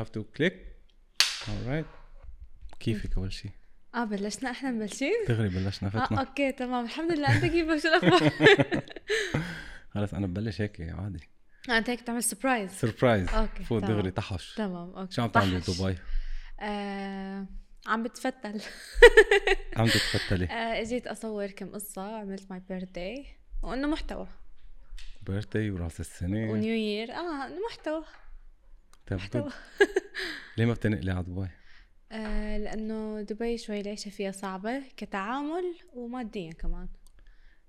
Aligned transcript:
have 0.00 0.08
to 0.08 0.24
click 0.24 0.66
alright 1.22 1.84
كيفك 2.80 3.16
أول 3.16 3.32
شيء 3.32 3.50
آه 3.94 4.04
بلشنا. 4.04 4.50
إحنا 4.50 4.70
مبلشين؟ 4.70 5.12
دغري 5.28 5.48
بلشنا 5.48 5.88
آه 5.88 6.06
فتنا. 6.06 6.20
okay 6.20 6.52
تمام. 6.52 6.84
الحمد 6.84 7.12
لله. 7.12 7.36
أنت 7.36 7.44
كيف 7.52 7.82
شو 7.82 7.88
الأخبار؟ 7.88 8.32
خلص 9.94 10.14
أنا 10.14 10.26
ببلش 10.26 10.60
هيك 10.60 10.80
عادي. 10.80 11.28
آه، 11.70 11.78
أنت 11.78 11.90
هيك 11.90 12.00
تعمل 12.00 12.22
surprise 12.22 12.70
surprise 12.70 13.28
okay، 13.28 13.64
فوت. 13.64 13.84
دغري 13.84 14.10
طحش. 14.10 14.54
تمام 14.54 14.90
okay. 14.90 15.14
شو 15.14 15.22
عم 15.22 15.28
تعملي. 15.28 15.58
بدبي؟ 15.58 15.98
آه 16.60 17.46
عم 17.86 18.02
بتفتل. 18.02 18.60
عم 19.76 19.86
تتفتلي 19.86 20.44
آه 20.44 20.80
إجيت 20.80 21.06
أصور 21.06 21.46
كم 21.46 21.70
قصة 21.70 22.16
عملت 22.20 22.50
my 22.50 22.62
birthday 22.68 23.26
وإنه 23.62 23.88
محتوى. 23.88 24.28
birthday 25.22 25.70
وراس 25.70 26.00
السنة. 26.00 26.50
و 26.50 26.56
New 26.56 26.74
Year. 26.74 27.12
آه 27.12 27.48
محتوى. 27.70 28.04
طيب 29.10 29.18
محتوى 29.18 29.50
good. 29.50 29.54
ليه 30.58 30.64
ما 30.64 30.72
بتنقلي 30.72 31.10
على 31.10 31.22
دبي؟ 31.22 31.48
آه 32.12 32.58
لأنه 32.58 33.22
دبي 33.22 33.58
شوي 33.58 33.80
العيشة 33.80 34.08
فيها 34.08 34.30
صعبة 34.30 34.82
كتعامل 34.96 35.74
وماديا 35.92 36.52
كمان 36.52 36.88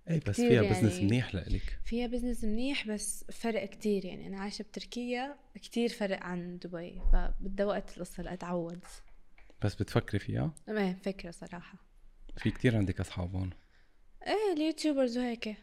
إيه 0.09 0.21
بس 0.27 0.35
فيها 0.35 0.63
يعني. 0.63 0.69
business 0.69 0.99
منيح 0.99 1.35
لإلك 1.35 1.79
فيها 1.83 2.07
business 2.07 2.43
منيح 2.43 2.87
بس 2.87 3.25
فرق 3.31 3.65
كتير 3.65 4.05
يعني 4.05 4.27
أنا 4.27 4.39
عايشة 4.39 4.63
بتركيا 4.63 5.35
كتير 5.55 5.89
فرق 5.89 6.23
عن 6.23 6.57
دبي 6.57 7.01
فبدها 7.13 7.65
وقت 7.65 7.97
القصة 7.97 8.23
لأتعود 8.23 8.79
بس 9.61 9.75
بتفكري 9.75 10.19
فيها؟ 10.19 10.53
ما 10.67 10.93
فكرة 10.93 11.31
صراحة 11.31 11.77
في 12.37 12.51
كتير 12.51 12.77
عندك 12.77 12.99
أصحاب 12.99 13.35
هون 13.35 13.49
إيه 14.27 14.53
اليوتيوبرز 14.53 15.17
وهيك 15.17 15.55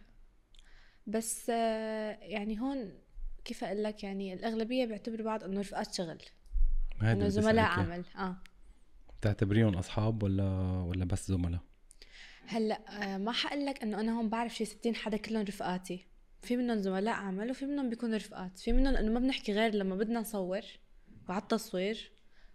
بس 1.06 1.51
آه، 1.51 2.19
يعني 2.20 2.61
هون 2.61 2.92
كيف 3.48 3.65
أقول 3.65 3.83
لك 3.83 4.05
يعني 4.05 4.34
الأغلبية 4.34 4.84
بيعتبروا 4.84 5.25
بعض 5.25 5.45
إنه 5.45 5.61
رفقات 5.61 5.95
شغل 5.95 6.19
إنه 7.02 7.29
زملاء. 7.29 7.65
عمل 7.65 8.05
آه 8.19 8.37
بتعتبريهم 9.20 9.77
أصحاب 9.77 10.23
ولا 10.23 10.45
ولا 10.89 11.05
بس 11.05 11.28
زملاء؟ 11.28 11.61
هلأ 12.47 12.81
آه، 13.14 13.19
ما 13.19 13.33
حقول 13.33 13.67
لك 13.67 13.83
إنه 13.83 14.00
أنا 14.00 14.19
هون 14.19 14.28
بعرف 14.28 14.55
شي 14.55 14.64
60 14.64 14.95
حدا 14.95 15.17
كلهم 15.17 15.42
رفقاتي 15.42 16.06
في 16.42 16.56
منهم 16.56 16.78
زملاء 16.78 17.14
عمل 17.14 17.50
وفي 17.50 17.67
منهم 17.67 17.89
بيكونوا 17.89 18.17
رفقات 18.17 18.58
في 18.58 18.73
منهم 18.73 18.95
إنه 18.95 19.12
ما 19.12 19.20
بنحكي 19.20 19.53
غير 19.53 19.75
لما 19.75 19.97
بدنا 19.97 20.20
نصور 20.20 20.62
وعلى 21.28 21.42
التصوير 21.42 22.12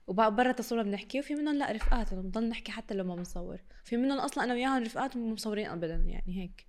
وبرا 0.07 0.49
التصوير 0.49 0.83
بنحكي 0.83 1.19
وفي 1.19 1.35
منهم 1.35 1.57
لأ 1.57 1.71
رفقات 1.71 2.13
بنضل 2.13 2.49
نحكي 2.49 2.71
حتى 2.71 2.93
لو 2.93 3.03
ما 3.03 3.15
بنصور 3.15 3.61
في 3.83 3.97
منهم 3.97 4.19
أصلا 4.19 4.43
أنا 4.43 4.53
وياهم 4.53 4.83
رفقات 4.83 5.15
ومو 5.15 5.33
مصورين 5.33 5.67
ابدا 5.67 5.95
يعني 5.95 6.41
هيك. 6.41 6.67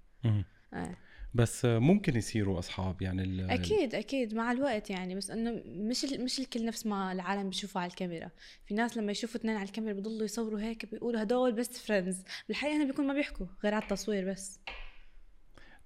آه. 0.75 0.97
بس 1.35 1.65
ممكن 1.65 2.17
يصيروا 2.17 2.59
أصحاب 2.59 3.03
يعني 3.03 3.23
ال- 3.23 3.51
أكيد 3.51 3.95
أكيد 3.95 4.35
مع 4.35 4.53
الوقت 4.53 4.91
يعني 4.91 5.15
بس 5.15 5.31
إنه 5.31 5.63
مش 5.67 6.05
مش 6.05 6.39
الكل 6.39 6.65
نفس 6.65 6.87
ما 6.87 7.13
العالم 7.13 7.49
بيشوفوا 7.49 7.81
على 7.81 7.91
الكاميرا 7.91 8.31
في 8.67 8.75
ناس 8.75 8.97
لما 8.97 9.13
يشوفوا 9.13 9.41
اثنين 9.41 9.57
على 9.57 9.65
الكاميرا 9.65 9.93
بيضلوا 9.95 10.25
يصوروا 10.25 10.61
هيك 10.61 10.87
بيقولوا 10.91 11.23
هدول 11.23 11.53
best 11.53 11.73
friends 11.73 12.23
بالحقيقة 12.49 12.77
هنا 12.77 12.85
بيكون 12.85 13.07
ما 13.07 13.15
بيحكوا 13.15 13.47
غير 13.65 13.75
على 13.75 13.83
التصوير 13.83 14.31
بس 14.31 14.61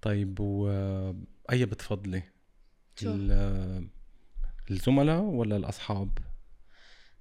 طيب 0.02 0.40
و 0.40 0.68
اي 1.52 1.64
بتفضلي؟ 1.66 2.22
شو؟ 2.96 3.10
الزملاء 4.70 5.20
ولا 5.20 5.56
الأصحاب؟ 5.56 6.18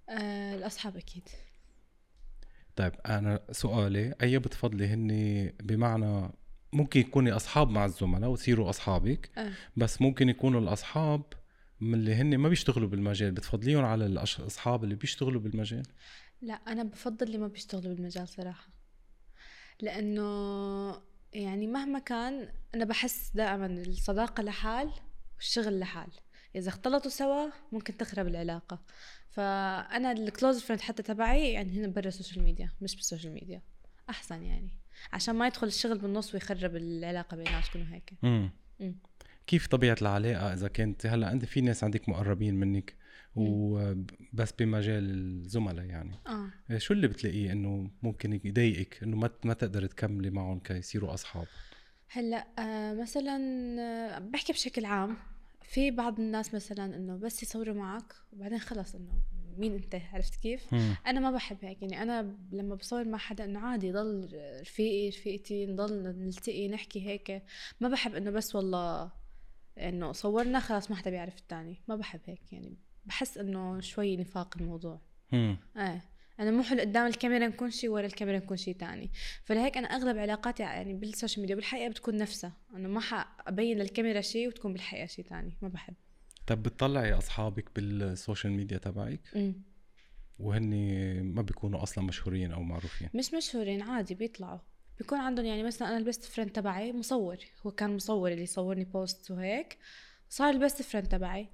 آه 0.09 0.55
الأصحاب 0.55 0.98
أكيد 0.98 1.30
طيب 2.75 2.94
أنا 3.05 3.39
سؤالي 3.52 4.14
أي 4.22 4.39
بتفضلي 4.39 4.88
هن 4.88 5.52
بمعنى 5.64 6.30
ممكن 6.78 7.00
يكونوا 7.00 7.36
أصحاب 7.36 7.70
مع 7.70 7.86
الزملاء 7.86 8.30
وتصيروا 8.30 8.70
أصحابك 8.70 9.30
آه. 9.38 9.52
بس 9.78 10.02
ممكن 10.02 10.30
يكونوا 10.30 10.61
الأصحاب 10.61 11.23
من 11.81 11.94
اللي 11.94 12.16
هن 12.16 12.38
ما 12.38 12.50
بيشتغلوا 12.50 12.89
بالمجال. 12.89 13.31
بتفضليهم 13.31 13.86
على 13.86 14.06
الأصحاب 14.06 14.83
اللي 14.83 14.95
بيشتغلوا 14.95 15.42
بالمجال؟ 15.42 15.83
لا 16.42 16.53
أنا 16.53 16.83
بفضل 16.83 17.28
اللي 17.28 17.38
ما 17.38 17.48
بيشتغلوا 17.48 17.95
بالمجال 17.95 18.28
صراحة. 18.28 18.67
لأنه 19.81 21.02
يعني 21.33 21.67
مهما 21.67 22.00
كان 22.00 22.49
أنا 22.76 22.86
بحس 22.86 23.32
دائما 23.36 23.65
الصداقة 23.65 24.44
لحال 24.44 24.92
والشغل 25.36 25.80
لحال. 25.80 26.09
إذا 26.55 26.70
اختلطوا 26.70 27.11
سوا 27.11 27.49
ممكن 27.71 27.98
تخرب 27.98 28.27
العلاقة. 28.27 28.82
فأنا 29.30 30.11
ال 30.11 30.20
close 30.20 30.61
friend 30.61 30.82
حتى 30.82 31.04
تبعي 31.04 31.52
يعني 31.52 31.80
هنا 31.80 31.88
برا 31.88 32.08
السوشيال 32.08 32.44
ميديا 32.44 32.71
مش 32.82 32.95
بالسوشيال 32.95 33.33
ميديا 33.33 33.61
أحسن 34.09 34.44
يعني. 34.44 34.86
عشان 35.13 35.35
ما 35.35 35.47
يدخل 35.47 35.67
الشغل 35.67 35.97
بالنص 35.97 36.33
ويخرب 36.33 36.75
العلاقة 36.75 37.37
بيناتكم 37.37 37.81
وهيك 37.81 38.13
امم 38.23 38.49
مم. 38.80 38.95
كيف 39.47 39.67
طبيعة 39.67 39.97
العلاقة 40.02 40.53
إذا 40.53 40.67
كنت؟ 40.67 41.05
هلأ 41.05 41.27
عندي 41.27 41.45
في 41.45 41.61
ناس 41.61 41.83
عندك 41.83 42.09
مقربين 42.09 42.55
منك 42.55 42.95
وبس 43.35 44.52
بمجال 44.59 45.03
الزملاء 45.03 45.85
يعني. 45.85 46.11
آه. 46.27 46.77
شو 46.77 46.93
اللي 46.93 47.08
بتلاقيه 47.08 47.52
إنه 47.52 47.89
ممكن 48.03 48.39
يضايقك؟ 48.43 49.03
إنه 49.03 49.17
ما 49.17 49.30
ما 49.43 49.53
تقدر 49.53 49.85
تكملي 49.85 50.30
معهم 50.30 50.59
كيصيروا 50.59 51.14
أصحاب؟ 51.14 51.47
هلأ 52.09 52.47
آه 52.59 52.93
مثلا 52.93 53.37
آه، 53.79 54.19
بحكي 54.19 54.53
بشكل 54.53 54.85
عام 54.85 55.17
في 55.61 55.91
بعض 55.91 56.19
الناس 56.19 56.53
مثلا 56.53 56.95
إنه 56.95 57.17
بس 57.17 57.43
يصوروا 57.43 57.75
معك 57.75 58.14
وبعدين 58.33 58.59
خلص 58.59 58.95
إنه 58.95 59.11
مين 59.60 59.73
أنت 59.73 60.02
عرفت 60.14 60.36
كيف؟ 60.36 60.73
مم. 60.73 60.95
أنا 61.08 61.20
ما 61.20 61.32
بحب 61.32 61.58
هيك 61.62 61.82
يعني 61.82 62.02
أنا 62.02 62.36
لما 62.52 62.76
بصور 62.76 63.06
مع 63.06 63.18
حدا 63.18 63.45
إنه 63.45 63.60
عادي 63.60 63.92
ضل 63.92 64.30
رفيقي 64.62 65.10
رفيقتي 65.10 65.66
نضل 65.66 66.04
نلتقي 66.04 66.68
نحكي 66.68 67.08
هيك 67.08 67.44
ما 67.80 67.90
بحب 67.90 68.16
إنه 68.16 68.32
بس 68.32 68.56
والله 68.56 69.12
إنه 69.78 70.12
صورنا 70.12 70.60
خلاص 70.60 70.92
ما 70.92 70.98
حدا 70.98 71.10
بيعرف 71.10 71.38
التاني 71.38 71.82
ما 71.88 71.95
بحب 71.95 72.22
هيك 72.26 72.54
يعني 72.54 72.78
بحس 73.06 73.38
إنه 73.38 73.80
شوي 73.80 74.18
نفاق 74.18 74.58
الموضوع. 74.58 75.02
إيه 75.78 76.02
أنا 76.39 76.52
مو 76.52 76.64
حلو 76.64 76.80
قدام 76.80 77.08
الكاميرا 77.08 77.48
نكون 77.48 77.72
شيء 77.72 77.89
ورا 77.89 78.06
الكاميرا 78.06 78.38
نكون 78.38 78.58
شيء 78.58 78.76
تاني 78.76 79.12
فلهيك 79.44 79.78
أنا 79.78 79.88
أغلب 79.88 80.18
علاقاتي 80.18 80.64
يعني 80.64 80.94
بالسوشيال 80.94 81.42
ميديا 81.42 81.56
بالحقيقة 81.56 81.89
بتكون 81.89 82.18
نفسها 82.18 82.54
أنا 82.76 82.88
ما 82.88 83.00
حابين 83.00 83.78
للكاميرا 83.78 84.22
شيء 84.22 84.48
وتكون 84.48 84.74
بالحقيقة 84.74 85.06
شيء 85.06 85.26
تاني 85.26 85.58
ما 85.62 85.68
بحب 85.68 85.94
طب 86.47 86.63
بتطلعي 86.63 87.13
أصحابك 87.13 87.65
بالسوشيال 87.75 88.53
ميديا 88.53 88.77
تبعك. 88.77 89.53
وهن 90.39 90.71
ما 91.23 91.41
بيكونوا 91.41 91.83
أصلا 91.83 92.03
مشهورين 92.03 92.52
أو 92.52 92.63
معروفين. 92.63 93.09
مش 93.13 93.33
مشهورين 93.33 93.81
عادي 93.81 94.15
بيطلعوا. 94.15 94.59
بيكون 94.97 95.19
عندهم 95.19 95.45
يعني 95.45 95.63
مثلا 95.63 95.87
أنا 95.87 95.97
ال 95.98 96.03
best 96.03 96.23
friend 96.23 96.52
تبعي 96.52 96.93
مصور 96.93 97.37
هو 97.65 97.71
كان 97.71 97.95
مصور 97.95 98.31
اللي 98.31 98.43
يصورني 98.43 98.83
post 98.86 99.32
وهيك 99.31 99.77
صار 100.30 100.49
ال 100.49 100.56
best 100.56 100.82
friend 100.82 101.08
تبعي. 101.08 101.49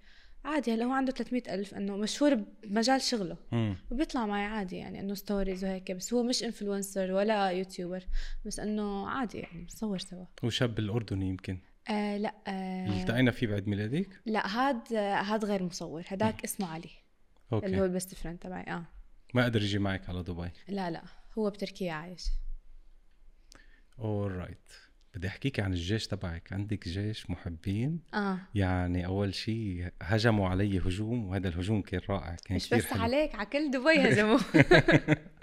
عادي 0.46 0.74
هلا 0.74 0.86
هو 0.86 0.92
عنده 0.92 1.12
300 1.12 1.56
ألف 1.56 1.74
إنه 1.74 1.98
مشهور 1.98 2.36
بمجال 2.64 3.02
شغله. 3.02 3.38
مم. 3.52 3.76
وبيطلع 3.92 4.26
معي 4.26 4.46
عادي 4.46 4.76
يعني 4.76 5.00
إنه 5.00 5.14
stories 5.14 5.64
وهيك 5.64 5.92
بس 5.92 6.14
هو 6.14 6.24
مش 6.24 6.44
influencer 6.44 7.12
ولا 7.12 7.50
YouTuber 7.50 8.04
بس 8.46 8.60
إنه 8.60 9.10
عادي 9.10 9.38
يعني 9.38 9.62
بنصور 9.62 9.98
سوا. 9.98 10.26
وشاب 10.44 10.80
الأردني 10.80 11.28
يمكن. 11.30 11.60
آه 11.90 12.18
لا 12.18 12.36
اللي 12.48 12.98
آه 12.98 13.02
التقينا 13.02 13.32
فيه 13.32 13.48
بعد 13.48 13.68
ميلادك؟ 13.68 14.22
لا 14.26 14.48
هاد 14.48 14.94
هاد 14.94 15.46
غير 15.46 15.64
مصور 15.64 16.04
هداك 16.08 16.44
اسمه 16.44 16.68
علي 16.68 16.90
اللي 17.54 17.78
هو 17.78 17.82
okay 17.82 17.86
ال 17.86 17.92
best 17.92 18.16
friend 18.16 18.40
تبعي 18.40 18.64
آه. 18.74 18.86
ما 19.34 19.46
قدر 19.46 19.62
يجي 19.62 19.80
معك 19.80 20.10
على 20.10 20.24
دبي. 20.24 20.52
لا 20.68 20.92
لا 20.92 21.04
هو 21.38 21.50
بتركيا 21.50 21.94
عايش. 21.94 22.24
alright 24.00 24.72
بدي 25.16 25.28
أحكيك 25.28 25.60
عن 25.60 25.74
الجيش 25.74 26.08
تبعك. 26.08 26.54
عندك 26.54 26.88
جيش 26.88 27.30
محبين؟ 27.30 28.00
آه. 28.14 28.38
يعني 28.56 29.06
أول 29.06 29.34
شيء 29.34 29.90
هجموا 30.02 30.50
علي 30.50 30.80
هجوم 30.80 31.26
وهذا 31.26 31.48
الهجوم 31.48 31.82
كان 31.82 32.02
رائع 32.10 32.36
كان 32.46 32.56
مش 32.56 32.70
بس 32.74 32.86
حلو. 32.86 33.02
عليك 33.02 33.36
على 33.36 33.46
كل 33.46 33.72
دبي 33.72 34.00
هجموا. 34.10 34.40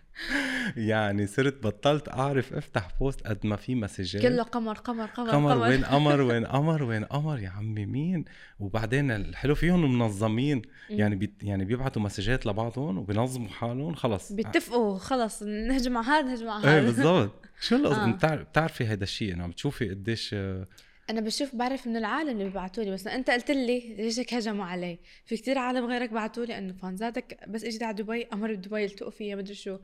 يعني 0.77 1.27
صرت 1.27 1.63
بطلت 1.63 2.09
أعرف 2.09 2.55
أفتح 2.55 2.89
post 3.01 3.27
قد 3.27 3.47
ما 3.47 3.57
في 3.57 3.75
مسجات. 3.75 4.23
كله 4.23 4.43
قمر 4.43 4.79
قمر 4.79 5.07
قمر 5.07 5.31
قمر 5.31 5.59
وين 5.59 5.85
قمر 5.85 6.21
وين 6.29 6.47
قمر 6.47 6.83
وين 6.83 7.05
قمر 7.05 7.39
يا 7.39 7.49
عمي 7.49 7.87
مين؟ 7.87 8.25
وبعدين 8.61 9.11
الحلو 9.11 9.55
فيهم 9.55 9.99
منظمين. 9.99 10.63
يعني 10.91 11.17
بي 11.17 11.35
يعني 11.43 11.65
بيبعتوا 11.65 12.03
مسجات 12.03 12.47
لبعضهم 12.47 12.99
وبينظموا 12.99 13.49
حالهم 13.49 13.95
خلص. 13.95 14.33
بيتفقوا 14.33 14.99
خلص 14.99 15.43
نهجم 15.43 15.97
على 15.97 16.07
هذا 16.07 16.23
نهجم 16.23 16.49
على 16.49 16.65
إيه 16.65 16.79
هذا. 16.79 16.87
بالضبط. 16.87 17.47
شو 17.61 17.77
القصد؟ 17.77 17.99
آه. 18.09 18.13
بتعرف 18.13 18.49
بتعرفي 18.49 18.87
هذا 18.87 19.05
الشيء 19.05 19.35
انه 19.35 19.45
عم 19.45 19.51
بتشوفي 19.51 19.89
قديش 19.91 20.31
آه، 20.35 20.67
أنا 21.11 21.21
بشوف 21.21 21.57
بعرف 21.57 21.87
من 21.87 21.97
العالم 21.97 22.31
اللي 22.31 22.45
بيبعتوا 22.45 22.85
لي 22.85 22.91
مثلا 22.91 23.15
أنت 23.15 23.31
قلت 23.31 23.51
لي 23.51 23.95
ليش 23.95 24.21
هجموا 24.35 24.65
علي؟ 24.65 24.99
في 25.25 25.37
كتير 25.37 25.59
عالم 25.59 25.87
غيرك 25.87 26.11
بعتوا 26.11 26.45
لي 26.45 26.59
إنه 26.59 26.73
fansاتك 26.73 27.49
بس 27.49 27.65
اجيت 27.65 27.83
على 27.83 27.95
دبي 28.03 28.27
قمر 28.33 28.55
بدبي 28.55 28.85
التقوا 28.85 29.11
فيها 29.11 29.37
مدري 29.37 29.55
شو. 29.55 29.79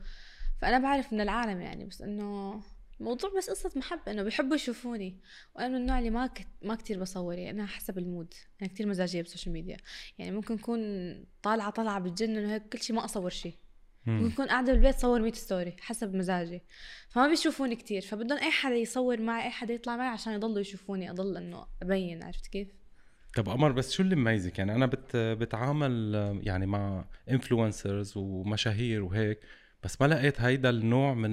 فأنا 0.61 0.79
بعرف 0.79 1.13
من 1.13 1.21
العالم 1.21 1.61
يعني 1.61 1.85
بس 1.85 2.01
إنه 2.01 2.61
الموضوع 2.99 3.29
بس 3.37 3.49
قصة 3.49 3.71
محبة 3.75 4.11
إنه 4.11 4.23
بيحبوا 4.23 4.55
يشوفوني. 4.55 5.19
وأنا 5.55 5.67
من 5.67 5.75
النوع 5.75 5.99
اللي 5.99 6.09
ما 6.09 6.27
كت... 6.27 6.47
ما 6.61 6.75
كثير 6.75 6.99
بصور 6.99 7.33
يعني 7.33 7.59
أنا 7.59 7.67
حسب 7.67 7.97
ال 7.97 8.03
mood. 8.03 8.33
أنا 8.61 8.69
كثير 8.69 8.87
مزاجية 8.87 9.21
بالسوشيال 9.21 9.53
ميديا. 9.53 9.77
يعني 10.17 10.31
ممكن 10.31 10.53
اكون 10.53 10.79
طالعة 11.43 11.69
طالعة 11.69 11.99
بتجنن 11.99 12.45
وهيك 12.45 12.63
كل 12.69 12.81
شيء 12.81 12.95
ما 12.95 13.05
أصور 13.05 13.29
شيء 13.29 13.55
اكون 14.07 14.47
قاعدة 14.47 14.73
بالبيت 14.73 14.95
صور 14.95 15.21
100 15.21 15.33
story 15.33 15.75
حسب 15.79 16.15
مزاجي. 16.15 16.61
فما 17.09 17.27
بيشوفوني 17.27 17.75
كتير 17.75 18.01
فبدهم 18.01 18.37
أي 18.37 18.51
حدا 18.51 18.75
يصور 18.75 19.21
معي 19.21 19.43
أي 19.43 19.49
حدا 19.49 19.73
يطلع 19.73 19.97
معي 19.97 20.07
عشان 20.07 20.33
يضلوا 20.33 20.59
يشوفوني 20.59 21.11
أضل 21.11 21.37
إنه 21.37 21.65
أبين 21.81 22.23
عرفت 22.23 22.47
كيف؟ 22.47 22.67
طب 23.35 23.49
قمر 23.49 23.71
بس 23.71 23.91
شو 23.91 24.03
اللي 24.03 24.15
مميزك؟ 24.15 24.59
يعني 24.59 24.75
أنا 24.75 24.85
بت 24.85 25.15
بتعامل 25.15 26.13
يعني 26.43 26.65
مع 26.65 27.05
influencers 27.29 28.17
ومشاهير 28.17 29.03
وهيك 29.03 29.39
بس 29.83 30.01
ما 30.01 30.07
لقيت 30.07 30.41
هيدا 30.41 30.69
النوع 30.69 31.13
من 31.13 31.31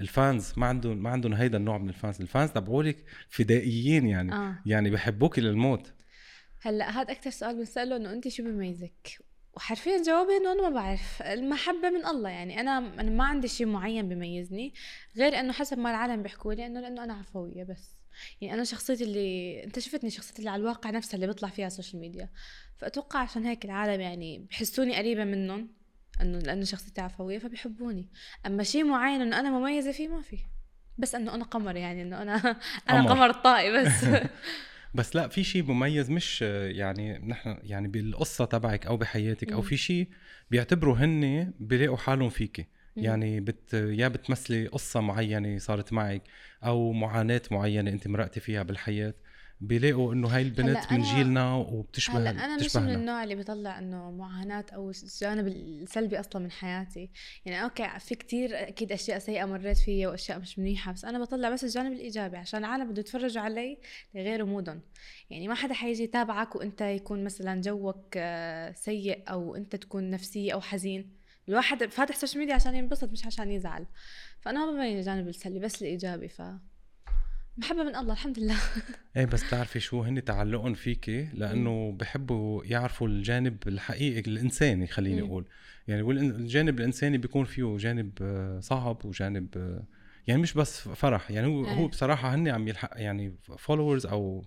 ال 0.00 0.09
fans. 0.09 0.52
ما 0.56 0.66
عندهم 0.66 1.02
ما 1.02 1.10
عندهم 1.10 1.32
هيدا 1.32 1.58
النوع 1.58 1.78
من 1.78 1.88
ال 1.88 1.93
fans. 1.93 2.20
ال 2.20 2.26
fans 2.26 2.50
تبعولك 2.50 3.04
فدائيين 3.28 4.06
يعني. 4.06 4.34
آه. 4.34 4.58
يعني 4.66 4.90
بحبوك 4.90 5.38
للموت. 5.38 5.92
هلأ 6.62 6.90
هذا 6.90 7.12
أكثر 7.12 7.30
سؤال 7.30 7.56
بنسأله 7.56 7.96
إنه 7.96 8.12
أنت 8.12 8.28
شو 8.28 8.42
بيميزك 8.42 9.20
وحرفيا 9.54 10.02
جوابي 10.02 10.36
إنه 10.36 10.52
أنا 10.52 10.62
ما 10.62 10.70
بعرف 10.70 11.22
المحبة 11.22 11.90
من 11.90 12.06
الله 12.06 12.28
يعني. 12.30 12.60
أنا 12.60 12.78
أنا 12.78 13.10
ما 13.10 13.24
عندي 13.24 13.48
شيء 13.48 13.66
معين 13.66 14.08
بيميزني 14.08 14.74
غير 15.16 15.40
إنه 15.40 15.52
حسب 15.52 15.78
ما 15.78 15.90
العالم 15.90 16.22
بيحكوا 16.22 16.54
لي 16.54 16.66
إنه 16.66 16.80
لأنه 16.80 17.04
أنا 17.04 17.14
عفوية 17.14 17.64
بس. 17.64 18.00
يعني 18.40 18.54
أنا 18.54 18.64
شخصيتي 18.64 19.04
اللي 19.04 19.64
أنت 19.64 19.78
شفتني 19.78 20.10
شخصيتي 20.10 20.38
اللي 20.38 20.50
على 20.50 20.60
الواقع 20.60 20.90
نفسها 20.90 21.14
اللي 21.14 21.26
بيطلع 21.26 21.48
فيها 21.48 21.64
على 21.64 21.70
السوشيال 21.70 22.00
ميديا 22.00 22.28
فأتوقع 22.78 23.20
عشان 23.20 23.46
هيك 23.46 23.64
العالم 23.64 24.00
يعني 24.00 24.46
بحسوني 24.50 24.96
قريبة 24.96 25.24
منهم 25.24 25.68
إنه 26.20 26.38
لأنه 26.38 26.64
شخصيتي 26.64 27.00
عفوية 27.00 27.38
فبيحبوني. 27.38 28.08
أما 28.46 28.62
شيء 28.62 28.84
معين 28.84 29.20
إنه 29.20 29.40
أنا 29.40 29.50
مميزة 29.50 29.92
فيه 29.92 30.08
ما 30.08 30.22
في. 30.22 30.38
بس 30.98 31.14
إنه 31.14 31.34
أنا 31.34 31.44
قمر 31.44 31.76
يعني 31.76 32.02
إنه 32.02 32.22
أنا 32.22 32.56
أنا 32.90 33.00
قمر, 33.00 33.10
قمر 33.10 33.32
طائي 33.32 33.72
بس. 33.72 34.04
بس 34.94 35.16
لا 35.16 35.28
في 35.28 35.44
شيء 35.44 35.62
مميز 35.62 36.10
مش 36.10 36.42
يعني 36.42 37.18
نحن 37.18 37.58
يعني 37.62 37.88
بالقصة 37.88 38.44
تبعك 38.44 38.86
أو 38.86 38.96
بحياتك 38.96 39.52
أو 39.52 39.62
في 39.62 39.76
شيء 39.76 40.08
بيعتبروا 40.50 40.96
هن 40.96 41.52
بيلاقوا 41.60 41.96
حالهم 41.96 42.28
فيكي 42.28 42.66
يعني 42.96 43.40
بت 43.40 43.74
يا 43.74 44.08
بتمثلي 44.08 44.66
قصة 44.66 45.00
معينة 45.00 45.58
صارت 45.58 45.92
معك 45.92 46.22
أو 46.64 46.92
معاناة 46.92 47.42
معينة 47.50 47.90
أنت 47.90 48.08
مرقتي 48.08 48.40
فيها 48.40 48.62
بالحياة 48.62 49.14
بيلاقوا 49.60 50.12
إنه 50.12 50.28
هاي 50.28 50.42
البنت 50.42 50.92
من 50.92 51.02
جيلنا 51.02 51.54
وبتشبه 51.54 52.18
هلأ 52.18 52.30
أنا 52.30 52.56
مش 52.56 52.76
من 52.76 52.94
النوع 52.94 53.24
اللي 53.24 53.34
بيطلع 53.34 53.78
إنه 53.78 54.10
معاناة 54.10 54.64
أو 54.74 54.90
الجانب 54.90 55.46
السلبي 55.46 56.20
أصلا 56.20 56.42
من 56.42 56.50
حياتي. 56.50 57.10
يعني 57.44 57.64
okay 57.64 57.88
في 57.98 58.14
كتير 58.14 58.68
أكيد 58.68 58.92
أشياء 58.92 59.18
سيئة 59.18 59.44
مريت 59.44 59.78
فيها 59.78 60.08
وأشياء 60.08 60.38
مش 60.38 60.58
منيحة 60.58 60.92
بس 60.92 61.04
أنا 61.04 61.18
بطلع 61.18 61.50
بس 61.50 61.64
الجانب 61.64 61.92
الايجابي 61.92 62.36
عشان 62.36 62.60
العالم 62.60 62.90
بده 62.90 63.00
يتفرجوا 63.00 63.42
علي 63.42 63.78
لغير 64.14 64.44
mood 64.44 64.65
هم. 64.65 64.80
يعني 65.30 65.48
ما 65.48 65.54
حدا 65.54 65.74
حيجي 65.74 66.02
يتابعك 66.02 66.56
وأنت 66.56 66.80
يكون 66.80 67.24
مثلا 67.24 67.60
جوك 67.60 68.14
آه، 68.16 68.72
سيء 68.72 69.22
أو 69.30 69.56
أنت 69.56 69.76
تكون 69.76 70.10
نفسية 70.10 70.52
أو 70.54 70.60
حزين. 70.60 71.20
الواحد 71.48 71.84
فاتح 71.84 72.16
سوشيال 72.16 72.38
ميديا 72.38 72.54
عشان 72.54 72.74
ينبسط 72.74 73.12
مش 73.12 73.26
عشان 73.26 73.50
يزعل. 73.50 73.86
فأنا 74.40 74.66
ما 74.66 74.72
ببين 74.72 74.98
الجانب 74.98 75.28
السلبي 75.28 75.58
بس 75.58 75.82
الإيجابي 75.82 76.28
ف 76.28 76.42
محبه 77.60 77.82
من 77.82 77.96
الله 77.96 78.12
الحمد 78.12 78.38
لله. 78.38 78.56
إيه 79.16 79.24
بس 79.24 79.44
بتعرفي 79.44 79.80
شو 79.80 80.02
هن 80.02 80.24
تعلقهم 80.24 80.74
فيكي 80.74 81.28
لأنه 81.34 81.92
بحبوا 81.92 82.64
يعرفوا 82.64 83.08
الجانب 83.08 83.68
الحقيقي 83.68 84.20
الإنساني 84.20 84.86
خليني 84.86 85.22
أقول. 85.22 85.46
يعني 85.88 86.10
الجانب 86.10 86.78
الإنساني 86.78 87.18
بيكون 87.18 87.44
فيه 87.44 87.76
جانب 87.76 88.12
آه، 88.22 88.60
صعب 88.60 89.04
وجانب 89.04 89.48
آه، 89.56 89.84
يعني 90.26 90.42
مش 90.42 90.54
بس 90.54 90.80
فرح 90.80 91.30
يعني 91.30 91.46
هو 91.46 91.64
هو 91.64 91.82
إيه. 91.84 91.88
بصراحة 91.88 92.34
هن 92.34 92.48
عم 92.48 92.68
يلحق 92.68 92.90
يعني 92.96 93.36
followers 93.58 94.06
أو 94.06 94.44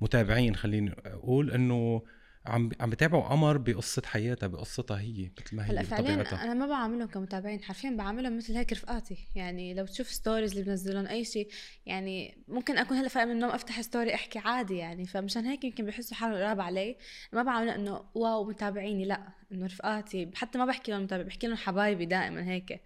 متابعين 0.00 0.56
خليني 0.56 0.94
أقول 1.06 1.50
إنه 1.50 2.02
عم 2.46 2.70
عم 2.80 2.90
بتابعوا 2.90 3.22
قمر 3.22 3.56
بقصة 3.58 4.02
حياتها 4.06 4.46
بقصتها 4.46 5.00
هي 5.00 5.30
مثل 5.40 5.56
ما 5.56 5.66
هي 5.66 5.70
هلأ 5.70 5.82
فعليا 5.82 6.44
أنا 6.44 6.54
ما 6.54 6.66
بعاملهم 6.66 7.08
كمتابعين 7.08 7.62
حرفيا 7.62 7.90
بعاملهم 7.90 8.36
مثل 8.36 8.56
هيك 8.56 8.72
رفقاتي. 8.72 9.28
يعني 9.34 9.74
لو 9.74 9.86
تشوف 9.86 10.08
stories 10.08 10.50
اللي 10.52 10.64
بنزلهم 10.64 11.06
أي 11.06 11.24
شيء 11.24 11.48
يعني 11.86 12.44
ممكن 12.48 12.78
أكون 12.78 12.96
هلأ 12.96 13.08
فايقه 13.08 13.26
من 13.26 13.32
النوم 13.32 13.50
أفتح 13.50 13.80
story 13.80 14.14
أحكي 14.14 14.38
عادي 14.38 14.76
يعني. 14.76 15.06
فمشان 15.06 15.46
هيك 15.46 15.64
يمكن 15.64 15.86
بحسوا 15.86 16.16
حالهم 16.16 16.36
قراب 16.36 16.60
علي. 16.60 16.96
ما 17.32 17.42
بعاملهم 17.42 17.74
إنه 17.74 18.04
wow 18.14 18.44
متابعيني 18.44 19.04
لأ 19.04 19.28
إنه 19.52 19.66
رفقاتي. 19.66 20.30
حتى 20.34 20.58
ما 20.58 20.64
بحكي 20.64 20.92
لهم 20.92 21.02
متابع 21.02 21.22
بحكي 21.22 21.46
لهم 21.46 21.56
حبايبي 21.56 22.06
دائما 22.06 22.50
هيك. 22.50 22.80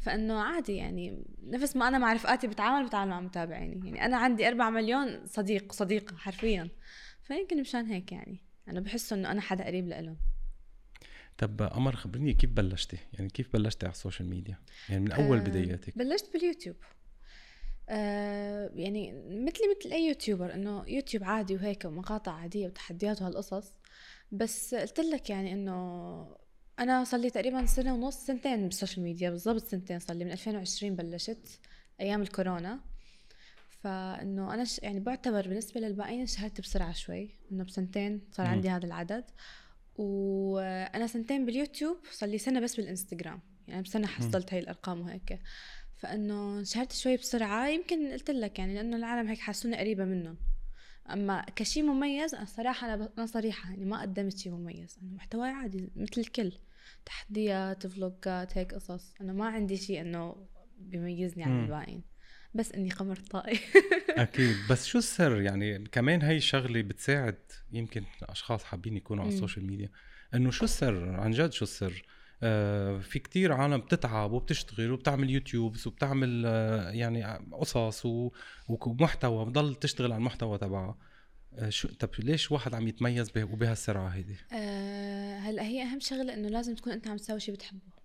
فإنه 0.00 0.40
عادي 0.40 0.76
يعني 0.76 1.24
نفس 1.46 1.76
ما 1.76 1.88
أنا 1.88 1.98
مع 1.98 2.12
رفقاتي 2.12 2.46
بتعامل 2.46 2.86
بتعامل 2.86 3.10
مع 3.10 3.20
متابعيني. 3.20 3.88
يعني 3.88 4.04
أنا 4.04 4.16
عندي 4.16 4.48
4 4.48 4.70
مليون 4.70 5.26
صديق 5.26 5.72
صديقة 5.72 6.16
حرفيا. 6.16 6.68
فيمكن 7.22 7.60
مشان 7.60 7.86
هيك 7.86 8.12
يعني. 8.12 8.49
أنا 8.68 8.80
بحس 8.80 9.12
إنه 9.12 9.30
أنا 9.30 9.40
حدا 9.40 9.64
قريب 9.64 9.88
لإلهم. 9.88 10.16
طب 11.38 11.62
قمر 11.62 11.96
خبريني 11.96 12.34
كيف 12.34 12.50
بلشتي؟ 12.50 12.98
يعني 13.12 13.28
كيف 13.28 13.52
بلشتي 13.52 13.86
على 13.86 13.92
السوشيال 13.92 14.28
ميديا؟ 14.28 14.58
يعني 14.88 15.04
من 15.04 15.12
أول 15.12 15.38
أه 15.38 15.42
بداياتك. 15.42 15.98
بلشت 15.98 16.32
باليوتيوب. 16.32 16.76
أه 17.88 18.70
يعني 18.74 19.12
مثلي 19.12 19.66
مثل 19.78 19.92
أي 19.92 20.06
YouTuber 20.06 20.54
إنه 20.54 20.84
يوتيوب 20.88 21.24
عادي 21.24 21.54
وهيك 21.54 21.84
ومقاطع 21.84 22.32
عادية 22.32 22.66
وتحديات 22.66 23.22
وهالقصص. 23.22 23.72
بس 24.32 24.74
قلت 24.74 25.00
لك 25.00 25.30
يعني 25.30 25.52
إنه 25.52 26.36
أنا 26.78 27.04
صار 27.04 27.20
لي 27.20 27.30
تقريبا 27.30 27.66
سنة 27.66 27.94
ونص 27.94 28.16
سنتين 28.26 28.64
بالسوشيال 28.64 29.04
ميديا 29.04 29.30
بالضبط 29.30 29.64
سنتين 29.64 29.98
صار 29.98 30.16
لي 30.16 30.24
من 30.24 30.32
2020 30.32 30.96
بلشت 30.96 31.60
أيام 32.00 32.22
الكورونا. 32.22 32.80
فإنه 33.82 34.54
أنا 34.54 34.64
ش... 34.64 34.80
يعني 34.82 35.00
بعتبر 35.00 35.48
بالنسبة 35.48 35.80
للباقيين 35.80 36.26
شهرت 36.26 36.60
بسرعة 36.60 36.92
شوي 36.92 37.38
إنه 37.52 37.64
بسنتين 37.64 38.20
صار 38.30 38.46
عندي 38.46 38.68
هذا 38.68 38.86
العدد. 38.86 39.24
وأنا 39.96 41.06
سنتين 41.06 41.46
باليوتيوب 41.46 41.96
صار 42.10 42.28
لي 42.28 42.38
سنة 42.38 42.60
بس 42.60 42.76
بالإنستغرام. 42.76 43.40
يعني 43.68 43.82
بسنة 43.82 44.06
حصلت 44.06 44.54
هاي 44.54 44.60
الأرقام 44.60 45.00
وهيك. 45.00 45.40
فإنه 45.96 46.62
شهرت 46.62 46.92
شوي 46.92 47.16
بسرعة 47.16 47.68
يمكن 47.68 48.12
قلت 48.12 48.30
لك 48.30 48.58
يعني 48.58 48.74
لأنه 48.74 48.96
العالم 48.96 49.28
هيك 49.28 49.38
حاسوني 49.38 49.76
قريبة 49.76 50.04
منهم. 50.04 50.36
أما 51.10 51.46
كشيء 51.56 51.82
مميز 51.82 52.34
أنا 52.34 52.44
صراحة 52.44 52.94
أنا 52.94 53.12
أنا 53.18 53.26
صريحة 53.26 53.70
يعني 53.70 53.84
ما 53.84 54.00
قدمت 54.00 54.38
شيء 54.38 54.52
مميز. 54.52 54.98
أنا 55.02 55.10
محتواي 55.10 55.50
عادي 55.50 55.90
مثل 55.96 56.20
الكل. 56.20 56.52
تحديات 57.04 57.86
فلوجات 57.86 58.58
هيك 58.58 58.74
قصص. 58.74 59.14
أنا 59.20 59.32
ما 59.32 59.46
عندي 59.46 59.76
شيء 59.76 60.00
إنه 60.00 60.46
بيميزني 60.78 61.44
عن 61.44 61.64
الباقيين. 61.64 62.09
بس 62.54 62.72
إني 62.72 62.90
قمر 62.90 63.16
طائي. 63.16 63.58
أكيد. 64.08 64.56
بس 64.70 64.86
شو 64.86 64.98
السر؟ 64.98 65.40
يعني 65.40 65.78
كمان 65.78 66.22
هي 66.22 66.36
الشغله 66.36 66.82
بتساعد 66.82 67.38
يمكن 67.72 68.04
أشخاص 68.22 68.64
حابين 68.64 68.96
يكونوا 68.96 69.24
على 69.24 69.32
السوشيال 69.32 69.66
ميديا. 69.66 69.90
إنه 70.34 70.50
شو 70.50 70.64
السر؟ 70.64 71.20
عن 71.20 71.30
جد 71.30 71.52
شو 71.52 71.64
السر؟ 71.64 72.04
آه 72.42 72.98
في 72.98 73.18
كتير 73.18 73.52
عالم 73.52 73.78
بتتعب 73.78 74.32
وبتشتغل 74.32 74.90
وبتعمل 74.90 75.30
YouTubes 75.30 75.86
وبتعمل 75.86 76.42
آه 76.46 76.90
يعني 76.90 77.24
قصص 77.52 78.02
ومحتوى 78.68 79.44
بضل 79.44 79.74
تشتغل 79.74 80.12
على 80.12 80.18
المحتوى 80.18 80.58
تبعها. 80.58 80.98
آه 81.54 81.68
شو 81.68 81.88
طب 81.88 82.10
ليش 82.18 82.52
واحد 82.52 82.74
عم 82.74 82.88
يتميز 82.88 83.30
وبهالسرعة 83.36 84.08
هيدي؟ 84.08 84.36
أه 84.52 85.38
هلأ 85.38 85.62
هي 85.62 85.82
أهم 85.82 86.00
شغلة 86.00 86.34
إنه 86.34 86.48
لازم 86.48 86.74
تكون 86.74 86.92
أنت 86.92 87.08
عم 87.08 87.16
تسوي 87.16 87.40
شيء 87.40 87.54
بتحبه. 87.54 87.99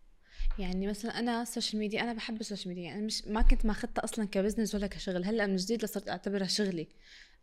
يعني 0.60 0.88
مثلا 0.88 1.20
أنا 1.20 1.42
السوشيال 1.42 1.80
ميديا 1.80 2.02
أنا 2.02 2.14
بحب 2.14 2.42
السوشيال 2.42 2.70
ميديا 2.70 2.84
يعني 2.84 3.02
مش 3.02 3.28
ما 3.28 3.42
كنت 3.42 3.66
ماخذتها 3.66 4.04
أصلا 4.04 4.26
ك 4.26 4.31
business 4.31 4.76
ولا 4.76 4.88
كشغل. 4.88 5.24
هلأ 5.26 5.48
من 5.48 5.56
جديد 5.56 5.86
صرت 5.86 6.10
أعتبرها 6.10 6.48
شغلي. 6.48 6.88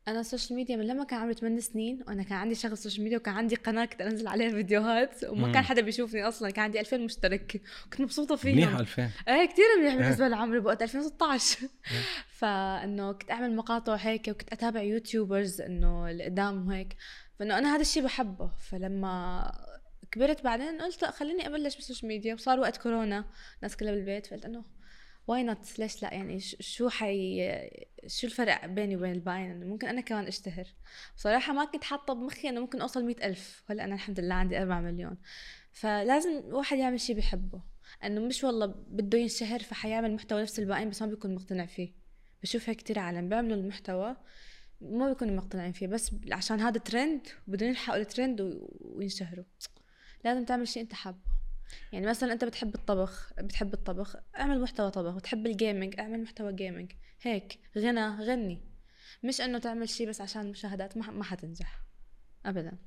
أنا 0.09 0.21
السوشيال 0.21 0.57
ميديا 0.57 0.77
من 0.77 0.87
لما 0.87 1.05
كان 1.05 1.21
عمري 1.21 1.35
8 1.35 1.61
سنين 1.61 2.03
وأنا 2.09 2.23
كان 2.23 2.39
عندي 2.39 2.55
شغل 2.55 2.79
سوشيال 2.79 3.03
ميديا 3.03 3.19
وكان 3.19 3.35
عندي 3.35 3.55
قناة 3.55 3.85
كنت 3.85 4.01
أنزل 4.01 4.29
عليها 4.29 4.51
فيديوهات 4.51 5.25
وما 5.25 5.47
مم. 5.47 5.53
كان 5.53 5.63
حدا 5.63 5.83
بيشوفني 5.83 6.29
أصلا 6.29 6.51
كان 6.51 6.65
عندي 6.65 6.81
2000 6.81 6.97
مشترك. 6.97 7.63
كنت 7.91 8.01
مبسوطة 8.01 8.37
فيهم. 8.37 8.57
منيح 8.57 8.77
2000 8.77 9.11
إيه 9.29 9.45
كثير 9.47 9.65
منيح 9.81 9.95
بالنسبة 9.95 10.29
لعمري 10.29 10.61
بوقت 10.61 10.83
2016 10.83 11.59
فإنه 12.39 13.13
كنت 13.13 13.31
أعمل 13.31 13.57
مقاطع 13.57 13.95
هيك 13.95 14.29
وكنت 14.29 14.53
أتابع 14.53 14.83
YouTubers 14.83 15.61
إنه 15.61 16.11
اللي 16.11 16.25
قدام 16.25 16.69
وهيك. 16.69 16.97
فإنه 17.39 17.59
أنا 17.59 17.75
هذا 17.75 17.81
الشيء 17.81 18.03
بحبه. 18.03 18.51
فلما 18.71 19.45
كبرت 20.13 20.45
بعدين 20.45 20.81
قلت 20.81 21.03
لا 21.03 21.11
خليني 21.11 21.47
أبلش 21.47 21.77
بالسوشيال 21.77 22.09
ميديا. 22.09 22.35
وصار 22.35 22.61
وقت 22.61 22.77
كورونا 22.77 23.25
الناس 23.57 23.77
كلها 23.77 23.93
بالبيت. 23.93 24.27
فقلت 24.27 24.45
إنه 24.45 24.65
why 25.27 25.43
not 25.43 25.79
ليش 25.79 26.03
لا؟ 26.03 26.15
يعني 26.15 26.41
شو 26.41 26.89
حي 26.89 27.41
شو 28.07 28.27
الفرق 28.27 28.67
بيني 28.67 28.97
وبين 28.97 29.13
الباقيين؟ 29.13 29.51
إنه 29.51 29.67
ممكن 29.67 29.89
أنا 29.89 30.01
كمان 30.01 30.27
أشتهر. 30.27 30.67
بصراحة 31.17 31.53
ما 31.53 31.65
كنت 31.65 31.85
حاطة 31.85 32.15
بمخي 32.15 32.49
إنه 32.49 32.61
ممكن 32.61 32.81
أوصل 32.81 33.05
مئة 33.05 33.27
ألف. 33.27 33.65
هلا 33.71 33.85
أنا 33.85 33.95
الحمد 33.95 34.21
لله 34.21 34.35
عندي 34.35 34.59
أربعة 34.59 34.81
مليون. 34.81 35.19
فلازم 35.73 36.39
الواحد 36.39 36.79
يعمل 36.79 37.01
شيء 37.01 37.17
بحبه 37.17 37.63
إنه 38.05 38.21
مش 38.21 38.45
والله 38.45 38.67
بده 38.67 39.19
ينشهر 39.19 39.59
فحيعمل 39.59 40.15
محتوى 40.15 40.43
نفس 40.43 40.59
الباقيين 40.59 40.91
بس 40.91 41.03
ما 41.03 41.09
بيكون 41.09 41.35
مقتنع 41.35 41.67
فيه. 41.67 41.93
بشوف 42.43 42.69
هيك 42.69 42.79
كتير 42.79 42.99
عالم 42.99 43.29
بيعملوا 43.29 43.57
المحتوى 43.57 44.17
ما 44.81 45.09
بيكونوا 45.09 45.37
مقتنعين 45.37 45.73
فيه. 45.73 45.87
بس 45.87 46.11
عشان 46.33 46.61
هذا 46.61 46.79
ترند 46.79 47.27
بدهم 47.47 47.69
يلحقوا 47.71 48.01
الترند 48.01 48.69
وينشهروا. 48.81 49.45
لازم 50.25 50.45
تعمل 50.45 50.69
شيء 50.69 50.83
انت 50.83 50.93
حابه. 50.93 51.19
يعني 51.93 52.07
مثلا 52.07 52.33
انت 52.33 52.45
بتحب 52.45 52.75
الطبخ 52.75 53.33
بتحب 53.39 53.75
الطبخ 53.75 54.17
اعمل 54.39 54.61
محتوى 54.61 54.91
طبخ. 54.91 55.15
بتحب 55.15 55.47
ال 55.47 55.55
gaming 55.55 56.01
اعمل 56.01 56.23
محتوى 56.23 56.53
gaming. 56.53 56.93
هيك 57.23 57.59
غنى 57.79 58.09
غنى. 58.09 58.61
مش 59.25 59.41
انه 59.41 59.59
تعمل 59.59 59.89
شيء 59.89 60.09
بس 60.09 60.21
عشان 60.21 60.51
مشاهدات 60.51 60.97
ما, 60.97 61.11
ما 61.11 61.25
حتنجح. 61.25 61.83
ابدا. 62.47 62.79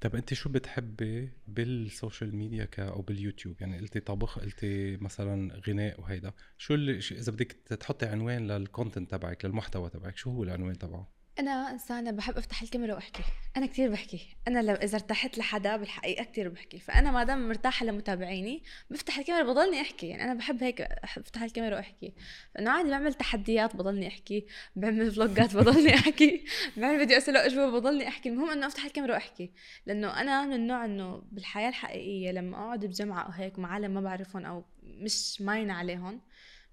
طب 0.00 0.16
أنت 0.16 0.34
شو 0.34 0.48
بتحبي 0.48 1.32
بالسوشيال 1.46 2.36
ميديا 2.36 2.64
أو 2.64 3.02
باليوتيوب؟ 3.02 3.56
يعني 3.60 3.78
قلتي 3.78 4.00
طبخ 4.00 4.38
قلتي 4.38 4.96
مثلا 4.96 5.60
غناء 5.68 6.00
وهيدا. 6.00 6.32
شو 6.58 6.74
اللي 6.74 6.98
إذا 6.98 7.32
بدك 7.32 7.52
تحطي 7.52 8.06
عنوان 8.06 8.46
لل 8.46 8.60
content 8.60 9.10
تبعك 9.10 9.44
للمحتوى 9.44 9.90
تبعك 9.90 10.16
شو 10.16 10.30
هو 10.30 10.42
العنوان 10.42 10.78
تبعه؟ 10.78 11.08
أنا 11.38 11.70
إنسانة 11.70 12.10
بحب 12.10 12.38
أفتح 12.38 12.62
الكاميرا 12.62 12.94
وأحكي. 12.94 13.22
أنا 13.56 13.66
كثير 13.66 13.90
بحكي. 13.90 14.36
أنا 14.48 14.62
لو 14.62 14.74
إذا 14.74 14.94
ارتحت 14.94 15.38
لحدا 15.38 15.76
بالحقيقة 15.76 16.24
كثير 16.24 16.48
بحكي. 16.48 16.78
فأنا 16.78 17.10
ما 17.10 17.24
دام 17.24 17.48
مرتاحة 17.48 17.86
لمتابعيني 17.86 18.62
بفتح 18.90 19.18
الكاميرا 19.18 19.44
بضلني 19.52 19.80
أحكي. 19.80 20.06
يعني 20.06 20.24
أنا 20.24 20.34
بحب 20.34 20.62
هيك 20.62 20.80
أفتح 20.80 21.42
الكاميرا 21.42 21.76
وأحكي. 21.76 22.12
فانه 22.54 22.70
عادي 22.70 22.90
بعمل 22.90 23.14
تحديات 23.14 23.76
بضلني 23.76 24.08
أحكي. 24.08 24.46
بعمل 24.76 25.12
فلوجات 25.12 25.56
بضلني 25.56 25.94
أحكي. 26.00 26.44
بعمل 26.76 26.98
فيديو 26.98 27.16
اسئله 27.16 27.46
اجوبه 27.46 27.78
بضلني 27.78 28.08
أحكي. 28.08 28.28
المهم 28.28 28.50
إنه 28.50 28.66
أفتح 28.66 28.84
الكاميرا 28.84 29.12
وأحكي. 29.12 29.52
لأنه 29.86 30.20
أنا 30.20 30.46
من 30.46 30.52
النوع 30.52 30.84
إنه 30.84 31.22
بالحياة 31.32 31.68
الحقيقية 31.68 32.30
لما 32.30 32.56
أقعد 32.56 32.84
بجمعة 32.84 33.22
أو 33.22 33.30
هيك 33.30 33.58
مع 33.58 33.72
عالم 33.72 33.94
ما 33.94 34.00
بعرفهم 34.00 34.46
أو 34.46 34.64
مش 34.82 35.40
ماينة 35.40 35.74
عليهم 35.74 36.20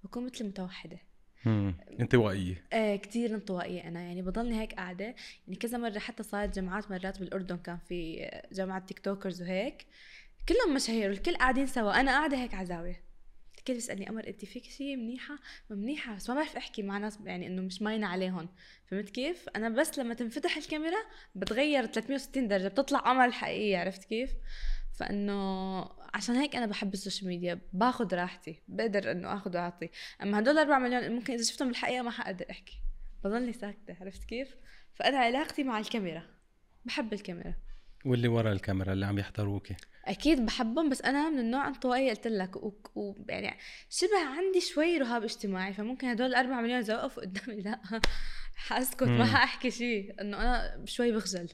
بكون 0.04 0.26
مثل 0.26 0.46
متوحدة. 0.46 1.11
انطوائية. 2.00 2.64
إيه 2.74 2.96
كثير 2.96 3.36
انطوائية 3.36 3.88
أنا. 3.88 4.02
يعني 4.02 4.22
بضلني 4.22 4.62
هيك 4.62 4.74
قاعدة. 4.74 5.16
يعني 5.48 5.56
كذا 5.60 5.78
مرة 5.78 6.00
حتى 6.00 6.24
صارت 6.24 6.56
جمعات 6.56 6.92
مرات 6.92 7.20
بالأردن. 7.20 7.58
كان 7.58 7.78
في 7.78 8.30
جماعة 8.52 8.86
تيك 8.86 9.00
توكرز 9.00 9.42
وهيك. 9.42 9.86
كلهم 10.50 10.76
مشاهير 10.76 11.10
والكل 11.10 11.36
قاعدين 11.36 11.68
سوا. 11.68 12.00
أنا 12.00 12.12
قاعدة 12.12 12.38
هيك 12.38 12.54
على 12.54 12.66
زاوية. 12.66 13.12
الكل 13.58 13.74
بيسألني 13.74 14.06
قمر 14.06 14.28
أنت 14.28 14.46
فيك 14.46 14.64
شيء 14.64 14.96
منيحة؟ 14.96 15.36
منيحة. 15.70 16.16
بس 16.16 16.30
ما 16.30 16.36
بعرف 16.36 16.58
أحكي 16.58 16.84
مع 16.84 16.98
ناس 16.98 17.20
يعني 17.26 17.48
إنه 17.48 17.62
مش 17.62 17.82
ماينة 17.82 18.08
عليهم. 18.08 18.50
فهمت 18.88 19.10
كيف؟ 19.10 19.50
أنا 19.56 19.70
بس 19.70 20.00
لما 20.00 20.14
تنفتح 20.14 20.58
الكاميرا 20.58 20.98
بتغير 21.36 21.86
360 21.86 22.48
درجة. 22.48 22.68
بتطلع 22.68 23.00
قمر 23.00 23.26
الحقيقية 23.26 23.78
عرفت 23.78 24.04
كيف؟ 24.04 24.32
فإنه 25.00 25.82
عشان 26.14 26.36
هيك 26.36 26.56
أنا 26.56 26.66
بحب 26.66 26.94
السوشيال 26.94 27.28
ميديا 27.28 27.62
باخذ 27.74 28.16
راحتي 28.16 28.62
بقدر 28.68 29.12
إنه 29.12 29.34
اخذ 29.34 29.58
واعطي 29.58 29.90
أما 30.22 30.40
هدول 30.40 30.58
4 30.58 30.80
مليون 30.80 31.12
ممكن 31.12 31.34
إذا 31.34 31.44
شفتهم 31.44 31.68
بالحقيقة 31.68 32.02
ما 32.02 32.12
حقدر 32.12 32.46
أحكي. 32.52 32.82
بضلني 33.24 33.54
ساكتة 33.54 33.96
عرفت 34.02 34.24
كيف؟ 34.24 34.56
فأنا 34.94 35.18
علاقتي 35.18 35.64
مع 35.64 35.80
الكاميرا 35.80 36.24
بحب 36.86 37.14
الكاميرا. 37.14 37.54
واللي 38.06 38.28
ورا 38.28 38.52
الكاميرا 38.52 38.94
اللي 38.94 39.06
عم 39.06 39.20
يحضروك؟ 39.20 39.68
أكيد 40.06 40.46
بحبهم 40.46 40.90
بس 40.90 41.02
أنا 41.02 41.30
من 41.30 41.40
النوع 41.40 41.68
أنطوائي 41.68 42.10
قلت 42.10 42.28
لك 42.28 42.56
ويعني 42.96 43.58
شبه 43.90 44.26
عندي 44.38 44.62
شوي 44.62 44.98
رهاب 44.98 45.24
اجتماعي 45.24 45.74
فممكن 45.74 46.08
هدول 46.08 46.28
الأربعة 46.28 46.62
مليون 46.62 46.80
إذا 46.80 46.96
وقفوا 46.96 47.24
قدامي 47.24 47.62
لا. 47.62 47.82
حاسكت 48.56 49.04
ما 49.04 49.26
حأحكي 49.26 49.72
شيء 49.72 50.22
إنه 50.22 50.38
أنا 50.42 50.86
شوي 50.86 51.12
بخجل 51.12 51.50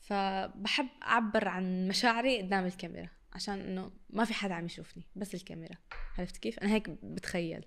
فبحب 0.00 0.88
أعبر 1.02 1.48
عن 1.48 1.88
مشاعري 1.88 2.42
قدام 2.42 2.66
الكاميرا. 2.66 3.08
عشان 3.32 3.60
إنه 3.60 3.90
ما 4.10 4.24
في 4.24 4.34
حدا 4.34 4.54
عم 4.54 4.66
يشوفني 4.66 5.02
بس 5.16 5.34
الكاميرا. 5.34 5.76
عرفت 6.18 6.36
كيف؟ 6.36 6.58
أنا 6.58 6.74
هيك 6.74 6.90
بتخيل. 6.90 7.64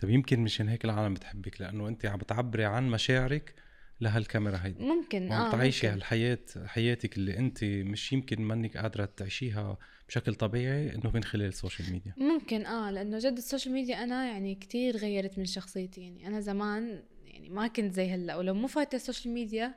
طب 0.00 0.10
يمكن 0.10 0.40
مشان 0.40 0.68
هيك 0.68 0.84
العالم 0.84 1.14
بتحبك 1.14 1.60
لأنه 1.60 1.88
أنت 1.88 2.06
عم 2.06 2.18
بتعبري 2.18 2.64
عن 2.64 2.90
مشاعرك 2.90 3.54
لهالكاميرا 4.00 4.56
هيدي. 4.62 4.84
ممكن 4.84 5.32
آه 5.32 5.50
تعيشي 5.50 5.88
هالحياة 5.88 6.38
حياتك 6.64 7.16
اللي 7.16 7.38
أنت 7.38 7.64
مش 7.64 8.12
يمكن 8.12 8.42
منك 8.42 8.76
قادرة 8.76 9.04
تعيشيها 9.04 9.78
بشكل 10.08 10.34
طبيعي 10.34 10.94
إنه 10.94 11.10
من 11.14 11.24
خلال 11.24 11.46
السوشيال 11.46 11.92
ميديا 11.92 12.14
ممكن 12.16 12.66
آه 12.66 12.90
لأنه 12.90 13.18
جد 13.18 13.36
السوشيال 13.36 13.74
ميديا 13.74 14.04
أنا 14.04 14.26
يعني 14.26 14.54
كتير 14.54 14.96
غيرت 14.96 15.38
من 15.38 15.44
شخصيتي. 15.44 16.00
يعني 16.00 16.26
أنا 16.26 16.40
زمان 16.40 17.02
يعني 17.24 17.50
ما 17.50 17.66
كنت 17.66 17.92
زي 17.92 18.10
هلأ 18.10 18.36
ولو 18.36 18.54
مو 18.54 18.66
فايتة 18.66 18.96
السوشيال 18.96 19.34
ميديا 19.34 19.74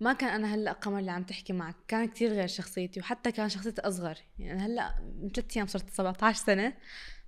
ما 0.00 0.12
كان 0.12 0.28
أنا 0.28 0.54
هلأ 0.54 0.72
قمر 0.72 0.98
اللي 0.98 1.10
عم 1.10 1.22
تحكي 1.22 1.52
معك. 1.52 1.76
كان 1.88 2.08
كتير 2.08 2.32
غير 2.32 2.46
شخصيتي 2.46 3.00
وحتى 3.00 3.32
كان 3.32 3.48
شخصيتي 3.48 3.80
أصغر. 3.80 4.18
يعني 4.38 4.52
أنا 4.52 4.66
هلأ 4.66 4.94
من 5.22 5.30
ثلاث 5.30 5.56
أيام 5.56 5.66
صرت 5.66 5.90
17 5.90 6.38
سنة 6.44 6.74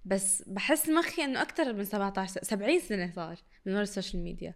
بس 0.05 0.43
بحس 0.47 0.89
مخي 0.89 1.25
إنه 1.25 1.43
أكثر 1.43 1.73
من 1.73 1.85
17 1.85 2.33
سنه 2.33 2.43
70 2.43 2.81
سنة 2.81 3.13
صار 3.17 3.39
من 3.67 3.73
ورا 3.73 3.83
السوشيال 3.83 4.23
ميديا. 4.23 4.55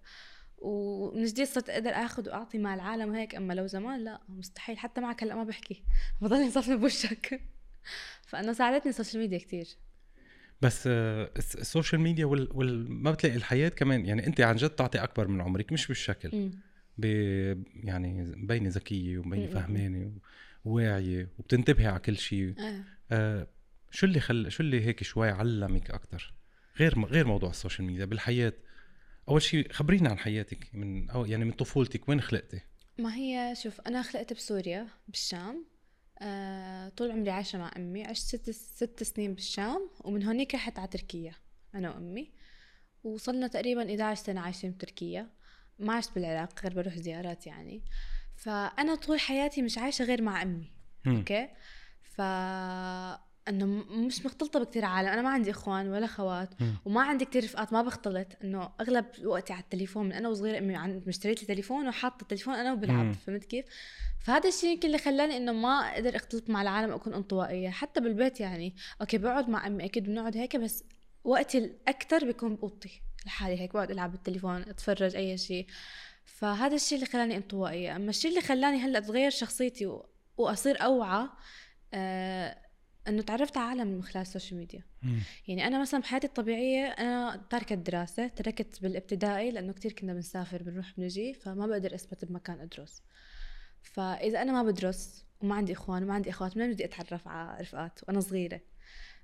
ومن 0.59 1.25
جديد 1.25 1.47
صرت 1.47 1.71
أقدر 1.71 1.91
آخذ 1.91 2.29
وأعطي 2.29 2.59
مع 2.59 2.75
العالم 2.75 3.15
هيك 3.15 3.35
أما 3.35 3.53
لو 3.53 3.67
زمان 3.67 4.05
لأ 4.05 4.21
مستحيل. 4.29 4.79
حتى 4.79 5.01
معك 5.01 5.23
هلأ 5.23 5.35
ما 5.35 5.45
بحكي. 5.45 5.85
بضلني 6.21 6.51
صفني 6.51 6.77
بوشك. 6.77 7.41
فإنه 8.29 8.53
ساعدتني 8.53 8.91
السوشيال 8.91 9.23
ميديا 9.23 9.39
كتير. 9.39 9.69
بس 10.63 10.85
آه، 10.87 11.31
السوشيال 11.37 12.01
ميديا 12.01 12.27
وال... 12.27 12.49
وال... 12.55 12.91
ما 12.91 13.11
بتلاقي 13.11 13.37
الحياة 13.37 13.69
كمان. 13.69 14.07
يعني 14.07 14.27
أنت 14.27 14.41
عن 14.41 14.57
جد 14.57 14.71
تعطي 14.71 14.99
أكبر 14.99 15.29
من 15.29 15.41
عمرك 15.41 15.73
مش 15.73 15.87
بالشكل. 15.87 16.37
م. 16.37 16.72
ب 16.99 17.05
يعني 17.85 18.23
مبينه 18.37 18.69
ذكية 18.69 19.19
ومبينه 19.19 19.47
فهمانه 19.47 20.13
وواعية 20.65 21.29
وبتنتبهي 21.39 21.87
على 21.87 21.99
كل 21.99 22.17
شيء 22.17 22.55
آه. 22.59 22.85
آه 23.11 23.47
شو 23.91 24.07
اللي 24.07 24.21
خل 24.21 24.53
شو 24.53 24.63
اللي 24.63 24.87
هيك 24.87 25.03
شوي 25.03 25.31
علمك 25.31 25.91
أكثر 25.91 26.35
غير 26.77 27.05
غير 27.05 27.27
موضوع 27.27 27.51
السوشيال 27.51 27.87
ميديا 27.87 28.05
بالحياة. 28.05 28.53
أول 29.29 29.43
شيء 29.43 29.73
خبرينا 29.73 30.11
عن 30.11 30.19
حياتك 30.19 30.71
من 30.73 31.11
أو 31.11 31.25
يعني 31.25 31.45
من 31.45 31.53
طفولتك 31.53 32.09
وين 32.09 32.21
خلقتي؟ 32.21 32.61
ما 32.99 33.15
هي 33.15 33.55
شوف 33.63 33.81
أنا 33.81 34.03
خلقت 34.03 34.33
بسوريا 34.33 34.87
بالشام. 35.09 35.65
آه 36.23 36.89
طول 36.89 37.11
عمري 37.11 37.31
عايشة 37.31 37.59
مع 37.59 37.71
أمي 37.77 38.05
عشت 38.05 38.27
ست 38.27 38.51
ست 38.51 39.03
سنين 39.03 39.35
بالشام 39.35 39.91
ومن 40.05 40.23
هونيك 40.23 40.55
رحت 40.55 40.79
على 40.79 40.89
تركيا 40.89 41.35
أنا 41.75 41.91
وأمي. 41.91 42.33
وصلنا 43.05 43.47
تقريبا 43.47 43.91
11 43.91 44.23
سنة 44.23 44.41
عايشين 44.41 44.71
بتركيا. 44.71 45.31
ما 45.79 45.95
عشت 45.95 46.15
بالعراق 46.15 46.61
غير 46.63 46.75
بروح 46.75 46.97
زيارات 46.97 47.47
يعني. 47.47 47.83
فأنا 48.37 48.95
طول 48.95 49.21
حياتي 49.21 49.63
مش 49.63 49.79
عايشة 49.79 50.05
غير 50.05 50.23
مع 50.23 50.43
أمي 50.43 50.71
م. 51.05 51.17
أوكي؟ 51.17 51.49
ف 52.03 52.21
إنه 53.49 53.67
مش 54.07 54.27
مختلطة 54.27 54.61
بكثير 54.61 54.85
عالم 54.85 55.09
أنا 55.09 55.23
ما 55.23 55.29
عندي 55.29 55.51
إخوان 55.51 55.89
ولا 55.89 56.07
خوات 56.07 56.63
م. 56.63 56.75
وما 56.85 57.03
عندي 57.03 57.25
كثير 57.25 57.45
رفقات 57.45 57.73
ما 57.73 57.83
بختلط. 57.83 58.27
إنه 58.45 58.71
أغلب 58.81 59.07
وقتي 59.25 59.53
على 59.53 59.63
التليفون 59.63 60.07
من 60.07 60.13
أنا 60.13 60.29
وصغيرة 60.29 60.59
أمي 60.59 60.77
عند 60.77 61.03
مشتريت 61.07 61.41
لي 61.41 61.47
تليفون 61.47 61.89
وحاطة 61.89 62.23
التليفون 62.23 62.55
أنا 62.55 62.73
وبلعب 62.73 63.13
فهمت 63.13 63.45
كيف؟ 63.45 63.65
فهذا 64.21 64.49
الشيء 64.49 64.71
يمكن 64.71 64.87
اللي 64.87 64.99
خلاني 64.99 65.37
إنه 65.37 65.53
ما 65.53 65.69
أقدر 65.69 66.17
أختلط 66.17 66.51
مع 66.51 66.63
العالم 66.63 66.93
اكون 66.93 67.15
انطوائية. 67.15 67.71
حتى 67.71 68.01
بالبيت 68.01 68.41
يعني 68.41 68.75
أوكي 69.01 69.19
بقعد 69.19 69.49
مع 69.49 69.67
أمي 69.67 69.85
أكيد 69.85 70.05
بنقعد 70.05 70.37
هيك 70.37 70.57
بس 70.57 70.85
وقتي 71.25 71.59
الأكثر 71.59 72.25
بيكون 72.25 72.57
بأوضتي. 72.57 73.03
لحالي 73.27 73.61
هيك 73.61 73.73
بقعد 73.73 73.91
ألعب 73.91 74.13
بالتليفون 74.13 74.63
أتفرج 74.63 75.17
أي 75.17 75.39
شيء 75.39 75.67
فهذا 76.25 76.75
الشيء 76.75 76.99
اللي 76.99 77.07
خلاني 77.11 77.37
انطوائية. 77.37 77.97
أما 77.97 78.11
الشيء 78.11 78.31
اللي 78.31 78.43
خلاني 78.43 78.79
هلأ 78.79 79.01
تغير 79.01 79.31
شخصيتي 79.31 79.87
و... 79.87 80.07
وأصير 80.37 80.83
أوعى 80.83 81.29
آه 81.95 82.59
إنه 83.09 83.23
تعرفت 83.23 83.57
على 83.57 83.81
عالم 83.81 83.93
من 83.93 84.03
خلال 84.03 84.23
السوشيال 84.23 84.61
ميديا 84.61 84.83
مم. 85.03 85.19
يعني 85.49 85.67
أنا 85.67 85.81
مثلا 85.81 86.01
بحياتي 86.01 86.27
الطبيعية 86.27 86.87
أنا 86.87 87.47
تاركة 87.51 87.75
الدراسة 87.75 88.29
تركت 88.29 88.83
بالابتدائي 88.83 89.51
لأنه 89.51 89.73
كتير 89.73 89.93
كنا 89.93 90.13
بنسافر 90.15 90.63
بنروح 90.63 90.93
بنجي 90.97 91.35
فما 91.35 91.67
بقدر 91.67 91.95
أثبت 91.95 92.25
بمكان 92.25 92.61
أدرس. 92.61 93.03
فإذا 93.83 94.43
أنا 94.43 94.53
ما 94.53 94.63
بدرس 94.63 95.25
وما 95.41 95.55
عندي 95.55 95.73
إخوان 95.73 96.03
وما 96.03 96.15
عندي 96.15 96.31
أخوات 96.31 96.57
منين 96.57 96.73
بدي 96.73 96.85
أتعرف 96.85 97.29
على 97.29 97.61
رفقات 97.61 98.01
وأنا 98.09 98.21
صغيرة. 98.21 98.61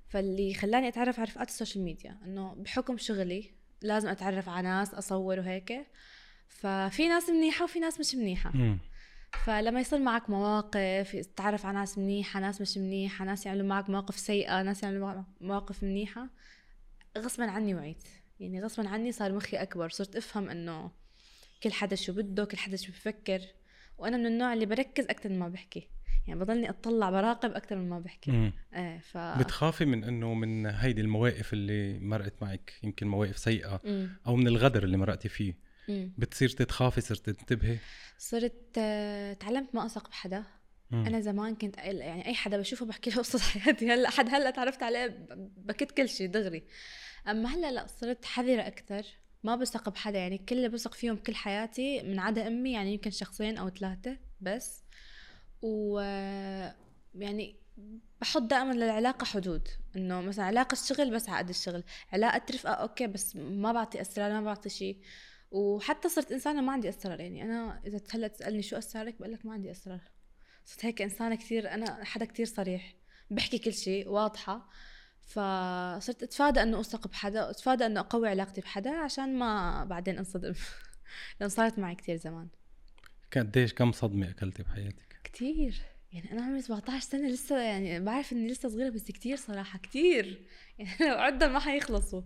فاللي 0.08 0.54
خلاني 0.54 0.88
أتعرف 0.88 1.20
على 1.20 1.28
رفقات 1.28 1.48
السوشيال 1.48 1.84
ميديا 1.84 2.18
إنه 2.24 2.54
بحكم 2.54 2.98
شغلي 2.98 3.57
لازم 3.82 4.08
أتعرف 4.08 4.48
على 4.48 4.68
ناس 4.68 4.94
أصور 4.94 5.38
وهيك. 5.38 5.86
ففي 6.48 7.08
ناس 7.08 7.30
منيحة 7.30 7.64
وفي 7.64 7.78
ناس 7.78 8.00
مش 8.00 8.14
منيحة. 8.14 8.52
فلما 9.44 9.80
يصير 9.80 9.98
معك 9.98 10.30
مواقف 10.30 11.16
تتعرف 11.16 11.66
على 11.66 11.78
ناس 11.78 11.98
منيحة 11.98 12.40
ناس 12.40 12.60
مش 12.60 12.78
منيحة 12.78 13.24
ناس 13.24 13.46
يعملوا 13.46 13.66
معك 13.66 13.90
مواقف 13.90 14.18
سيئة 14.18 14.62
ناس 14.62 14.82
يعملوا 14.82 15.22
مواقف 15.40 15.82
منيحة 15.82 16.28
غصبا 17.18 17.50
عني 17.50 17.74
وعيت. 17.74 18.08
يعني 18.40 18.62
غصبا 18.62 18.88
عني 18.88 19.12
صار 19.12 19.32
مخي 19.32 19.56
أكبر. 19.56 19.88
صرت 19.88 20.16
أفهم 20.16 20.48
إنه 20.50 20.90
كل 21.62 21.72
حدا 21.72 21.96
شو 21.96 22.12
بده 22.12 22.44
كل 22.44 22.56
حدا 22.56 22.76
شو 22.76 22.92
بفكر. 22.92 23.40
وأنا 23.98 24.16
من 24.16 24.26
النوع 24.26 24.52
اللي 24.52 24.66
بركز 24.66 25.04
أكثر 25.04 25.28
ما 25.28 25.48
بحكي. 25.48 25.88
يعني 26.28 26.40
بضلني 26.40 26.70
أطلع 26.70 27.10
براقب 27.10 27.50
أكثر 27.50 27.76
من 27.76 27.88
ما 27.88 27.98
بحكي 27.98 28.52
إيه 28.74 28.98
ف 28.98 29.18
بتخافي 29.18 29.84
من 29.84 30.04
إنه 30.04 30.34
من 30.34 30.66
هيدي 30.66 31.00
المواقف 31.00 31.52
اللي 31.52 31.98
مرقت 31.98 32.42
معك 32.42 32.72
يمكن 32.82 33.08
مواقف 33.08 33.38
سيئة 33.38 33.80
مم. 33.84 34.08
أو 34.26 34.36
من 34.36 34.46
الغدر 34.48 34.84
اللي 34.84 34.96
مرقتي 34.96 35.28
فيه؟ 35.28 35.68
مم. 35.88 36.12
بتصير 36.18 36.48
تتخافي 36.48 37.00
صرت 37.00 37.30
تنتبهي؟ 37.30 37.78
صرت 38.18 38.78
آه، 38.78 39.32
تعلمت 39.32 39.74
ما 39.74 39.86
أثق 39.86 40.08
بحدا. 40.08 40.44
مم. 40.90 41.06
أنا 41.06 41.20
زمان 41.20 41.54
كنت 41.54 41.76
يعني 41.78 42.26
أي 42.26 42.34
حدا 42.34 42.58
بشوفه 42.58 42.86
بحكي 42.86 43.10
له 43.10 43.16
قصة 43.22 43.38
حياتي. 43.38 43.92
هلأ 43.92 44.10
حد 44.10 44.28
هلأ 44.28 44.50
تعرفت 44.50 44.82
عليه 44.82 45.26
بكت 45.56 45.90
كل 45.92 46.08
شيء 46.08 46.30
دغري. 46.30 46.64
أما 47.28 47.54
هلأ 47.54 47.70
لأ 47.72 47.86
صرت 47.86 48.24
حذرة 48.24 48.66
أكثر 48.66 49.02
ما 49.44 49.56
بثق 49.56 49.88
بحدا 49.88 50.18
يعني 50.18 50.38
كل 50.38 50.56
اللي 50.56 50.68
بثق 50.68 50.94
فيهم 50.94 51.16
كل 51.16 51.34
حياتي 51.34 52.02
من 52.02 52.18
عدا 52.18 52.46
أمي 52.46 52.72
يعني 52.72 52.92
يمكن 52.92 53.10
شخصين 53.10 53.58
أو 53.58 53.68
ثلاثة 53.68 54.18
بس. 54.40 54.84
و 55.62 55.98
يعني 57.14 57.56
بحط 58.20 58.42
دائما 58.42 58.72
للعلاقة 58.72 59.24
حدود 59.24 59.68
إنه 59.96 60.20
مثلا 60.20 60.44
علاقة 60.44 60.72
الشغل 60.72 61.10
بس 61.10 61.28
على 61.28 61.38
قد 61.38 61.48
الشغل 61.48 61.84
علاقة 62.12 62.42
رفقه 62.50 62.72
أوكي 62.72 63.06
بس 63.06 63.36
ما 63.36 63.72
بعطي 63.72 64.00
أسرار 64.00 64.32
ما 64.32 64.40
بعطي 64.40 64.68
شيء. 64.68 65.00
وحتى 65.50 66.08
صرت 66.08 66.32
إنسانة 66.32 66.60
ما 66.60 66.72
عندي 66.72 66.88
أسرار 66.88 67.20
يعني 67.20 67.42
أنا 67.42 67.80
إذا 67.86 68.00
هلا 68.10 68.28
تسألني 68.28 68.62
شو 68.62 68.78
أسرارك 68.78 69.18
بقول 69.18 69.32
لك 69.32 69.46
ما 69.46 69.52
عندي 69.52 69.70
أسرار. 69.70 70.00
صرت 70.64 70.84
هيك 70.84 71.02
إنسانة 71.02 71.34
كثير 71.34 71.74
أنا 71.74 72.04
حدا 72.04 72.24
كثير 72.24 72.46
صريح 72.46 72.94
بحكي 73.30 73.58
كل 73.58 73.72
شيء 73.72 74.08
واضحة. 74.08 74.68
فصرت 75.20 76.22
أتفادى 76.22 76.62
إنه 76.62 76.80
أثق 76.80 77.08
بحدا 77.08 77.50
أتفادى 77.50 77.86
إنه 77.86 78.00
أقوي 78.00 78.28
علاقتي 78.28 78.60
بحدا 78.60 78.90
عشان 78.90 79.38
ما 79.38 79.84
بعدين 79.84 80.18
أنصدم. 80.18 80.54
لأن 81.40 81.48
صارت 81.48 81.78
معي 81.78 81.94
كتير 81.94 82.16
زمان. 82.16 82.48
قديش 83.36 83.74
كم 83.74 83.92
صدمة 83.92 84.30
أكلتي 84.30 84.62
بحياتك؟ 84.62 85.07
كتير. 85.32 85.82
يعني 86.12 86.32
أنا 86.32 86.42
عمري 86.42 86.62
17 86.62 87.00
سنة 87.00 87.28
لسه 87.28 87.58
يعني 87.60 88.00
بعرف 88.00 88.32
إني 88.32 88.48
لسه 88.48 88.68
صغيرة 88.68 88.90
بس 88.90 89.04
كتير 89.04 89.36
صراحة 89.36 89.78
كتير. 89.78 90.46
يعني 90.78 90.90
لو 91.00 91.18
عدة 91.18 91.48
ما 91.48 91.58
حيخلصوا. 91.58 92.22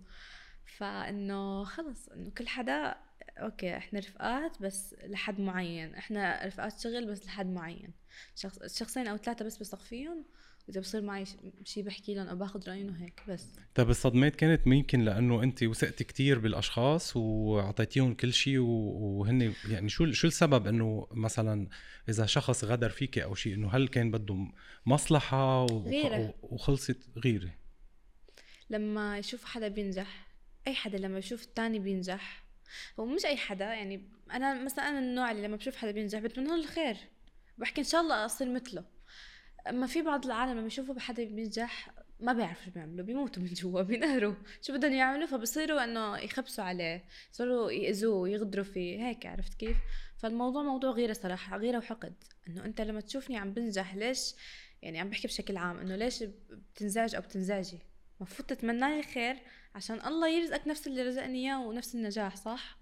فإنه 0.64 1.64
خلص 1.64 2.08
إنه 2.08 2.30
كل 2.30 2.48
حدا 2.48 2.96
أوكي 3.38 3.76
إحنا 3.76 3.98
رفقات 3.98 4.62
بس 4.62 4.94
لحد 5.04 5.40
معين. 5.40 5.94
إحنا 5.94 6.46
رفقات 6.46 6.80
شغل 6.80 7.06
بس 7.06 7.26
لحد 7.26 7.46
معين. 7.46 7.92
شخص 8.36 8.78
شخصين 8.78 9.06
أو 9.06 9.16
ثلاثة 9.16 9.44
بس 9.44 9.58
بثق 9.58 9.80
فيهم 9.82 10.24
واذا 10.68 10.80
بصير 10.80 11.02
معي 11.02 11.24
شيء 11.64 11.84
بحكي 11.84 12.14
لهم 12.14 12.26
أو 12.26 12.36
باخذ 12.36 12.68
رأيهم 12.68 12.88
وهيك 12.88 13.22
بس. 13.28 13.46
طيب 13.74 13.90
الصدمات 13.90 14.36
كانت 14.36 14.66
ممكن 14.66 15.00
لأنه 15.00 15.42
أنت 15.42 15.62
وثقتي 15.62 16.04
كثير 16.04 16.38
بالأشخاص 16.38 17.16
وأعطيتيهم 17.16 18.14
كل 18.14 18.32
شيء 18.32 18.58
وهن 18.58 19.52
يعني 19.68 19.88
شو 19.88 20.12
شو 20.12 20.26
السبب 20.26 20.66
إنه 20.66 21.06
مثلا 21.10 21.68
إذا 22.08 22.26
شخص 22.26 22.64
غدر 22.64 22.88
فيك 22.88 23.18
أو 23.18 23.34
شيء 23.34 23.54
إنه 23.54 23.68
هل 23.70 23.88
كان 23.88 24.10
بده 24.10 24.36
مصلحة 24.86 25.66
غيرة. 25.66 26.34
وخلصت 26.42 26.98
غيرة؟ 27.24 27.50
لما 28.70 29.18
يشوف 29.18 29.44
حدا 29.44 29.68
بينجح 29.68 30.26
أي 30.66 30.74
حدا 30.74 30.98
لما 30.98 31.18
يشوف 31.18 31.42
الثاني 31.42 31.78
بينجح 31.78 32.44
هو 33.00 33.06
مش 33.06 33.24
أي 33.24 33.36
حدا 33.36 33.64
يعني 33.64 34.08
أنا 34.32 34.64
مثلا 34.64 34.88
أنا 34.88 34.98
النوع 34.98 35.30
اللي 35.30 35.46
لما 35.46 35.56
بشوف 35.56 35.76
حدا 35.76 35.90
بينجح 35.90 36.18
بتمنى 36.18 36.48
له 36.48 36.54
الخير 36.54 36.96
بحكي 37.58 37.80
إن 37.80 37.86
شاء 37.86 38.00
الله 38.00 38.24
أصير 38.26 38.48
مثله. 38.48 38.84
اما 39.68 39.86
في 39.86 40.02
بعض 40.02 40.26
العالم 40.26 40.58
لما 40.58 40.66
يشوفوا 40.66 40.94
بحدا 40.94 41.24
بينجح 41.24 41.90
ما 42.20 42.32
بيعرفوا 42.32 42.64
شو 42.64 42.70
بيعملوا 42.70 43.04
بيموتوا 43.04 43.42
من 43.42 43.48
جوا 43.48 43.82
بينهروا. 43.82 44.34
شو 44.62 44.72
بدهم 44.72 44.92
يعملوا؟ 44.92 45.26
فبصيروا 45.26 45.84
إنه 45.84 46.18
يخبسوا 46.18 46.64
عليه 46.64 47.04
صاروا 47.32 47.70
يأذوه 47.70 48.28
يغدروا 48.28 48.64
فيه 48.64 49.08
هيك 49.08 49.26
عرفت 49.26 49.54
كيف؟ 49.54 49.76
فالموضوع 50.18 50.62
موضوع 50.62 50.90
غيرة 50.90 51.12
صراحة 51.12 51.56
غيرة 51.56 51.78
وحقد. 51.78 52.14
إنه 52.48 52.64
أنت 52.64 52.80
لما 52.80 53.00
تشوفني 53.00 53.38
عم 53.38 53.52
بنجح 53.52 53.94
ليش؟ 53.94 54.34
يعني 54.82 55.00
عم 55.00 55.10
بحكي 55.10 55.28
بشكل 55.28 55.56
عام 55.56 55.78
إنه 55.78 55.96
ليش 55.96 56.24
بتنزعج 56.50 57.14
أو 57.14 57.20
بتنزعجي؟ 57.20 57.78
المفروض 58.20 58.48
تتمنى 58.48 58.96
لي 58.96 59.02
خير 59.02 59.36
عشان 59.74 60.06
الله 60.06 60.28
يرزقك 60.28 60.68
نفس 60.68 60.86
اللي 60.86 61.02
رزقني 61.02 61.38
إياه 61.38 61.66
ونفس 61.66 61.94
النجاح 61.94 62.36
صح؟ 62.36 62.81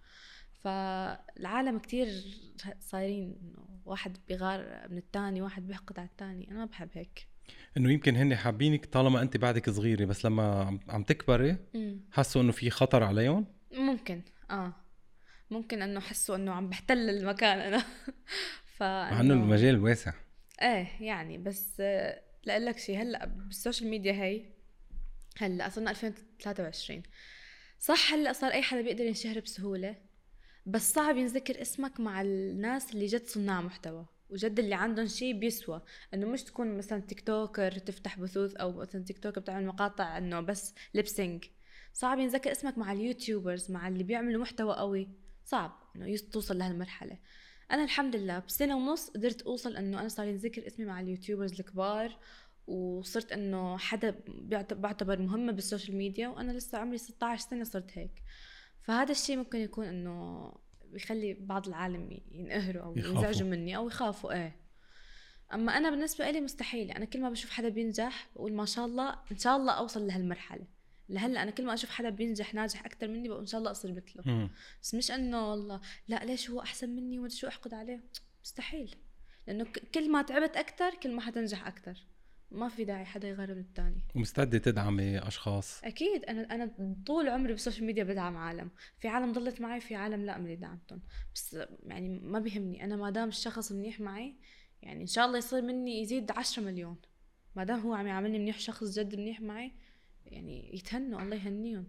فالعالم 0.64 1.78
كتير 1.78 2.08
صايرين 2.80 3.38
إنه 3.42 3.80
واحد 3.84 4.16
بيغار 4.28 4.86
من 4.90 4.98
الثاني 4.98 5.42
واحد 5.42 5.66
بيحقد 5.66 5.98
على 5.98 6.08
الثاني 6.08 6.50
أنا 6.50 6.58
ما 6.58 6.64
بحب 6.64 6.88
هيك. 6.92 7.26
إنه 7.76 7.92
يمكن 7.92 8.16
هن 8.16 8.36
حابينك 8.36 8.86
طالما 8.86 9.22
أنت 9.22 9.36
بعدك 9.36 9.70
صغيرة 9.70 10.04
بس 10.04 10.24
لما 10.24 10.78
عم 10.88 11.02
تكبري 11.02 11.56
حسوا 12.12 12.42
إنه 12.42 12.52
في 12.52 12.70
خطر 12.70 13.02
عليهم؟ 13.02 13.46
ممكن. 13.72 14.22
آه. 14.50 14.72
ممكن 15.50 15.82
إنه 15.82 16.00
حسوا 16.00 16.36
إنه 16.36 16.52
عم 16.52 16.68
بحتل 16.68 17.10
المكان 17.10 17.58
أنا. 17.58 17.84
ف 18.76 18.82
مع 18.82 19.20
إنه 19.20 19.34
المجال 19.34 19.78
واسع. 19.82 20.12
إيه 20.62 20.88
يعني 21.00 21.38
بس 21.38 21.80
لأقول 22.44 22.66
لك 22.66 22.78
شيء 22.78 23.02
هلأ 23.02 23.26
بالسوشيال 23.26 23.90
ميديا 23.90 24.12
هي 24.12 24.44
هلأ 25.38 25.68
صرنا 25.68 25.90
2023 25.90 27.02
صح 27.78 28.12
هلأ 28.12 28.32
صار 28.32 28.52
أي 28.52 28.62
حدا 28.62 28.82
بيقدر 28.82 29.04
ينشهر 29.04 29.40
بسهولة. 29.40 30.09
بس 30.66 30.92
صعب 30.92 31.16
ينذكر 31.16 31.62
اسمك 31.62 32.00
مع 32.00 32.22
الناس 32.22 32.94
اللي 32.94 33.06
جد 33.06 33.26
صناع 33.26 33.60
محتوى 33.60 34.06
وجد 34.30 34.58
اللي 34.58 34.74
عندهم 34.74 35.06
شيء 35.06 35.38
بيسوى. 35.38 35.82
إنه 36.14 36.26
مش 36.26 36.42
تكون 36.42 36.78
مثلا 36.78 37.00
TikToker 37.00 37.72
تفتح 37.72 38.18
بثوث 38.18 38.54
أو 38.54 38.72
مثلا 38.72 39.04
TikToker 39.04 39.40
بتعمل 39.40 39.66
مقاطع 39.66 40.18
إنه 40.18 40.40
بس 40.40 40.74
lip 40.94 41.15
sync 41.15 41.44
صعب 41.92 42.18
ينذكر 42.18 42.52
اسمك 42.52 42.78
مع 42.78 42.92
ال 42.92 43.00
YouTubers 43.00 43.70
مع 43.70 43.88
اللي 43.88 44.04
بيعملوا 44.04 44.42
محتوى 44.42 44.74
قوي. 44.74 45.08
صعب 45.44 45.72
إنه 45.96 46.16
توصل 46.16 46.58
لهالمرحلة. 46.58 47.18
أنا 47.70 47.84
الحمد 47.84 48.16
لله 48.16 48.38
بسنة 48.38 48.76
ونص 48.76 49.10
قدرت 49.10 49.42
أوصل 49.42 49.76
إنه 49.76 50.00
أنا 50.00 50.08
صار 50.08 50.26
ينذكر 50.26 50.66
اسمي 50.66 50.86
مع 50.86 51.00
ال 51.00 51.06
YouTubers 51.06 51.60
الكبار 51.60 52.18
وصرت 52.66 53.32
إنه 53.32 53.78
حدا 53.78 54.20
بعتبر 54.72 55.18
مهمة 55.18 55.52
بالسوشيال 55.52 55.96
ميديا 55.96 56.28
وأنا 56.28 56.52
لسه 56.52 56.78
عمري 56.78 56.98
16 56.98 57.48
سنة 57.50 57.64
صرت 57.64 57.98
هيك. 57.98 58.22
فهذا 58.82 59.12
الشيء 59.12 59.36
ممكن 59.36 59.58
يكون 59.58 59.86
إنه 59.86 60.52
بيخلي 60.84 61.34
بعض 61.34 61.68
العالم 61.68 62.20
ينقهروا 62.30 62.82
أو 62.82 62.96
ينزعجوا 62.96 63.48
مني 63.48 63.76
أو 63.76 63.88
يخافوا 63.88 64.32
إيه. 64.32 64.56
أما 65.54 65.76
أنا 65.76 65.90
بالنسبة 65.90 66.30
لي 66.30 66.40
مستحيل 66.40 66.90
أنا 66.90 67.04
كل 67.04 67.20
ما 67.20 67.30
بشوف 67.30 67.50
حدا 67.50 67.68
بينجح 67.68 68.28
بقول 68.34 68.52
ما 68.52 68.64
شاء 68.64 68.86
الله 68.86 69.16
إن 69.32 69.38
شاء 69.38 69.56
الله 69.56 69.72
أوصل 69.72 70.06
لهالمرحلة. 70.06 70.66
لهلأ 71.08 71.42
أنا 71.42 71.50
كل 71.50 71.66
ما 71.66 71.74
أشوف 71.74 71.90
حدا 71.90 72.10
بينجح 72.10 72.54
ناجح 72.54 72.84
أكثر 72.84 73.08
مني 73.08 73.28
بقول 73.28 73.40
إن 73.40 73.46
شاء 73.46 73.58
الله 73.58 73.70
أصير 73.70 73.92
مثله. 73.92 74.50
بس 74.82 74.94
مش 74.94 75.10
إنه 75.10 75.50
والله 75.50 75.80
لأ 76.08 76.24
ليش 76.24 76.50
هو 76.50 76.60
أحسن 76.60 76.90
مني 76.90 77.18
وما 77.18 77.28
شو 77.28 77.48
أحقد 77.48 77.74
عليه؟ 77.74 78.00
مستحيل. 78.42 78.96
لأنه 79.46 79.66
كل 79.94 80.10
ما 80.10 80.22
تعبت 80.22 80.56
أكثر 80.56 80.94
كل 80.94 81.12
ما 81.12 81.20
حتنجح 81.20 81.66
أكثر 81.66 82.06
ما 82.50 82.68
في 82.68 82.84
داعي 82.84 83.04
حدا 83.04 83.28
يغرب 83.28 83.58
الثاني 83.58 84.04
ومستعدة 84.14 84.58
تدعمي 84.58 85.18
أشخاص. 85.18 85.84
أكيد 85.84 86.24
أنا 86.24 86.54
أنا 86.54 86.74
طول 87.06 87.28
عمري 87.28 87.52
بالسوشيال 87.52 87.86
ميديا 87.86 88.04
بدعم 88.04 88.36
عالم. 88.36 88.70
في 88.98 89.08
عالم 89.08 89.32
ضلت 89.32 89.60
معي 89.60 89.80
في 89.80 89.94
عالم 89.94 90.24
لا 90.24 90.38
ملي 90.38 90.56
دعمتهم. 90.56 91.02
بس 91.34 91.58
يعني 91.86 92.08
ما 92.08 92.38
بيهمني 92.38 92.84
أنا 92.84 92.96
ما 92.96 93.10
دام 93.10 93.28
الشخص 93.28 93.72
منيح 93.72 94.00
معي 94.00 94.34
يعني 94.82 95.00
إن 95.00 95.06
شاء 95.06 95.26
الله 95.26 95.38
يصير 95.38 95.62
مني 95.62 96.02
يزيد 96.02 96.30
10 96.30 96.62
مليون. 96.62 96.96
ما 97.56 97.64
دام 97.64 97.80
هو 97.80 97.94
عم 97.94 98.06
يعاملني 98.06 98.38
منيح 98.38 98.58
شخص 98.58 98.98
جد 98.98 99.16
منيح 99.16 99.40
معي 99.40 99.72
يعني 100.26 100.74
يتهنوا 100.74 101.22
الله 101.22 101.36
يهنيهم. 101.36 101.86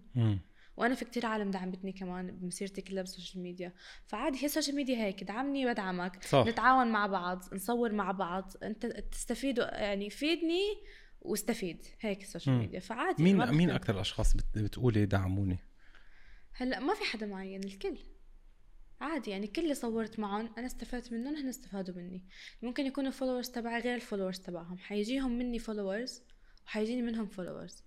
وأنا 0.78 0.96
في 0.96 1.06
كتير 1.06 1.26
عالم 1.26 1.52
دعمتني 1.52 1.92
كمان 1.92 2.32
بمسيرتي 2.32 2.82
كلها 2.82 3.02
بالسوشيال 3.02 3.44
ميديا. 3.44 3.74
فعادي 4.06 4.38
هي 4.42 4.46
السوشيال 4.46 4.76
ميديا 4.76 4.98
هيك 4.98 5.24
دعمني 5.24 5.66
بدعمك 5.66 6.24
صح. 6.24 6.46
نتعاون 6.48 6.88
مع 6.88 7.08
بعض 7.08 7.54
نصور 7.54 7.92
مع 7.92 8.12
بعض 8.12 8.54
أنت 8.64 8.86
تستفيدوا 8.86 9.66
يعني 9.66 10.10
تفيدني 10.10 10.62
واستفيد. 11.22 11.86
هيك 12.00 12.22
السوشيال 12.22 12.56
ميديا. 12.56 12.80
فعادي 12.80 13.24
مين 13.24 13.52
مين 13.52 13.70
أكثر 13.70 13.96
الأشخاص 13.96 14.34
بتقولي 14.56 15.06
دعموني؟ 15.06 15.60
هلأ 16.54 16.80
ما 16.80 16.94
في 16.94 17.04
حدا 17.04 17.26
معين 17.26 17.64
الكل. 17.64 17.98
عادي 19.02 19.32
يعني 19.32 19.48
كل 19.48 19.62
اللي 19.62 19.76
صورت 19.76 20.20
معهم 20.20 20.50
أنا 20.58 20.66
استفدت 20.66 21.14
منهم 21.14 21.36
هن 21.36 21.48
استفادوا 21.48 21.96
مني. 21.96 22.24
ممكن 22.62 22.86
يكونوا 22.86 23.10
ال 23.10 23.14
followers 23.14 23.50
تبعي 23.50 23.82
غير 23.82 23.96
ال 23.96 24.00
followers 24.00 24.40
تبعهم. 24.40 24.78
حيجيهم 24.78 25.32
مني 25.38 25.60
followers 25.60 26.24
وحيجيني 26.66 27.02
منهم 27.02 27.26
followers 27.26 27.84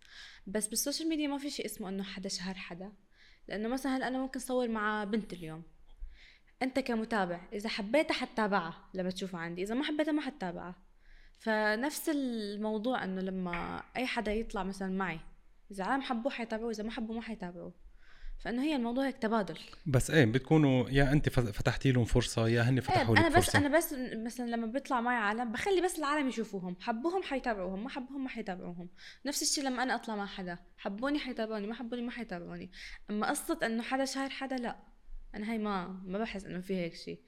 بس 0.46 0.68
بالسوشيال 0.68 1.08
ميديا 1.08 1.28
ما 1.28 1.38
في 1.38 1.50
شيء 1.50 1.66
اسمه 1.66 1.88
إنه 1.88 2.02
حدا 2.02 2.28
شهر 2.28 2.54
حدا. 2.54 2.92
لأنه 3.48 3.68
مثلا 3.68 3.96
هلأ 3.96 4.08
أنا 4.08 4.18
ممكن 4.18 4.40
صور 4.40 4.68
مع 4.68 5.04
بنت 5.04 5.32
اليوم. 5.32 5.62
أنت 6.62 6.78
كمتابع 6.78 7.48
إذا 7.52 7.68
حبيتها 7.68 8.14
حتتابعها 8.14 8.90
لما 8.94 9.10
تشوفها 9.10 9.40
عندي 9.40 9.62
إذا 9.62 9.74
ما 9.74 9.84
حبيتها 9.84 10.12
ما 10.12 10.22
حتتابعها. 10.22 10.74
فنفس 11.38 12.08
الموضوع 12.08 13.04
إنه 13.04 13.20
لما 13.20 13.82
أي 13.96 14.06
حدا 14.06 14.32
يطلع 14.32 14.62
مثلا 14.62 14.88
معي 14.88 15.20
إذا 15.70 15.84
عالم 15.84 16.02
حبوه 16.02 16.32
حيتابعوه 16.32 16.70
إذا 16.70 16.84
ما 16.84 16.90
حبوه 16.90 17.16
ما 17.16 17.22
حيتابعوه. 17.22 17.83
فإنه 18.38 18.62
هي 18.62 18.76
الموضوع 18.76 19.06
هيك 19.06 19.16
تبادل. 19.16 19.58
بس 19.86 20.10
إيه 20.10 20.24
بتكونوا 20.24 20.90
يا 20.90 21.12
انت 21.12 21.28
فتحتي 21.28 21.92
لهم 21.92 22.04
فرصة 22.04 22.48
يا 22.48 22.62
هن 22.62 22.80
فتحوا 22.80 23.16
إيه 23.16 23.22
لك 23.22 23.32
فرصة. 23.32 23.58
أنا 23.58 23.68
بس 23.78 23.92
أنا 23.94 24.02
بس 24.16 24.16
مثلا 24.24 24.50
لما 24.50 24.66
بيطلع 24.66 25.00
معي 25.00 25.16
عالم 25.16 25.52
بخلي 25.52 25.80
بس 25.80 25.98
العالم 25.98 26.28
يشوفوهم. 26.28 26.76
حبوهم 26.80 27.22
حيتابعوهم 27.22 27.84
ما 27.84 27.90
حبوهم 27.90 28.24
ما 28.24 28.28
حيتابعوهم. 28.28 28.88
نفس 29.26 29.42
الشيء 29.42 29.64
لما 29.64 29.82
أنا 29.82 29.94
أطلع 29.94 30.16
مع 30.16 30.26
حدا. 30.26 30.58
حبوني 30.78 31.18
حيتابعوني 31.18 31.66
ما 31.66 31.74
حبوني 31.74 32.02
ما 32.02 32.10
حيتابعوني. 32.10 32.70
أما 33.10 33.30
قصة 33.30 33.58
إنه 33.62 33.82
حدا 33.82 34.04
شاير 34.04 34.30
حدا 34.30 34.56
لا. 34.56 34.76
أنا 35.34 35.52
هي 35.52 35.58
ما 35.58 36.00
ما 36.04 36.18
بحس 36.18 36.44
إنه 36.44 36.60
في 36.60 36.76
هيك 36.76 36.94
شيء 36.94 37.20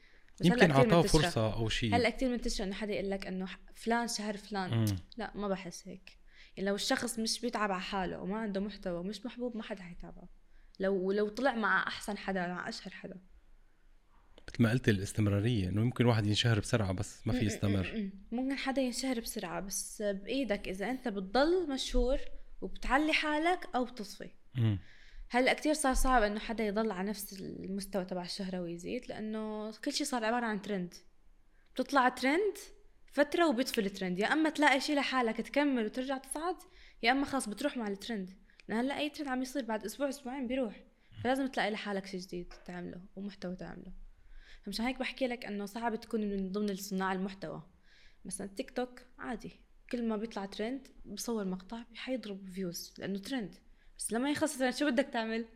يمكن 0.45 0.71
أعطاه 0.71 1.03
فرصة 1.03 1.55
أو 1.55 1.69
شيء 1.69 1.97
هلأ 1.97 2.11
كثير 2.11 2.29
منتشر 2.29 2.65
إنه 2.65 2.75
حدا 2.75 2.93
يقول 2.93 3.11
لك 3.11 3.27
إنه 3.27 3.47
فلان 3.75 4.09
شهر 4.09 4.37
فلان. 4.37 4.71
مم. 4.71 4.97
لا 5.17 5.33
ما 5.35 5.49
بحس 5.49 5.89
هيك. 5.89 6.19
يعني 6.57 6.69
لو 6.69 6.75
الشخص 6.75 7.19
مش 7.19 7.41
بيتعب 7.41 7.73
على 7.73 7.81
حاله 7.81 8.21
وما 8.21 8.39
عنده 8.39 8.61
محتوى 8.61 8.99
ومش 8.99 9.27
محبوب 9.27 9.57
ما 9.57 9.63
حدا 9.63 9.83
حيتابعه. 9.83 10.29
لو 10.79 11.13
لو 11.13 11.29
طلع 11.29 11.55
مع 11.55 11.87
أحسن 11.87 12.19
حدا 12.19 12.47
مع 12.47 12.69
أشهر 12.69 12.95
حدا. 12.95 13.21
مثل 14.49 14.63
ما 14.63 14.71
قلت 14.71 14.89
الاستمرارية 14.89 15.69
إنه 15.69 15.85
ممكن 15.85 16.07
واحد 16.07 16.27
ينشهر 16.27 16.61
بسرعة 16.61 16.93
بس 16.93 17.27
ما 17.27 17.33
في 17.33 17.45
يستمر. 17.45 18.11
ممكن 18.33 18.57
حدا 18.57 18.83
ينشهر 18.83 19.21
بسرعة 19.21 19.61
بس 19.61 20.03
بإيدك 20.03 20.69
إذا 20.69 20.91
أنت 20.91 21.09
بتضل 21.09 21.71
مشهور 21.71 22.19
وبتعلي 22.61 23.13
حالك 23.13 23.69
أو 23.75 23.85
بتصفي. 23.85 24.31
هلأ 25.31 25.53
كتير 25.53 25.75
صار 25.75 25.95
صعب 25.95 26.23
إنه 26.23 26.41
حدا 26.41 26.65
يضل 26.65 26.91
على 26.91 27.09
نفس 27.09 27.33
المستوى 27.41 28.05
تبع 28.05 28.23
الشهرة 28.23 28.61
ويزيد 28.61 29.09
لأنه 29.09 29.73
كل 29.85 29.93
شيء 29.93 30.07
صار 30.07 30.25
عبارة 30.25 30.47
عن 30.47 30.63
ترند 30.63 30.95
بتطلع 31.75 32.09
ترند 32.09 32.55
فترة 33.13 33.49
وبيطفي 33.49 33.81
الترند 33.81 34.19
يا 34.19 34.27
أما 34.27 34.51
تلاقي 34.51 34.81
شيء 34.81 34.97
لحالك 34.97 35.37
تكمل 35.37 35.85
وترجع 35.85 36.19
تصعد 36.19 36.57
يا 37.03 37.13
أما 37.13 37.25
خلاص 37.25 37.49
بتروح 37.49 37.77
مع 37.77 37.89
الترند 37.89 38.31
هلأ 38.71 38.99
أي 38.99 39.11
ترند 39.11 39.29
عم 39.29 39.43
يصير 39.43 39.65
بعد 39.65 39.85
أسبوع 39.85 40.09
أسبوعين 40.09 40.47
بيروح. 40.47 40.85
فلازم 41.23 41.47
تلاقي 41.47 41.71
لحالك 41.71 42.07
شيء 42.07 42.21
جديد 42.21 42.53
تعمله 42.65 43.01
ومحتوى 43.17 43.57
تعمله. 43.57 43.93
فمشان 44.65 44.87
هيك 44.87 44.99
بحكي 44.99 45.27
لك 45.27 45.47
إنه 45.47 45.67
صعب 45.67 45.97
تكون 45.97 46.21
من 46.21 46.53
ضمن 46.53 46.77
صناع 46.77 47.13
المحتوى. 47.13 47.63
مثلا 48.25 48.47
تيك 48.47 48.71
توك 48.71 49.03
عادي 49.19 49.61
كل 49.91 50.09
ما 50.09 50.17
بيطلع 50.17 50.45
ترند 50.45 50.89
بصور 51.05 51.45
مقطع 51.45 51.85
حيضرب 51.95 52.49
views 52.49 52.95
لأنه 52.99 53.19
ترند. 53.19 53.55
بس 53.99 54.13
لما 54.13 54.31
يخلص 54.31 54.53
الترند 54.53 54.75
شو 54.75 54.87
بدك 54.87 55.09
تعمل؟ 55.13 55.47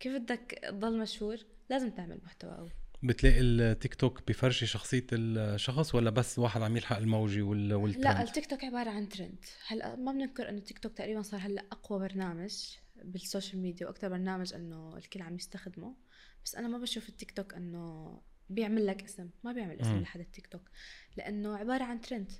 كيف 0.00 0.16
بدك 0.16 0.58
تضل 0.62 0.98
مشهور؟ 0.98 1.38
لازم 1.70 1.90
تعمل 1.90 2.20
محتوى 2.24 2.56
قوي. 2.56 2.70
بتلاقي 3.02 3.40
التيك 3.40 3.94
توك 3.94 4.28
بفرجي 4.28 4.66
شخصية 4.66 5.06
الشخص 5.12 5.94
ولا 5.94 6.10
بس 6.10 6.38
واحد 6.38 6.62
عم 6.62 6.76
يلحق 6.76 6.96
الموجة 6.96 7.42
وال 7.42 7.74
والترند 7.74 8.04
لا 8.04 8.22
التيك 8.22 8.46
توك 8.46 8.64
عبارة 8.64 8.90
عن 8.90 9.08
ترند 9.08 9.44
هلأ 9.66 9.96
ما 9.96 10.12
بننكر 10.12 10.48
إنه 10.48 10.58
التيك 10.58 10.78
توك 10.78 10.92
تقريبا 10.92 11.22
صار 11.22 11.40
هلأ 11.40 11.64
أقوى 11.72 11.98
برنامج 11.98 12.76
بالسوشيال 13.04 13.62
ميديا 13.62 13.86
وأكثر 13.86 14.08
برنامج 14.08 14.54
إنه 14.54 14.96
الكل 14.96 15.22
عم 15.22 15.34
يستخدمه. 15.34 15.94
بس 16.44 16.54
أنا 16.54 16.68
ما 16.68 16.78
بشوف 16.78 17.08
التيك 17.08 17.30
توك 17.30 17.54
إنه 17.54 18.20
بيعمل 18.50 18.86
لك 18.86 19.04
اسم 19.04 19.30
ما 19.44 19.52
بيعمل 19.52 19.80
اسم. 19.80 20.00
لحد 20.00 20.20
التيك 20.20 20.46
توك 20.46 20.62
لأنه 21.16 21.56
عبارة 21.56 21.84
عن 21.84 22.00
ترند 22.00 22.32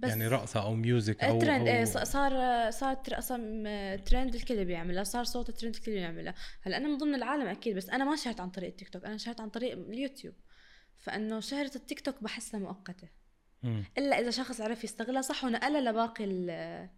بس 0.00 0.08
يعني 0.10 0.28
رقصة 0.28 0.62
أو 0.62 0.74
music 0.74 1.24
أو 1.24 1.38
ترند 1.40 1.68
أو 1.68 1.74
إيه 1.74 1.84
ص- 1.84 1.98
صار 1.98 2.70
صارت 2.70 3.12
أصلا 3.12 3.96
ترند 3.96 4.34
الكل 4.34 4.64
بيعملها 4.64 5.04
صار 5.04 5.24
صوت 5.24 5.50
ترند 5.50 5.74
الكل 5.74 5.92
بيعملها 5.92 6.34
هلأ 6.62 6.76
أنا 6.76 6.88
من 6.88 6.98
ضمن 6.98 7.14
العالم 7.14 7.46
أكيد 7.46 7.76
بس 7.76 7.90
أنا 7.90 8.04
ما 8.04 8.16
شهرت 8.16 8.40
عن 8.40 8.50
طريق 8.50 8.68
التيك 8.70 8.88
توك 8.88 9.04
أنا 9.04 9.16
شهرت 9.16 9.40
عن 9.40 9.48
طريق 9.50 9.72
اليوتيوب. 9.72 10.34
فإنه 10.96 11.40
شهرة 11.40 11.70
التيك 11.76 12.00
توك 12.00 12.22
بحسها 12.22 12.60
مؤقتة. 12.60 13.08
مم. 13.62 13.84
إلا 13.98 14.20
إذا 14.20 14.30
شخص 14.30 14.60
عرف 14.60 14.84
يستغلها 14.84 15.22
صح 15.22 15.44
ونقلها 15.44 15.80
لباقي 15.80 16.24
ال- 16.24 16.88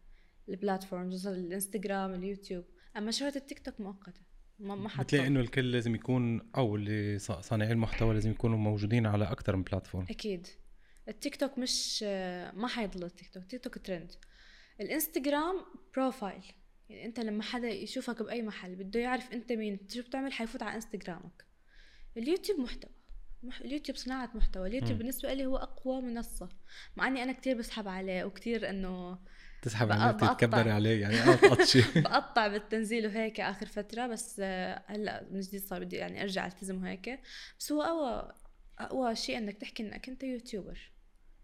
platforms 0.49 1.27
الإنستغرام 1.27 2.15
اليوتيوب. 2.15 2.65
أما 2.97 3.11
شهرة 3.11 3.37
التيك 3.37 3.59
توك 3.59 3.81
مؤقتة. 3.81 4.21
ما 4.59 4.75
ما 4.75 4.89
بتلاقي 5.01 5.27
إنه 5.27 5.41
الكل 5.41 5.73
لازم 5.73 5.95
يكون 5.95 6.51
أو 6.57 6.77
اللي 6.77 7.19
صانعي 7.19 7.73
المحتوى 7.73 8.15
لازم 8.15 8.31
يكونوا 8.31 8.59
موجودين 8.59 9.07
على 9.07 9.25
أكثر 9.25 9.57
من 9.57 9.63
platform 9.63 10.07
أكيد. 10.11 10.47
التيك 11.09 11.37
توك 11.37 11.59
مش 11.59 12.03
ما 12.55 12.69
حيضل 12.69 13.05
التيك 13.05 13.29
توك 13.35 13.45
تيك 13.45 13.65
توك 13.65 13.79
ترند. 13.79 14.13
الانستغرام 14.81 15.65
profile 15.97 16.43
يعني 16.89 17.05
انت 17.05 17.21
لما 17.21 17.43
حدا 17.43 17.69
يشوفك 17.69 18.23
بأي 18.23 18.43
محل 18.43 18.75
بده 18.75 19.01
يعرف 19.01 19.33
انت 19.33 19.53
مين 19.53 19.79
شو 19.89 20.03
بتعمل 20.03 20.33
حيفوت 20.33 20.63
على 20.63 20.75
انستغرامك 20.75 21.45
اليوتيوب 22.17 22.61
محتوى. 22.61 22.91
مح... 23.43 23.61
اليوتيوب 23.61 23.99
صناعة 23.99 24.31
محتوى. 24.35 24.69
اليوتيوب 24.69 24.93
مم. 24.93 24.99
بالنسبة 24.99 25.35
لي 25.35 25.47
هو 25.47 25.57
أقوى 25.57 26.01
منصة 26.03 26.49
مع 26.97 27.07
إني 27.09 27.23
أنا 27.23 27.33
كتير 27.33 27.59
بسحب 27.59 27.89
عليه 27.89 28.25
وكتير 28.25 28.71
إنه 28.71 29.19
تسحب 29.63 29.93
عليه 29.93 30.11
بقطع. 30.13 30.33
تتكبري 30.33 30.71
عليه 30.71 31.01
يعني 31.01 31.17
بقطع 31.97 32.47
بالتنزيل 32.49 33.07
وهيك 33.07 33.41
آخر 33.41 33.67
فترة 33.67 34.07
بس 34.07 34.41
هلأ 34.87 35.27
من 35.31 35.41
جديد 35.41 35.61
صار 35.61 35.85
بدي 35.85 35.97
يعني 35.97 36.23
أرجع 36.23 36.47
ألتزم 36.47 36.83
وهيك 36.83 37.21
بس 37.59 37.73
هو 37.73 37.83
أقوى 37.83 38.33
أقوى 38.79 39.17
شيء 39.17 39.39
إنك 39.39 39.57
تحكي 39.57 39.83
إنك 39.83 40.09
أنت 40.09 40.23
YouTuber. 40.23 40.92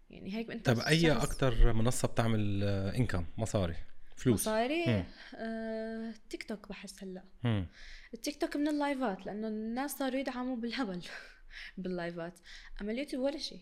يعني 0.09 0.35
هيك 0.35 0.51
أنت 0.51 0.69
طب 0.69 0.79
أي 0.79 1.11
أكثر 1.11 1.73
منصة 1.73 2.07
بتعمل 2.07 2.63
انكم 2.63 3.25
مصاري 3.37 3.75
فلوس؟ 4.15 4.41
مصاري. 4.41 5.05
آه، 5.35 6.13
تيك 6.29 6.43
توك 6.43 6.69
بحس 6.69 7.03
هلأ. 7.03 7.23
مم. 7.43 7.67
التيك 8.13 8.41
توك 8.41 8.55
من 8.55 8.67
ال 8.67 8.77
lives 8.77 9.25
لأنه 9.25 9.47
الناس 9.47 9.91
صاروا 9.91 10.19
يدعموا 10.19 10.55
بالهبل 10.55 11.01
بال 11.77 11.92
lives. 11.92 12.39
أما 12.81 12.91
اليوتيوب 12.91 13.23
ولا 13.23 13.37
شيء. 13.37 13.61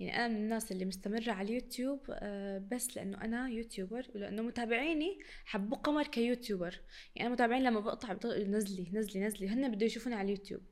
يعني 0.00 0.16
أنا 0.16 0.28
من 0.28 0.36
الناس 0.36 0.72
اللي 0.72 0.84
مستمرة 0.84 1.32
على 1.32 1.48
اليوتيوب 1.48 2.00
آه، 2.10 2.58
بس 2.72 2.96
لأنه 2.96 3.24
أنا 3.24 3.48
YouTuber 3.48 4.06
ولأنه 4.14 4.42
متابعيني 4.42 5.18
حبوا 5.44 5.78
قمر 5.78 6.06
ك 6.06 6.13
YouTuber. 6.13 6.80
يعني 7.14 7.26
أنا 7.26 7.34
متابعين 7.34 7.62
لما 7.62 7.80
بقطع 7.80 8.12
بيقولوا 8.12 8.44
نزلي 8.44 8.90
نزلي 8.92 9.20
نزلي 9.20 9.48
هن 9.48 9.74
بده 9.74 9.86
يشوفوني 9.86 10.14
على 10.14 10.24
اليوتيوب. 10.24 10.62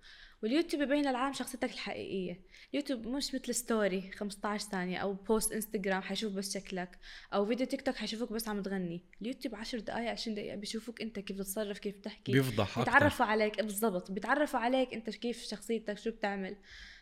واليوتيوب 0.42 0.82
ببين 0.82 1.08
للعالم 1.08 1.32
شخصيتك 1.32 1.70
الحقيقية. 1.72 2.40
اليوتيوب 2.70 3.06
مش 3.06 3.34
مثل 3.34 3.54
story 3.54 4.10
15 4.10 4.68
ثانية 4.68 4.98
أو 4.98 5.12
post 5.12 5.52
انستغرام 5.52 6.02
حيشوف 6.02 6.32
بس 6.32 6.54
شكلك 6.54 6.98
أو 7.34 7.46
فيديو 7.46 7.66
تيك 7.66 7.82
توك 7.82 7.94
حيشوفوك 7.94 8.32
بس 8.32 8.48
عم 8.48 8.62
تغني. 8.62 9.04
اليوتيوب 9.22 9.54
10 9.54 9.78
دقائق 9.80 10.10
20 10.10 10.36
دقيقة 10.36 10.56
بيشوفوك 10.56 11.02
أنت 11.02 11.18
كيف 11.18 11.36
تتصرف 11.36 11.78
كيف 11.78 11.98
تحكي. 11.98 12.32
بيفضح 12.32 12.78
بيتعرفوا 12.78 13.26
عليك 13.26 13.60
بالضبط. 13.60 14.10
بيتعرفوا 14.10 14.60
عليك 14.60 14.94
أنت 14.94 15.10
كيف 15.10 15.42
شخصيتك 15.42 15.98
شو 15.98 16.10
بتعمل. 16.10 16.56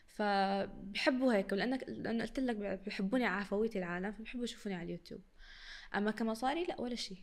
فبحبوا 0.09 1.35
هيك. 1.35 1.53
ولانك 1.53 1.85
لأنه 1.89 2.25
قلت 2.25 2.41
لك 2.41 2.57
بحبوني 2.87 3.25
عفوية 3.25 3.71
العالم 3.77 4.13
فبحبوا 4.13 4.45
يشوفوني 4.45 4.75
على 4.75 4.85
اليوتيوب. 4.85 5.21
أما 5.95 6.11
كمصاري 6.11 6.65
لا 6.65 6.81
ولا 6.81 6.95
شيء 6.95 7.19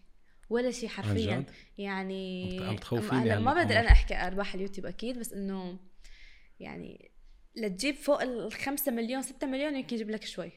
ولا 0.49 0.71
شيء 0.71 0.89
حرفيا؟ 0.89 1.45
يعني 1.77 2.59
عم 2.61 2.75
تخوفيني 2.75 3.39
ما 3.39 3.53
بقدر. 3.53 3.79
أنا 3.79 3.91
أحكي 3.91 4.15
أرباح 4.15 4.55
اليوتيوب 4.55 4.85
أكيد 4.85 5.19
بس 5.19 5.33
إنه 5.33 5.79
يعني 6.63 7.11
لتجيب 7.55 7.95
فوق 7.95 8.21
ال 8.21 8.53
5 8.53 8.91
مليون 8.91 9.21
6 9.21 9.47
مليون 9.47 9.75
يمكن 9.75 9.95
يجيب 9.95 10.09
لك 10.09 10.25
شوي. 10.25 10.51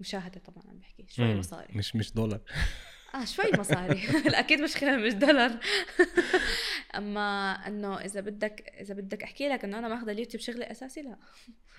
مشاهدة 0.00 0.40
طبعا 0.40 0.62
عم 0.68 0.78
بحكي 0.78 1.06
شوي. 1.08 1.34
مصاري. 1.34 1.74
مش 1.74 1.96
مش 1.96 2.12
دولار. 2.12 2.40
آه 3.14 3.24
شوي 3.24 3.44
مصاري. 3.58 4.02
أكيد 4.40 4.60
مش 4.60 4.76
خير 4.76 4.98
مش 4.98 5.12
دولار. 5.12 5.60
أما 6.96 7.52
إنه 7.66 7.98
إذا 8.00 8.20
بدك 8.20 8.60
إذا 8.80 8.94
بدك 8.94 9.22
أحكي 9.22 9.48
لك 9.48 9.64
إنه 9.64 9.78
أنا 9.78 9.88
ماخذه 9.88 10.10
اليوتيوب 10.10 10.42
شغلي 10.42 10.70
أساسي 10.70 11.02
لا. 11.02 11.18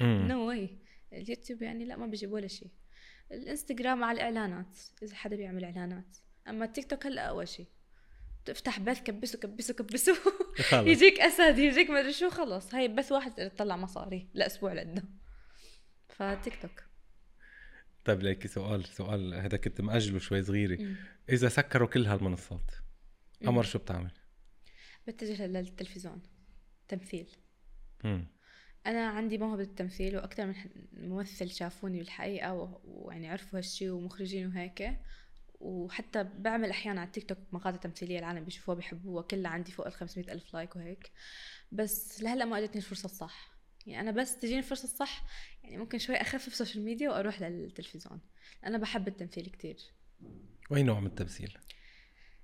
no 0.02 0.48
way 0.48 0.80
اليوتيوب 1.14 1.62
يعني 1.62 1.86
لا 1.86 1.98
ما 1.98 2.08
بيجيب 2.08 2.32
ولا 2.32 2.48
شيء 2.48 2.72
الإنستغرام 3.32 4.04
على 4.04 4.16
الإعلانات 4.16 4.78
إذا 5.04 5.16
حدا 5.16 5.36
بيعمل 5.36 5.64
إعلانات. 5.64 6.18
أما 6.48 6.66
التيك 6.66 6.90
توك 6.90 7.06
هلأ 7.06 7.22
أول 7.22 7.48
شيء 7.48 7.68
تفتح 8.46 8.80
بث 8.80 9.02
كبسه 9.02 9.40
كبسه 9.40 9.74
كبسه. 9.74 10.18
يجيك 10.72 11.20
أسد 11.20 11.58
يجيك 11.58 11.90
ما 11.90 12.00
أدري 12.00 12.14
شو 12.14 12.30
خلص 12.30 12.76
هي 12.76 12.88
بث 12.88 13.12
واحد 13.12 13.50
تطلع 13.50 13.78
مصاري 13.78 14.30
لأسبوع 14.34 14.74
لقدام 14.74 15.20
فتيك 16.10 16.62
توك. 16.62 16.84
طيب 18.06 18.22
ليكي 18.22 18.48
سؤال 18.48 18.86
سؤال 18.86 19.34
هذا 19.34 19.58
كنت 19.58 19.82
مأجله 19.82 20.20
شوي 20.20 20.44
صغيري 20.44 20.78
مم. 20.78 20.96
إذا 21.30 21.50
سكروا 21.50 21.88
كل 21.88 22.06
هالمنصات. 22.06 22.72
قمر 23.46 23.64
شو 23.64 23.80
بتعمل؟ 23.80 24.12
بتجه 25.08 25.46
للتلفزيون. 25.46 26.22
تمثيل. 26.88 27.30
مم. 28.04 28.28
أنا 28.86 29.08
عندي 29.08 29.38
موهبة 29.38 29.62
التمثيل 29.62 30.16
وأكثر 30.18 30.46
من 30.46 30.56
ممثل 30.94 31.50
شافوني 31.50 32.00
بالحقيقة 32.00 32.82
ويعني 32.84 33.30
عرفوا 33.30 33.60
هالشي 33.60 33.90
ومخرجين 33.90 34.48
وهيك. 34.48 34.84
وحتى 35.64 36.24
بعمل 36.24 36.70
أحيانا 36.70 37.02
على 37.02 37.08
التيك 37.08 37.30
توك 37.30 37.38
مقاطع 37.52 37.78
تمثيلية 37.78 38.20
العالم 38.20 38.44
بيشوفوها 38.44 38.78
بيحبوها 38.78 39.24
كلها 39.24 39.52
عندي 39.52 39.72
فوق 39.72 39.88
ال 39.88 39.94
500 39.94 40.34
ألف 40.34 40.54
like 40.54 40.76
وهيك 40.76 41.12
بس 41.72 42.24
لهلأ 42.24 42.46
ما 42.46 42.60
اجتني 42.60 42.78
الفرصة 42.78 43.06
الصح 43.06 43.54
يعني 43.86 44.10
أنا 44.10 44.22
بس 44.22 44.40
تجيني 44.40 44.60
الفرصة 44.60 44.84
الصح 44.84 45.24
يعني 45.64 45.78
ممكن 45.78 45.98
شوي 45.98 46.16
أخفف 46.16 46.56
social 46.56 46.86
media 46.86 47.10
وأروح 47.10 47.42
للتلفزيون 47.42 48.20
أنا 48.66 48.78
بحب 48.78 49.08
التمثيل 49.08 49.46
كتير 49.46 49.78
وأي 50.70 50.84
نوع 50.84 51.00
من 51.00 51.08
التمثيل؟ 51.08 51.58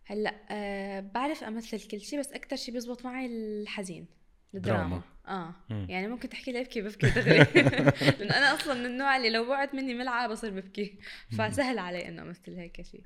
هلأ 0.06 0.46
أه 0.50 1.00
بعرف 1.00 1.44
أمثل 1.44 1.88
كل 1.88 2.02
شيء 2.02 2.20
بس 2.20 2.32
أكثر 2.32 2.56
شيء 2.56 2.74
بيزبط 2.74 3.06
معي 3.06 3.26
الحزين. 3.26 4.08
الدراما 4.56 5.02
آه. 5.28 5.56
مم. 5.70 5.86
يعني 5.90 6.08
ممكن 6.08 6.30
تحكي 6.30 6.52
لي 6.52 6.62
أبكي 6.62 6.82
ببكي 6.82 7.10
دغري 7.10 7.38
لأن 8.20 8.32
أنا 8.32 8.54
أصلا 8.54 8.74
من 8.74 8.86
النوع 8.86 9.18
اللي 9.18 9.30
لو 9.30 9.50
وقعت 9.50 9.76
مني 9.76 9.94
ملعقة 9.94 10.28
بصير 10.28 10.52
ببكي. 10.52 11.00
فسهل 11.32 11.80
علي 11.80 12.08
إنه 12.08 12.22
أمثل 12.22 12.56
هيك 12.56 12.82
شيء. 12.82 13.04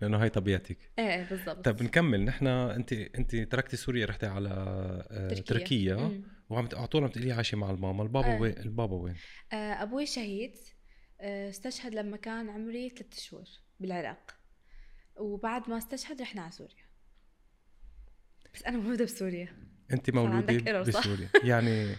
لأنه 0.00 0.24
هي 0.24 0.28
طبيعتك. 0.28 0.78
إيه 0.98 1.14
إيه 1.14 1.28
بالضبط. 1.28 1.64
طيب 1.64 1.82
نكمل. 1.82 2.24
نحن 2.24 2.46
أنت 2.46 2.92
أنت 2.92 3.36
تركتي 3.36 3.76
سوريا 3.76 4.06
رحتي 4.06 4.26
على 4.26 4.48
آه، 5.10 5.28
تركيا. 5.28 5.42
تركيا. 5.42 6.22
وعم 6.48 6.68
على 6.74 6.86
طول 6.86 7.04
عم 7.04 7.10
تقولي 7.10 7.32
عايشة 7.32 7.56
مع 7.56 7.70
الماما. 7.70 8.02
البابا 8.02 8.36
آه. 8.36 8.40
وين 8.40 8.58
البابا 8.58 8.96
وين؟ 8.96 9.14
آه 9.52 9.56
أبوي 9.56 10.06
شهيد. 10.06 10.54
آه 11.20 11.50
استشهد 11.50 11.94
لما 11.94 12.16
كان 12.16 12.48
عمري 12.48 12.88
ثلاثة 12.90 13.20
شهور 13.20 13.44
بالعراق. 13.80 14.36
وبعد 15.16 15.70
ما 15.70 15.78
استشهد 15.78 16.22
رحنا 16.22 16.42
على 16.42 16.52
سوريا. 16.52 16.86
بس 18.54 18.64
أنا 18.64 18.76
مولودة 18.76 19.04
بسوريا. 19.04 19.65
انت 19.92 20.10
مولودة؟ 20.10 20.80
بسوريا. 20.82 21.28
يعني 21.44 21.96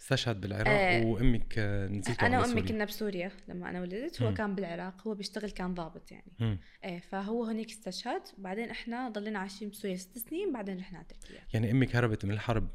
استشهد 0.00 0.40
بالعراق 0.40 0.68
آه. 0.68 1.04
وأمك 1.04 1.54
آه، 1.58 1.86
نزلتوا 1.86 2.26
أنا 2.26 2.40
وأمي 2.40 2.62
كنا 2.62 2.84
بسوريا 2.84 3.32
لما 3.48 3.70
أنا 3.70 3.80
ولدت 3.80 4.22
هو 4.22 4.28
مم. 4.28 4.34
كان 4.34 4.54
بالعراق 4.54 5.08
هو 5.08 5.14
بيشتغل 5.14 5.50
كان 5.50 5.74
ضابط 5.74 6.12
يعني. 6.12 6.32
مم. 6.38 6.58
إيه 6.84 7.00
فهو 7.00 7.44
هنيك 7.44 7.70
استشهد 7.70 8.22
بعدين 8.38 8.70
إحنا 8.70 9.08
ضلينا 9.08 9.38
عايشين 9.38 9.70
بسوريا 9.70 9.96
ست 9.96 10.18
سنين 10.18 10.52
بعدين 10.52 10.78
رحنا 10.78 10.98
على 10.98 11.06
تركيا. 11.06 11.40
يعني 11.54 11.70
أمك 11.70 11.96
هربت 11.96 12.24
من 12.24 12.30
الحرب 12.30 12.72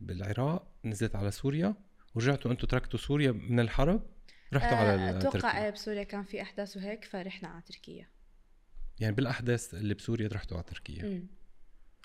بالعراق 0.00 0.68
نزلت 0.84 1.16
على 1.16 1.30
سوريا 1.30 1.74
ورجعتوا 2.14 2.50
أنتوا 2.50 2.68
تركتوا 2.68 2.98
سوريا 2.98 3.32
من 3.32 3.60
الحرب 3.60 4.06
رحتوا 4.54 4.78
آه، 4.78 4.80
على 4.80 5.10
أتوقع 5.18 5.40
تركيا. 5.40 5.64
إيه 5.64 5.70
بسوريا 5.70 6.02
كان 6.02 6.24
في 6.24 6.42
أحداث 6.42 6.76
وهيك 6.76 7.04
فرحنا 7.04 7.48
على 7.48 7.62
تركيا. 7.62 8.08
يعني 9.00 9.14
بالأحداث 9.14 9.74
اللي 9.74 9.94
بسوريا 9.94 10.28
رحتوا 10.32 10.56
على 10.56 10.66
تركيا. 10.66 11.28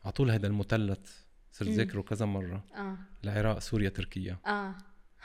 على 0.03 0.11
طول 0.11 0.31
هذا 0.31 0.47
المثلث. 0.47 1.24
صرت. 1.55 1.69
ذاكره 1.69 2.01
كذا 2.01 2.25
مرة. 2.25 2.65
آه. 2.75 2.97
العراق 3.23 3.59
سوريا 3.59 3.89
تركيا. 3.89 4.37
آه. 4.47 4.75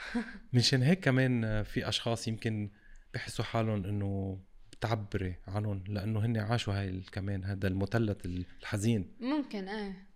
منشان 0.53 0.83
هيك 0.83 0.99
كمان 0.99 1.63
في 1.63 1.89
أشخاص 1.89 2.27
يمكن 2.27 2.69
بحسوا 3.13 3.45
حالهم 3.45 3.85
إنه 3.85 4.39
بتعبري 4.71 5.35
عنهم 5.47 5.83
لأنه 5.87 6.25
هن 6.25 6.37
عاشوا 6.37 6.73
هاي 6.73 7.01
كمان 7.11 7.43
هذا 7.43 7.67
المثلث 7.67 8.25
الحزين. 8.25 9.15
ممكن 9.19 9.69
إيه 9.69 10.07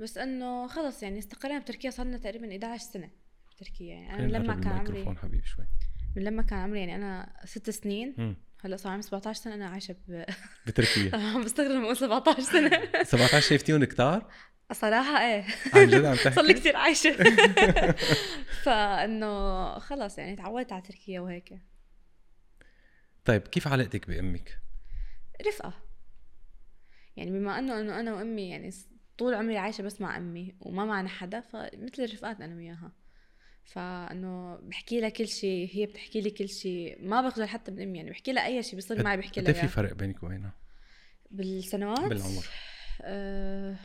بس 0.00 0.18
إنه 0.18 0.66
خلص 0.66 1.02
يعني 1.02 1.18
استقرينا 1.18 1.58
بتركيا 1.58 1.90
صار 1.90 2.06
لنا 2.06 2.18
تقريبا 2.18 2.50
11 2.50 2.84
سنة 2.84 3.10
بتركيا 3.50 3.94
يعني. 3.94 4.24
أنا 4.24 4.38
لما 4.38 4.54
كان 4.54 4.72
عمري 4.72 5.16
حبيبي 5.16 5.46
شوي. 5.46 5.64
من 6.16 6.22
لما 6.24 6.42
كان 6.42 6.58
عمري 6.58 6.80
يعني 6.80 6.96
أنا 6.96 7.36
ست 7.44 7.70
سنين. 7.70 8.14
مم. 8.18 8.36
هلأ 8.60 8.76
صار 8.76 8.92
عمري 8.92 9.02
17 9.02 9.40
سنة 9.40 9.54
أنا 9.54 9.68
عايشة 9.68 9.96
ب 10.08 10.24
بتركيا. 10.66 11.10
بستغرب 11.44 11.70
لما 11.70 11.84
أقول 11.84 11.96
17 11.96 12.40
سنة. 12.42 13.02
17 13.02 13.40
شايفتيهم 13.40 13.84
كتار؟ 13.84 14.30
صراحة 14.72 15.20
إيه 15.20 15.44
عن 15.74 15.86
جد 15.86 16.04
عم 16.04 16.14
تحكي؟ 16.14 16.34
صار 16.34 16.44
لي 16.44 16.54
كثير 16.54 16.76
عايشة 16.76 17.12
فإنه 18.64 19.78
خلص 19.78 20.18
يعني 20.18 20.36
تعودت 20.36 20.72
على 20.72 20.82
تركيا 20.82 21.20
وهيك 21.20 21.58
طيب 23.24 23.42
كيف 23.42 23.68
علاقتك 23.68 24.08
بأمك؟ 24.08 24.58
رفقة 25.48 25.74
يعني 27.16 27.30
بما 27.30 27.58
إنه 27.58 27.80
إنه 27.80 28.00
أنا 28.00 28.14
وأمي 28.14 28.50
يعني 28.50 28.70
طول 29.18 29.34
عمري 29.34 29.58
عايشة 29.58 29.82
بس 29.82 30.00
مع 30.00 30.16
أمي 30.16 30.54
وما 30.60 30.84
معنا 30.84 31.08
حدا 31.08 31.40
فمثل 31.40 32.02
الرفقات 32.02 32.40
أنا 32.40 32.56
وياها 32.56 32.92
فإنه 33.64 34.56
بحكي 34.56 35.00
لها 35.00 35.08
كل 35.08 35.28
شيء 35.28 35.70
هي 35.72 35.86
بتحكي 35.86 36.20
لي 36.20 36.30
كل 36.30 36.48
شيء 36.48 36.98
ما 37.00 37.20
بخجل 37.20 37.44
حتى 37.44 37.70
من 37.70 37.82
أمي 37.82 37.98
يعني 37.98 38.10
بحكي 38.10 38.32
لها 38.32 38.46
أي 38.46 38.62
شيء 38.62 38.74
بيصير 38.74 39.04
معي 39.04 39.16
بحكي 39.16 39.40
لها 39.40 39.52
في 39.52 39.68
فرق 39.68 39.92
بينك 39.92 40.22
وبينها؟ 40.22 40.54
بالسنوات؟ 41.30 42.00
بالعمر 42.00 42.46
أه 43.02 43.76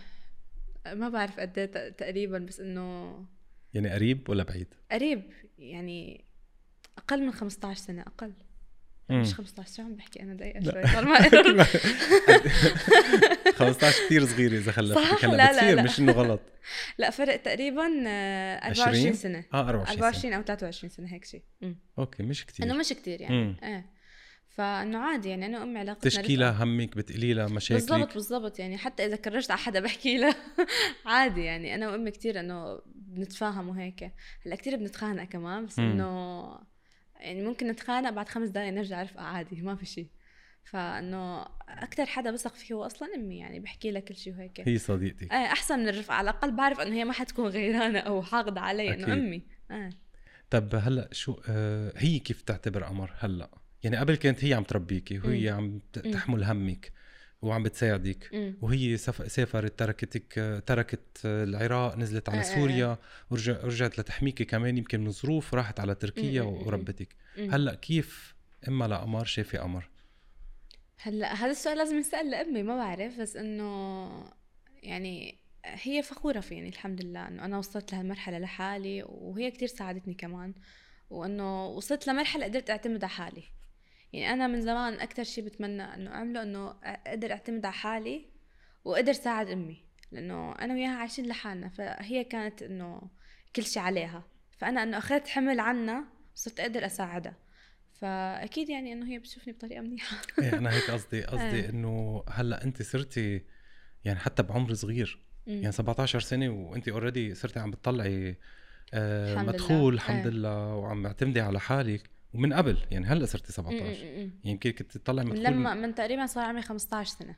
ما 0.93 1.09
بعرف 1.09 1.39
قد 1.39 1.57
إيه 1.57 1.89
تقريبا 1.89 2.37
بس 2.37 2.59
إنه 2.59 3.25
يعني 3.73 3.89
قريب 3.89 4.29
ولا 4.29 4.43
بعيد؟ 4.43 4.73
قريب 4.91 5.23
يعني 5.57 6.25
أقل 6.97 7.21
من 7.25 7.31
15 7.31 7.79
سنة 7.79 8.01
أقل. 8.01 8.33
مش 9.09 9.33
15 9.33 9.75
شو 9.75 9.81
عم 9.81 9.95
بحكي؟ 9.95 10.21
أنا 10.21 10.33
دقيقة 10.33 10.71
شوي 10.71 10.87
صار 10.87 11.05
ما 11.05 11.19
15 13.51 14.05
كثير 14.05 14.25
صغيره 14.25 14.53
إذا 14.53 14.71
خلفتك 14.71 15.25
هلا 15.25 15.35
لا 15.35 15.51
بتصير 15.51 15.75
لا. 15.75 15.83
مش 15.83 15.99
إنه 15.99 16.11
غلط. 16.11 16.41
لا 16.99 17.09
فرق 17.09 17.35
تقريبا 17.35 18.03
24 18.67 19.13
سنة. 19.13 19.43
آه 19.53 19.69
24 19.69 20.03
24 20.03 20.33
أو 20.33 20.41
23 20.41 20.89
سنة 20.89 21.13
هيك 21.13 21.25
شيء. 21.25 21.43
أوكي 21.99 22.23
مش 22.23 22.45
كثير 22.45 22.65
إنه 22.65 22.73
مش 22.73 22.89
كثير 22.89 23.21
يعني. 23.21 23.55
إيه. 23.63 23.96
فإنه 24.57 24.99
عادي 24.99 25.29
يعني 25.29 25.45
أنا 25.45 25.59
وامي 25.59 25.79
علاقتنا 25.79 26.11
تشكي 26.11 26.35
لها. 26.35 26.63
همك 26.63 26.97
بتقولي 26.97 27.33
لها 27.33 27.47
مشاكلك. 27.47 27.89
بالضبط 27.89 28.13
بالضبط. 28.13 28.59
يعني 28.59 28.77
حتى 28.77 29.05
إذا 29.05 29.15
كررت 29.15 29.51
على 29.51 29.59
حدا 29.59 29.79
بحكي 29.79 30.17
لها 30.17 30.35
عادي 31.05 31.43
يعني 31.43 31.75
أنا 31.75 31.89
وأمي 31.89 32.11
كثير 32.11 32.39
إنه 32.39 32.79
بنتفاهم 32.95 33.69
وهيك. 33.69 34.11
هلأ 34.45 34.55
كثير 34.55 34.75
بنتخانق 34.75 35.23
كمان 35.23 35.65
بس 35.65 35.79
إنه 35.79 36.43
يعني 37.19 37.43
ممكن 37.43 37.67
نتخانق 37.67 38.09
بعد 38.09 38.29
خمس 38.29 38.49
دقائق 38.49 38.73
نرجع 38.73 39.03
رفقه 39.03 39.23
عادي 39.23 39.61
ما 39.61 39.75
في 39.75 39.85
شيء 39.85 40.07
فإنه 40.63 41.45
أكثر 41.69 42.05
حدا 42.05 42.31
بثق 42.31 42.55
فيه 42.55 42.75
هو 42.75 42.85
أصلا 42.85 43.15
أمي 43.15 43.37
يعني 43.37 43.59
بحكي 43.59 43.91
لها 43.91 44.01
كل 44.01 44.15
شيء 44.15 44.33
وهيك. 44.33 44.61
هي 44.65 44.77
صديقتي. 44.77 45.25
إيه 45.25 45.45
أحسن 45.45 45.79
من 45.79 45.87
الرفقه 45.89 46.13
على 46.13 46.29
الأقل 46.29 46.51
بعرف 46.51 46.79
إنه 46.79 46.95
هي 46.95 47.05
ما 47.05 47.13
حتكون 47.13 47.47
غيرانة 47.47 47.99
أو 47.99 48.21
حاقدة 48.21 48.61
علي 48.61 48.93
إنه 48.93 49.13
أمي. 49.13 49.43
إيه. 49.71 49.89
طب 50.49 50.75
هلأ 50.75 51.09
شو 51.11 51.41
آه 51.49 51.93
هي 51.97 52.19
كيف 52.19 52.41
تعتبر 52.41 52.83
قمر 52.83 53.13
هلأ؟ 53.19 53.49
يعني 53.83 53.97
قبل 53.97 54.15
كانت 54.15 54.45
هي 54.45 54.53
عم 54.53 54.63
تربيكي 54.63 55.19
وهي 55.19 55.49
عم 55.49 55.79
تحمل 55.93 56.43
همك 56.43 56.91
وعم 57.41 57.63
بتساعدك 57.63 58.29
مم. 58.33 58.57
وهي 58.61 58.97
سافرت 58.97 59.79
تركتك 59.79 60.63
تركت 60.65 61.25
العراق 61.25 61.97
نزلت 61.97 62.29
على 62.29 62.37
آه، 62.37 62.41
آه، 62.41 62.55
سوريا 62.55 62.85
آه. 62.85 62.99
ورجع 63.29 63.53
رجعت 63.63 63.99
لتحميكي 63.99 64.45
كمان 64.45 64.77
يمكن 64.77 65.03
من 65.03 65.11
ظروف 65.11 65.53
راحت 65.53 65.79
على 65.79 65.95
تركيا 65.95 66.43
مم. 66.43 66.67
وربتك 66.67 67.15
مم. 67.37 67.53
هلأ 67.53 67.75
كيف 67.75 68.35
إما 68.67 68.87
لقمر 68.87 69.25
شايفة 69.25 69.59
قمر 69.59 69.89
هلأ 70.97 71.33
هذا 71.33 71.51
السؤال 71.51 71.77
لازم 71.77 71.95
ينسال 71.95 72.31
لأمي 72.31 72.63
ما 72.63 72.75
بعرف 72.75 73.19
بس 73.19 73.35
إنه 73.35 74.09
يعني 74.83 75.37
هي 75.65 76.03
فخورة 76.03 76.39
فيني 76.39 76.69
الحمد 76.69 77.01
لله 77.01 77.27
إنه 77.27 77.45
أنا 77.45 77.57
وصلت 77.57 77.93
لهالمرحلة 77.93 78.39
لحالي 78.39 79.03
وهي 79.03 79.51
كتير 79.51 79.67
ساعدتني 79.67 80.13
كمان 80.13 80.53
وإنه 81.09 81.67
وصلت 81.67 82.07
لمرحلة 82.07 82.45
قدرت 82.45 82.69
أعتمد 82.69 83.03
على 83.03 83.09
حالي 83.09 83.43
يعني 84.13 84.33
أنا 84.33 84.47
من 84.47 84.61
زمان 84.61 84.93
أكثر 84.93 85.23
شيء 85.23 85.45
بتمنى 85.45 85.83
إنه 85.83 86.11
أعمله 86.11 86.43
إنه 86.43 86.75
أقدر 86.83 87.31
أعتمد 87.31 87.65
على 87.65 87.73
حالي 87.73 88.25
وأقدر 88.85 89.13
ساعد 89.13 89.49
أمي 89.49 89.83
لأنه 90.11 90.51
أنا 90.51 90.73
وياها 90.73 90.97
عايشين 90.97 91.27
لحالنا 91.27 91.69
فهي 91.69 92.23
كانت 92.23 92.61
إنه 92.61 93.01
كل 93.55 93.63
شيء 93.63 93.83
عليها. 93.83 94.23
فأنا 94.57 94.83
إنه 94.83 94.97
أخذت 94.97 95.27
حمل 95.27 95.59
عنها 95.59 96.05
صرت 96.35 96.59
أقدر 96.59 96.85
أساعدها. 96.85 97.35
فأكيد 97.93 98.69
يعني 98.69 98.93
إنه 98.93 99.07
هي 99.07 99.19
بتشوفني 99.19 99.53
بطريقة 99.53 99.81
منيحة. 99.81 100.17
إيه 100.39 100.57
أنا 100.57 100.73
هيك 100.73 100.91
قصدي 100.91 101.21
قصدي 101.21 101.43
إيه. 101.43 101.69
إنه 101.69 102.23
هلأ 102.29 102.63
أنت 102.63 102.81
صرتي 102.81 103.41
يعني 104.05 104.19
حتى 104.19 104.43
بعمر 104.43 104.73
صغير. 104.73 105.19
يعني 105.47 105.71
17 105.71 106.19
سنة 106.19 106.49
وأنت 106.49 106.89
اوريدي 106.89 107.35
صرتي 107.35 107.59
عم 107.59 107.71
بتطلعي 107.71 108.37
آه 108.93 109.43
مدخول 109.43 109.93
الحمد 109.93 110.25
إيه. 110.25 110.33
لله 110.33 110.75
وعم 110.75 111.01
معتمدي 111.01 111.41
على 111.41 111.59
حالك. 111.59 112.09
ومن 112.33 112.53
قبل 112.53 112.77
يعني 112.91 113.05
هلأ 113.05 113.25
صرتي 113.25 113.51
17 113.51 114.29
يمكن 114.43 114.71
كنت 114.71 114.97
تطلع 114.97 115.23
من 115.23 115.43
لما 115.43 115.73
من 115.73 115.95
تقريبا 115.95 116.25
صار 116.25 116.43
عمري 116.43 116.61
15 116.61 117.09
سنة. 117.09 117.35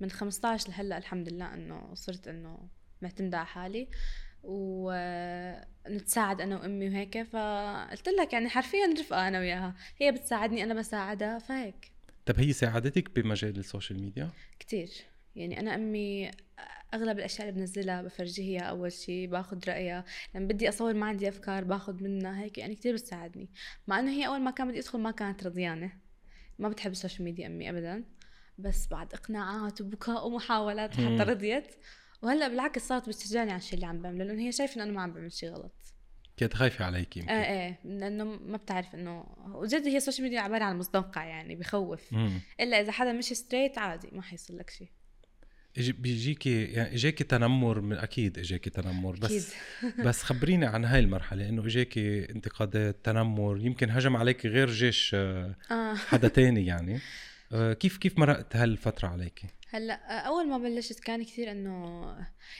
من 0.00 0.10
15 0.10 0.68
لهلأ 0.68 0.98
الحمد 0.98 1.28
لله 1.28 1.54
إنه 1.54 1.94
صرت 1.94 2.28
إنه 2.28 2.68
معتمدة 3.02 3.38
على 3.38 3.46
حالي. 3.46 3.88
ونتساعد 4.42 6.40
أنا 6.40 6.56
وأمي 6.56 6.88
وهيك 6.88 7.22
فقلت 7.22 8.08
لك 8.08 8.32
يعني 8.32 8.48
حرفيا 8.48 8.94
رفقة 9.00 9.28
أنا 9.28 9.38
وياها. 9.38 9.74
هي 9.98 10.12
بتساعدني 10.12 10.64
أنا 10.64 10.74
بساعدها 10.74 11.38
فهيك. 11.38 11.92
طب 12.26 12.40
هي 12.40 12.52
ساعدتك 12.52 13.20
بمجال 13.20 13.58
السوشيال 13.58 14.02
ميديا؟ 14.02 14.30
كتير. 14.58 14.90
يعني 15.36 15.60
أنا 15.60 15.74
أمي 15.74 16.30
أغلب 16.94 17.18
الأشياء 17.18 17.48
اللي 17.48 17.60
بنزلها 17.60 18.02
بفرجيها 18.02 18.62
أول 18.62 18.92
شيء 18.92 19.28
باخذ 19.28 19.58
رأيها. 19.68 20.04
لما 20.34 20.46
بدي 20.46 20.68
أصور 20.68 20.94
ما 20.94 21.06
عندي 21.06 21.28
أفكار 21.28 21.64
باخذ 21.64 22.02
منها 22.02 22.42
هيك 22.42 22.58
يعني 22.58 22.74
كثير 22.74 22.94
بتساعدني. 22.94 23.50
مع 23.86 23.98
إنه 24.00 24.10
هي 24.10 24.26
أول 24.26 24.40
ما 24.40 24.50
كان 24.50 24.68
بدي 24.68 24.78
أدخل 24.78 24.98
ما 24.98 25.10
كانت 25.10 25.44
رضيانة. 25.44 25.92
ما 26.58 26.68
بتحب 26.68 26.90
ال 26.90 26.95
social 26.95 27.24
media 27.24 27.46
أمي 27.46 27.70
ابدا. 27.70 28.04
بس 28.58 28.86
بعد 28.86 29.14
إقناعات 29.14 29.80
وبكاء 29.80 30.26
ومحاولات 30.26 30.94
حتى 30.94 31.22
رضيت. 31.30 31.74
وهلأ 32.22 32.48
بالعكس 32.48 32.88
صارت 32.88 33.08
بتشجعني 33.08 33.50
على 33.50 33.58
الشيء 33.58 33.74
اللي 33.74 33.86
عم 33.86 34.02
بعمله 34.02 34.24
لأنه 34.24 34.42
هي 34.42 34.52
شايفة 34.52 34.74
إنه 34.74 34.84
أنا 34.84 34.92
ما 34.92 35.02
عم 35.02 35.12
بعمل 35.12 35.32
شيء 35.32 35.50
غلط. 35.50 35.74
كانت 36.36 36.54
خايفة 36.54 36.84
عليك 36.84 37.16
يمكن. 37.16 37.30
إيه 37.30 37.60
إيه. 37.60 37.78
لأنه 37.84 38.24
ما 38.24 38.56
بتعرف 38.56 38.94
إنه 38.94 39.26
وجد 39.46 39.88
هي 39.88 39.96
ال 39.96 40.00
social 40.00 40.24
media 40.24 40.40
عبارة 40.40 40.64
عن 40.64 40.78
مستنقع 40.78 41.24
يعني 41.24 41.54
بخوف. 41.54 42.12
مم. 42.12 42.40
إلا 42.60 42.80
إذا 42.80 42.92
حدا 42.92 43.12
مش 43.12 43.24
straight 43.24 43.78
عادي 43.78 44.08
ما 44.12 44.22
حيصير 44.22 44.56
لك 44.56 44.70
شيء 44.70 44.90
بيجيكي 45.76 46.64
يعني 46.64 46.94
إجاكي 46.94 47.24
تنمر 47.24 47.80
من 47.80 47.96
أكيد 47.96 48.38
إجاكي 48.38 48.70
تنمر 48.70 49.16
بس 49.16 49.54
بس 50.06 50.22
خبريني 50.22 50.66
عن 50.66 50.84
هاي 50.84 51.00
المرحلة 51.00 51.48
إنه 51.48 51.66
إجاكي 51.66 52.30
انتقادات 52.30 52.96
تنمر 53.04 53.60
يمكن 53.60 53.90
هجم 53.90 54.16
عليك 54.16 54.46
غير 54.46 54.70
جيش 54.70 55.10
آه. 55.14 55.54
آه. 55.70 55.94
حدا 56.08 56.28
تاني 56.28 56.66
يعني 56.66 57.00
آه، 57.52 57.72
كيف 57.72 57.96
كيف 57.96 58.18
مرقت 58.18 58.56
هالفترة 58.56 59.08
عليكي 59.08 59.46
هلأ 59.70 60.18
أول 60.26 60.48
ما 60.48 60.58
بلشت 60.58 61.00
كان 61.00 61.22
كثير 61.22 61.50
إنه 61.50 62.04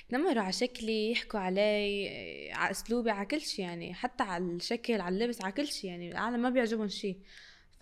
يتنمروا 0.07 0.42
على 0.42 0.53
شكلي 0.53 1.11
يحكوا 1.11 1.40
علي 1.40 2.09
على 2.53 2.70
أسلوبي 2.70 3.11
على 3.11 3.27
كل 3.27 3.40
شيء 3.40 3.64
يعني 3.64 3.94
حتى 3.94 4.22
على 4.22 4.44
الشكل 4.44 5.00
على 5.00 5.14
اللبس 5.14 5.42
على 5.42 5.53
كل 5.53 5.66
شيء 5.66 5.90
يعني 5.90 6.11
العالم 6.11 6.42
ما 6.42 6.50
بيعجبهم 6.50 6.88
شيء 6.88 7.18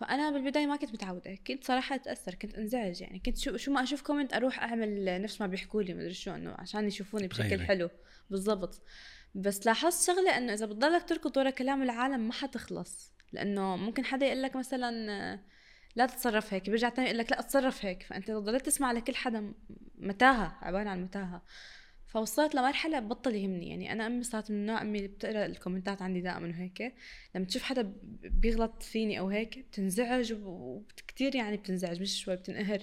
فأنا 0.02 0.30
بالبداية 0.30 0.66
ما 0.66 0.76
كنت 0.76 0.92
متعودة 0.92 1.38
كنت 1.46 1.64
صراحة 1.64 1.94
أتأثر 1.94 2.34
كنت 2.34 2.54
أنزعج 2.54 3.00
يعني 3.00 3.18
كنت 3.18 3.38
شو, 3.38 3.56
شو 3.56 3.72
ما 3.72 3.82
أشوف 3.82 4.02
كومنت 4.02 4.34
أروح 4.34 4.62
أعمل 4.62 5.22
نفس 5.22 5.40
ما 5.40 5.46
بيحكوا 5.46 5.82
لي 5.82 5.94
مدري 5.94 6.14
شو 6.14 6.34
إنه 6.34 6.54
عشان 6.58 6.86
يشوفوني 6.86 7.28
بشكل 7.28 7.42
غيري. 7.42 7.64
حلو. 7.64 7.90
بالضبط. 8.30 8.82
بس 9.34 9.66
لاحظت 9.66 10.06
شغلة 10.06 10.38
إنه 10.38 10.52
إذا 10.52 10.66
بتضلك 10.66 11.08
تركض 11.08 11.36
ورا 11.36 11.50
كلام 11.50 11.82
العالم 11.82 12.20
ما 12.20 12.32
حتخلص. 12.32 13.12
لأنه 13.32 13.76
ممكن 13.76 14.04
حدا 14.04 14.26
يقول 14.26 14.42
لك 14.42 14.56
مثلا 14.56 14.92
لا 15.96 16.06
تتصرف 16.06 16.54
هيك 16.54 16.70
بيرجع 16.70 16.88
تاني 16.88 17.06
يقول 17.06 17.18
لك 17.18 17.30
لا 17.30 17.40
أتصرف 17.40 17.84
هيك. 17.84 18.02
فأنت 18.02 18.30
ضليت 18.30 18.66
تسمع 18.66 18.92
لكل 18.92 19.14
حدا 19.14 19.54
متاهة 19.98 20.58
عبارة 20.62 20.88
عن 20.88 21.02
متاهة. 21.02 21.42
فوصلت 22.12 22.54
لمرحلة 22.54 23.00
بطل 23.00 23.34
يهمني. 23.34 23.70
يعني 23.70 23.92
أنا 23.92 24.06
أمي 24.06 24.22
صارت 24.22 24.50
من 24.50 24.56
النوع 24.56 24.82
أمي 24.82 24.98
اللي 24.98 25.08
بتقرأ 25.08 25.46
ال 25.46 25.52
comments 25.52 26.02
عندي 26.02 26.20
دائما 26.20 26.48
وهيك. 26.48 26.94
لما 27.34 27.44
تشوف 27.44 27.62
حدا 27.62 27.92
بيغلط 28.22 28.82
فيني 28.82 29.18
أو 29.18 29.28
هيك 29.28 29.58
بتنزعج 29.58 30.32
وكثير 30.32 31.34
يعني 31.34 31.56
بتنزعج 31.56 32.00
مش 32.00 32.22
شوي 32.24 32.36
بتنقهر. 32.36 32.82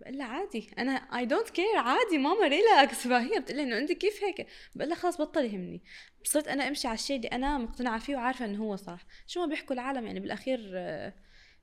بقول 0.00 0.18
لها 0.18 0.26
عادي. 0.26 0.70
أنا 0.78 0.92
I 0.92 1.26
don't 1.26 1.50
care 1.50 1.76
عادي 1.76 2.18
ماما 2.18 2.48
relax 2.48 2.98
فهي 3.08 3.40
بتقول 3.40 3.56
لي 3.56 3.62
إنه 3.62 3.78
أنت 3.78 3.92
كيف 3.92 4.24
هيك؟ 4.24 4.46
بقول 4.74 4.88
لها 4.88 4.96
خلص 4.98 5.20
بطل 5.20 5.44
يهمني. 5.44 5.82
صرت 6.24 6.48
أنا 6.48 6.68
أمشي 6.68 6.88
على 6.88 6.94
الشيء 6.94 7.16
اللي 7.16 7.28
أنا 7.28 7.58
مقتنعة 7.58 7.98
فيه 7.98 8.16
وعارفة 8.16 8.44
إنه 8.44 8.58
هو 8.64 8.76
صح. 8.76 9.06
شو 9.26 9.40
ما 9.40 9.46
بيحكوا 9.46 9.74
العالم 9.74 10.06
يعني 10.06 10.20
بالأخير 10.20 10.70
آه 10.74 11.14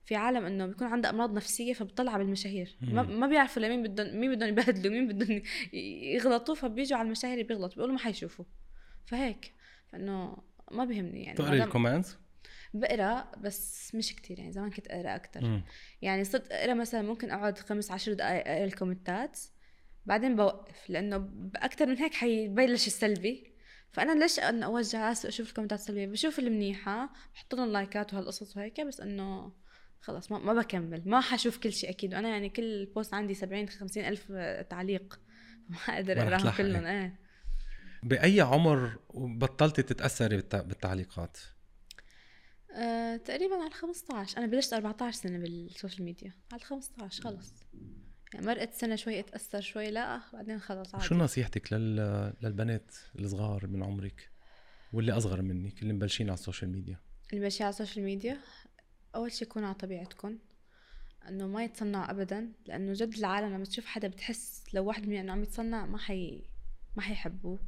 في 0.07 0.15
عالم 0.15 0.45
إنه 0.45 0.65
بيكون 0.65 0.87
عنده 0.87 1.09
أمراض 1.09 1.33
نفسية 1.33 1.73
فبتطلع 1.73 2.17
بالمشاهير. 2.17 2.77
ما, 2.81 3.03
ما 3.03 3.27
بيعرفوا 3.27 3.61
لمين 3.61 3.83
بدهم 3.83 4.19
مين 4.19 4.35
بدهم 4.35 4.49
يبهدلوا 4.49 4.93
مين 4.93 5.07
بدهم 5.07 5.41
يغلطوا 6.13 6.55
فبيجوا 6.55 6.97
على 6.97 7.05
المشاهير 7.05 7.33
اللي 7.33 7.43
بيغلطوا 7.43 7.75
بيقولوا 7.75 7.93
ما 7.93 7.99
حيشوفوا. 7.99 8.45
فهيك. 9.05 9.53
فإنه 9.87 10.37
ما 10.71 10.85
بيهمني 10.85 11.23
يعني. 11.23 11.37
تقري 11.37 11.63
ال 11.63 11.69
comments؟ 11.69 12.17
بقرأ 12.73 13.31
بس 13.37 13.95
مش 13.95 14.15
كتير 14.15 14.39
يعني 14.39 14.51
زمان 14.51 14.69
كنت 14.69 14.87
أقرأ 14.87 15.15
أكثر 15.15 15.61
يعني 16.01 16.23
صرت 16.23 16.51
أقرأ 16.51 16.73
مثلا 16.73 17.01
ممكن 17.01 17.31
أقعد 17.31 17.57
خمس 17.57 17.91
عشر 17.91 18.13
دقائق 18.13 18.47
أقرأ 18.47 18.63
ال 18.63 18.72
comments 18.72 19.39
بعدين 20.05 20.35
بوقف 20.35 20.89
لأنه 20.89 21.29
أكثر 21.55 21.85
من 21.85 21.97
هيك 21.97 22.13
حيبلش 22.13 22.87
السلبي. 22.87 23.53
فأنا 23.91 24.19
ليش 24.23 24.39
اوجع 24.39 25.07
راسي 25.09 25.27
أشوف 25.27 25.49
ال 25.49 25.53
comments 25.53 25.79
السلبية؟ 25.79 26.07
بشوف 26.07 26.39
المنيحه 26.39 27.09
بحط 27.33 27.55
لهم 27.55 27.71
likes 27.71 28.13
وهالقصص 28.13 28.57
وهيك 28.57 28.81
بس 28.81 29.01
إنه 29.01 29.51
خلاص 30.01 30.31
ما, 30.31 30.39
ما 30.39 30.53
بكمل 30.53 31.01
ما 31.05 31.21
حشوف 31.21 31.57
كل 31.57 31.73
شيء 31.73 31.89
أكيد. 31.89 32.13
وأنا 32.13 32.29
يعني 32.29 32.49
كل 32.49 32.86
post 32.86 33.13
عندي 33.13 33.33
70 33.33 33.69
50 33.69 34.03
ألف 34.03 34.31
تعليق. 34.69 35.19
ما 35.69 35.77
أقدر 35.95 36.21
أقراهم 36.21 36.49
كلهم 36.57 36.86
إيه. 36.86 37.19
بأي 38.03 38.41
عمر 38.41 38.99
بطلتي 39.13 39.83
تتأثري 39.83 40.38
بالتعليقات؟ 40.38 41.38
أه، 42.71 43.17
تقريبا 43.17 43.55
على 43.55 43.71
15 43.71 44.38
أنا 44.38 44.45
بلشت 44.45 44.73
14 44.73 45.17
سنة 45.17 45.38
بال 45.38 45.54
social 45.54 46.03
media. 46.03 46.33
على 46.51 46.62
15 46.62 47.23
خلص. 47.23 47.53
يعني 48.33 48.45
مرقت 48.45 48.73
سنة 48.73 48.95
شوي 48.95 49.19
أتأثر 49.19 49.62
شوي 49.62 49.91
لا 49.91 50.21
بعدين 50.33 50.60
خلص 50.60 50.95
عادي. 50.95 51.05
شو 51.05 51.15
نصيحتك 51.15 51.73
لل... 51.73 51.95
للبنات 52.41 52.95
الصغار 53.19 53.67
من 53.67 53.83
عمرك؟ 53.83 54.29
واللي 54.93 55.12
أصغر 55.12 55.41
منك 55.41 55.81
اللي 55.81 55.93
مبلشين 55.93 56.29
على 56.29 56.33
ال 56.33 56.39
social 56.39 56.71
media؟ 56.71 56.99
اللي 57.29 57.41
مبلشين 57.41 57.65
على 57.65 57.73
ال 57.73 57.78
social 57.78 58.05
media؟ 58.05 58.38
أول 59.17 59.32
شيء 59.32 59.47
كونوا 59.47 59.67
على 59.67 59.77
طبيعتكم 59.77 60.38
إنه 61.30 61.47
ما 61.47 61.63
يتصنع 61.63 62.12
ابدا 62.12 62.51
لأنه 62.65 62.93
جد 62.93 63.13
العالم 63.17 63.53
لما 63.53 63.65
تشوف 63.65 63.86
حدا 63.86 64.08
بتحس 64.08 64.63
لو 64.73 64.86
واحد 64.86 65.08
من 65.08 65.15
انه 65.15 65.32
عم 65.32 65.43
يتصنع 65.43 65.86
ما 65.86 65.97
حي 65.97 66.43
ما 66.95 67.01
حيحبوه. 67.01 67.60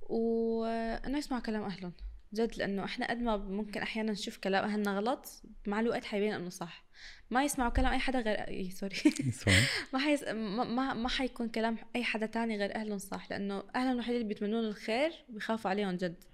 وإنه 0.00 1.18
يسمع 1.18 1.40
كلام 1.40 1.62
اهلهم 1.62 1.92
جد 2.34 2.56
لأنه 2.56 2.84
إحنا 2.84 3.10
قد 3.10 3.18
ما 3.18 3.36
ممكن 3.36 3.80
أحيانا 3.80 4.12
نشوف 4.12 4.38
كلام 4.38 4.64
أهلنا 4.64 4.96
غلط 4.96 5.42
مع 5.66 5.80
الوقت 5.80 6.04
حيبين 6.04 6.32
إنه 6.32 6.48
صح. 6.48 6.84
ما 7.30 7.44
يسمعوا 7.44 7.70
كلام 7.70 7.92
أي 7.92 7.98
حدا 7.98 8.20
غير 8.20 8.48
إي 8.48 8.70
sorry. 8.70 8.96
ما 9.92 9.98
حيس... 9.98 10.24
ما 10.24 10.94
ما 10.94 11.08
حيكون 11.08 11.48
كلام 11.48 11.76
أي 11.96 12.04
حدا 12.04 12.26
تاني 12.26 12.56
غير 12.56 12.74
اهلهم 12.74 12.98
صح 12.98 13.30
لأنه 13.30 13.64
اهلهم 13.74 13.92
الوحيد 13.92 14.14
اللي 14.14 14.28
بيتمنون 14.28 14.64
الخير 14.64 15.12
وبيخافوا 15.28 15.70
عليهم 15.70 15.96
جد. 15.96 16.24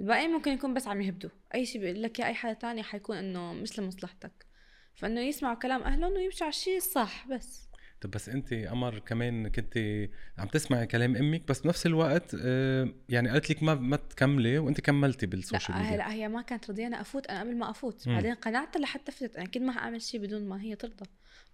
الباقي 0.00 0.28
ممكن 0.28 0.52
يكون 0.52 0.74
بس 0.74 0.86
عم 0.88 1.00
يهبدوا. 1.00 1.30
أي 1.54 1.66
شيء 1.66 1.80
بيقول 1.80 2.02
لك 2.02 2.20
أي 2.20 2.34
حدا 2.34 2.52
تاني 2.52 2.82
حيكون 2.82 3.16
إنه 3.16 3.52
مش 3.52 3.78
لمصلحتك. 3.78 4.46
فإنه 4.94 5.20
يسمعوا 5.20 5.54
كلام 5.54 5.82
أهلهم 5.82 6.12
ويمشوا 6.12 6.42
على 6.42 6.52
الشيء 6.52 6.76
الصح 6.76 7.28
بس. 7.28 7.68
طب 8.00 8.10
بس 8.10 8.28
أنت 8.28 8.54
قمر 8.54 8.98
كمان 8.98 9.48
كنت 9.48 9.78
عم 10.38 10.48
تسمعي 10.48 10.86
كلام 10.86 11.16
أمك 11.16 11.48
بس 11.48 11.60
بنفس 11.60 11.86
الوقت 11.86 12.36
آه، 12.40 12.88
يعني 13.08 13.28
قالت 13.28 13.50
لك 13.50 13.62
ما 13.62 13.74
ما 13.74 13.96
تكملي 13.96 14.58
وأنت 14.58 14.80
كملتي 14.80 15.26
بالسوشيال 15.26 15.78
ميديا. 15.78 15.96
لا 15.96 16.12
هي 16.12 16.28
ما 16.28 16.42
كانت 16.42 16.70
رضيانه 16.70 17.00
أفوت 17.00 17.26
أنا 17.26 17.40
قبل 17.40 17.56
ما 17.56 17.70
أفوت. 17.70 18.08
م. 18.08 18.14
بعدين 18.14 18.34
قنعت 18.34 18.76
لحتى 18.76 19.12
فتت 19.12 19.36
أنا 19.36 19.44
أكيد 19.44 19.62
ما 19.62 19.72
حأعمل 19.72 20.02
شيء 20.02 20.20
بدون 20.20 20.48
ما 20.48 20.62
هي 20.62 20.76
ترضى. 20.76 21.06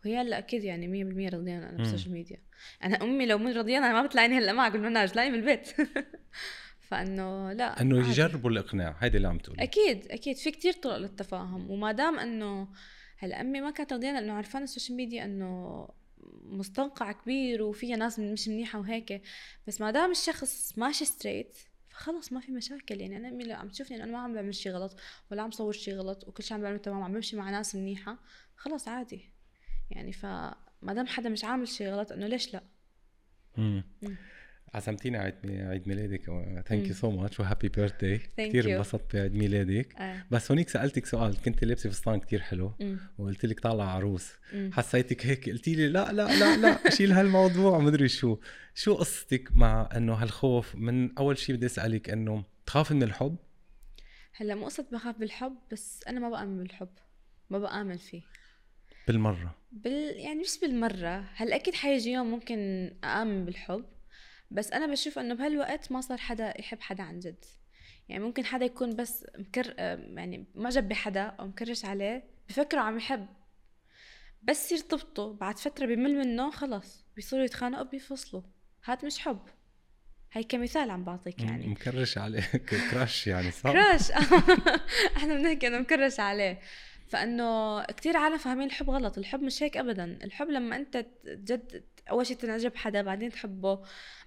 وهي 0.04 0.16
هلا 0.16 0.38
أكيد 0.38 0.64
يعني 0.64 0.86
100% 1.30 1.34
رضيانه 1.34 1.68
أنا 1.68 1.76
بالسوشيال 1.76 2.12
ميديا. 2.12 2.38
أنا 2.84 3.02
أمي 3.02 3.26
لو 3.26 3.38
من 3.38 3.52
رضيانه 3.52 3.92
ما 3.92 4.06
بتلاقيني 4.06 4.38
هلا 4.38 4.52
معك 4.52 4.72
بالمناج 4.72 5.14
لاقي 5.14 5.30
بالبيت 5.30 5.68
فإنه 6.88 7.52
لا 7.52 7.80
إنه 7.80 8.08
يجربوا 8.08 8.50
الإقناع 8.50 8.96
هيدي 9.00 9.16
اللي 9.16 9.28
عم 9.28 9.38
تقولي. 9.38 9.62
أكيد 9.62 10.06
أكيد. 10.10 10.36
في 10.36 10.50
كتير 10.50 10.72
طرق 10.72 10.96
للتفاهم. 10.96 11.70
وما 11.70 11.92
دام 11.92 12.18
إنه 12.18 12.68
هلأ 13.18 13.40
أمي 13.40 13.60
ما 13.60 13.70
كانت 13.70 13.92
رضيانه 13.92 14.18
انه 14.18 14.32
عرفانه 14.32 14.64
السوشيال 14.64 14.96
ميديا 14.96 15.24
إنه 15.24 15.88
مستنقع 16.42 17.12
كبير 17.12 17.62
وفيها 17.62 17.96
ناس 17.96 18.18
مش 18.18 18.48
منيحة 18.48 18.78
وهيك. 18.78 19.22
بس 19.66 19.80
ما 19.80 19.90
دام 19.90 20.10
الشخص 20.10 20.78
ماشي 20.78 21.04
straight 21.04 21.58
فخلص 21.88 22.32
ما 22.32 22.40
في 22.40 22.52
مشاكل. 22.52 23.00
يعني 23.00 23.16
أنا 23.16 23.28
أمي 23.28 23.52
عم 23.52 23.68
تشوفني 23.68 24.02
أنا 24.02 24.12
ما 24.12 24.18
عم 24.18 24.34
بعمل 24.34 24.54
شيء 24.54 24.72
غلط 24.72 24.96
ولا 25.30 25.42
عم 25.42 25.50
صور 25.50 25.72
شيء 25.72 25.94
غلط 25.94 26.28
وكل 26.28 26.42
شيء 26.42 26.56
عم 26.56 26.62
بعمله 26.62 26.78
تمام 26.78 27.02
عم 27.02 27.12
بمشي 27.12 27.36
مع 27.36 27.50
ناس 27.50 27.74
منيحة 27.74 28.18
خلص 28.56 28.88
عادي. 28.88 29.30
يعني 29.90 30.12
فما 30.12 30.54
دام 30.94 31.06
حدا 31.06 31.28
مش 31.28 31.44
عامل 31.44 31.68
شيء 31.68 31.88
غلط 31.88 32.12
إنه 32.12 32.26
ليش 32.26 32.54
لا؟ 32.54 32.62
امم 33.58 33.84
عزمتيني 34.74 35.18
عيد 35.18 35.34
عيد 35.44 35.88
ميلادك 35.88 36.24
thank 36.68 36.88
you 36.88 36.94
so 36.94 37.10
much 37.10 37.40
و 37.40 37.45
happy 37.45 37.68
birthday 37.68 38.18
كثير 38.18 38.76
انبسطت 38.76 39.16
بعيد 39.16 39.34
ميلادك. 39.34 39.94
آه. 39.96 40.24
بس 40.30 40.50
هونيك 40.50 40.68
سألتك 40.68 41.06
سؤال 41.06 41.42
كنت 41.42 41.64
لابسة 41.64 41.90
فستان 41.90 42.20
كثير 42.20 42.40
حلو 42.40 42.72
وقلت 43.18 43.46
لك 43.46 43.60
طالعه 43.60 43.86
عروس. 43.86 44.32
مم. 44.52 44.70
حسيتك 44.72 45.26
هيك؟ 45.26 45.50
قلتي 45.50 45.74
لي 45.74 45.88
لا 45.88 46.12
لا 46.12 46.38
لا 46.38 46.56
لا 46.56 46.90
شيل 46.90 47.12
هالموضوع 47.12 47.78
مدري 47.78 48.08
شو. 48.08 48.38
شو 48.74 48.94
قصتك 48.94 49.48
مع 49.52 49.88
إنه 49.96 50.14
هالخوف؟ 50.14 50.74
من 50.76 51.18
أول 51.18 51.38
شيء 51.38 51.56
بدي 51.56 51.66
أسألك 51.66 52.10
إنه 52.10 52.44
تخاف 52.66 52.92
من 52.92 53.02
الحب؟ 53.02 53.36
هلأ 54.36 54.54
مو 54.54 54.64
قصة 54.64 54.86
بخاف 54.92 55.18
بالحب 55.18 55.56
بس 55.72 56.00
أنا 56.08 56.20
ما 56.20 56.30
بآمن 56.30 56.58
بالحب. 56.58 56.88
ما 57.50 57.58
بآمن 57.58 57.96
فيه. 57.96 58.22
بالمرة. 59.08 59.54
بال 59.72 60.20
يعني 60.20 60.40
مش 60.40 60.58
بالمرة. 60.62 61.24
هلأ 61.34 61.56
أكيد 61.56 61.74
حيجي 61.74 62.12
يوم 62.12 62.30
ممكن 62.30 62.90
اامن 63.04 63.44
بالحب. 63.44 63.84
بس 64.50 64.72
أنا 64.72 64.86
بشوف 64.86 65.18
إنه 65.18 65.34
بهالوقت 65.34 65.92
ما 65.92 66.00
صار 66.00 66.18
حدا 66.18 66.60
يحب 66.60 66.80
حدا 66.80 67.02
عن 67.02 67.18
جد. 67.18 67.44
يعني 68.08 68.24
ممكن 68.24 68.44
حدا 68.44 68.64
يكون 68.64 68.96
بس 68.96 69.26
مكر 69.38 69.74
يعني 69.78 70.46
معجب 70.54 70.88
بحدا 70.88 71.22
أو 71.22 71.46
مكرش 71.46 71.84
عليه 71.84 72.24
بفكره 72.48 72.80
عم 72.80 72.96
يحب. 72.96 73.26
بس 74.42 74.72
يرتبطوا 74.72 75.34
بعد 75.34 75.58
فترة 75.58 75.86
بمل 75.86 76.14
منه 76.18 76.50
خلص. 76.50 77.04
بيصيروا 77.16 77.44
يتخانقوا 77.44 77.84
بيفصلوا. 77.84 78.42
هاد 78.84 79.04
مش 79.04 79.18
حب. 79.18 79.40
هي 80.32 80.42
كمثال 80.42 80.90
عم 80.90 81.04
بعطيك 81.04 81.40
يعني. 81.40 81.66
مكرش 81.66 82.18
عليه. 82.18 82.40
كراش 82.90 83.26
يعني 83.26 83.50
صح؟ 83.50 83.72
كراش. 83.72 84.10
إحنا 85.16 85.34
بنحكي 85.34 85.66
إنه 85.66 85.78
مكرش 85.78 86.20
عليه. 86.20 86.60
فإنه 87.08 87.82
كتير 87.84 88.16
عالم 88.16 88.38
فاهمين 88.38 88.66
الحب 88.66 88.90
غلط. 88.90 89.18
الحب 89.18 89.42
مش 89.42 89.62
هيك 89.62 89.76
ابدا. 89.76 90.18
الحب 90.24 90.48
لما 90.48 90.76
أنت 90.76 91.06
جد 91.26 91.84
أول 92.10 92.26
شيء 92.26 92.36
تنعجب 92.36 92.76
حدا 92.76 93.02
بعدين 93.02 93.30
تحبه. 93.30 93.82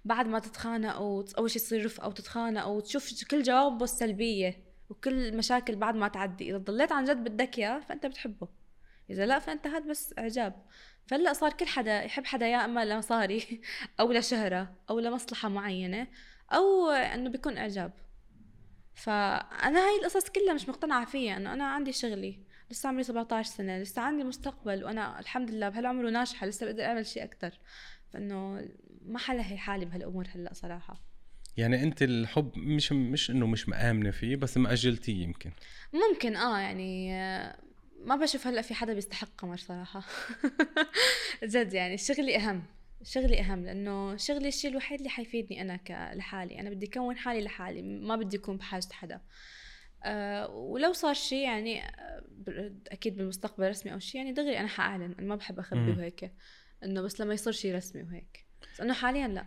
بعد 0.06 0.28
ما 0.28 0.40
تتخانقوا 0.40 1.24
أول 1.38 1.52
شيء 1.52 1.62
تصير 1.62 1.86
رفقة 1.86 2.08
وتتخانقوا 2.08 2.78
وتشوف 2.78 3.24
كل 3.32 3.44
جوابه 3.44 3.84
السلبية 3.84 4.64
وكل 4.90 5.14
المشاكل 5.28 5.76
بعد 5.76 5.96
ما 5.96 6.08
تعدي. 6.08 6.50
إذا 6.50 6.58
ضليت 6.58 6.92
عن 6.92 7.06
جد 7.06 7.24
بدك 7.24 7.58
إياه 7.60 7.80
فأنت 7.80 8.06
بتحبه. 8.06 8.48
إذا 9.10 9.26
لا 9.26 9.40
فانت 9.40 9.68
هاد 9.68 9.88
بس 9.88 10.14
إعجاب. 10.20 10.66
فهلأ 11.08 11.34
صار 11.34 11.54
كل 11.54 11.68
حدا 11.68 12.04
يحب 12.04 12.26
حدا 12.26 12.48
يا 12.48 12.66
إما 12.66 12.86
لمصاري 12.86 13.62
أو 14.00 14.12
لشهره 14.12 14.76
أو 14.90 15.00
لمصلحه 15.00 15.50
معينة 15.50 16.08
أو 16.54 16.90
إنه 16.90 17.30
بيكون 17.30 17.58
إعجاب. 17.58 17.94
فأنا 18.96 19.80
هاي 19.88 19.98
القصص 20.00 20.30
كلها 20.30 20.54
مش 20.54 20.70
مقتنعة 20.70 21.06
فيها 21.06 21.38
إنه 21.38 21.54
أنا 21.54 21.68
عندي 21.68 21.92
شغلي. 21.94 22.47
لسه 22.72 22.90
عمري 22.90 23.04
17 23.04 23.50
سنة 23.50 23.80
لسه 23.80 24.02
عندي 24.02 24.24
مستقبل 24.24 24.84
وأنا 24.84 25.20
الحمد 25.20 25.52
لله 25.52 25.70
بهالعمر 25.70 26.06
وناجحه 26.06 26.48
لسه 26.48 26.66
بقدر 26.66 26.84
أعمل 26.84 27.06
شيء 27.06 27.24
أكثر 27.24 27.60
فإنه 28.14 28.68
ما 29.06 29.20
حلهي 29.20 29.58
حالي 29.58 29.86
بهالأمور 29.86 30.28
هلأ 30.36 30.54
صراحة. 30.54 31.02
يعني 31.58 31.84
أنت 31.84 32.02
الحب 32.04 32.52
مش 32.58 32.92
مش 32.92 33.32
إنه 33.32 33.48
مش 33.48 33.70
مآمنة 33.70 34.12
فيه 34.12 34.36
بس 34.36 34.58
مأجلتيه 34.58 35.24
يمكن. 35.24 35.52
ممكن 35.94 36.36
آه 36.36 36.60
يعني 36.60 37.12
ما 38.06 38.16
بشوف 38.16 38.48
هلأ 38.48 38.62
في 38.62 38.74
حدا 38.74 38.94
بيستحق 38.94 39.30
قمر 39.38 39.58
صراحة. 39.58 40.04
جد 41.44 41.74
يعني 41.74 41.98
شغلي 41.98 42.38
أهم 42.38 42.64
شغلي 43.04 43.42
أهم 43.42 43.66
لأنه 43.66 44.18
شغلي 44.18 44.48
الشيء 44.48 44.72
الوحيد 44.72 44.98
اللي 44.98 45.10
حيفيدني 45.10 45.62
أنا 45.62 45.80
لحالي. 46.16 46.60
أنا 46.60 46.70
بدي 46.70 46.86
أكون 46.86 47.18
حالي 47.18 47.42
لحالي 47.42 47.82
ما 47.82 48.16
بدي 48.16 48.38
أكون 48.38 48.58
بحاجة 48.58 48.88
حدا. 48.92 49.22
أه 50.08 50.50
ولو 50.50 50.94
صار 50.94 51.14
شيء 51.14 51.44
يعني 51.44 51.84
آه، 51.84 52.24
أكيد 52.88 53.16
بالمستقبل 53.16 53.70
رسمي 53.70 53.94
أو 53.94 54.00
شيء 54.00 54.22
يعني 54.22 54.34
دغري 54.34 54.60
أنا 54.60 54.68
حأعلن 54.68 55.16
أنا 55.20 55.28
ما 55.28 55.36
بحب 55.36 55.60
أخبي 55.60 55.92
وهيك 55.92 56.32
إنه 56.84 57.02
بس 57.02 57.22
لما 57.22 57.34
يصير 57.34 57.54
شيء 57.54 57.76
رسمي 57.76 58.04
وهيك 58.04 58.46
بس 58.74 58.82
إنه 58.82 58.94
حاليا 58.94 59.28
لا 59.28 59.46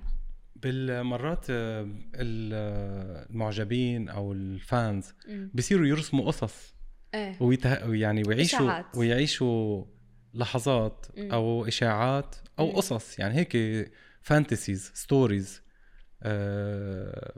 بالمرات 0.57 1.47
آه، 1.51 1.89
المعجبين 2.15 4.09
أو 4.09 4.33
الفانز 4.33 5.15
بيصيروا 5.29 5.87
يرسموا 5.87 6.27
قصص 6.27 6.75
إيه 7.15 7.37
ويته... 7.41 7.95
يعني 7.95 8.23
ويعيشوا 8.27 8.59
إشاعات. 8.59 8.97
ويعيشوا 8.97 9.85
لحظات 10.35 11.07
م. 11.17 11.33
أو 11.33 11.67
إشاعات 11.69 12.37
أو 12.59 12.67
م. 12.67 12.73
قصص 12.73 13.19
يعني 13.19 13.35
هيك 13.35 13.57
fantasies 14.23 14.93
stories 14.95 15.63
آه 16.23 17.35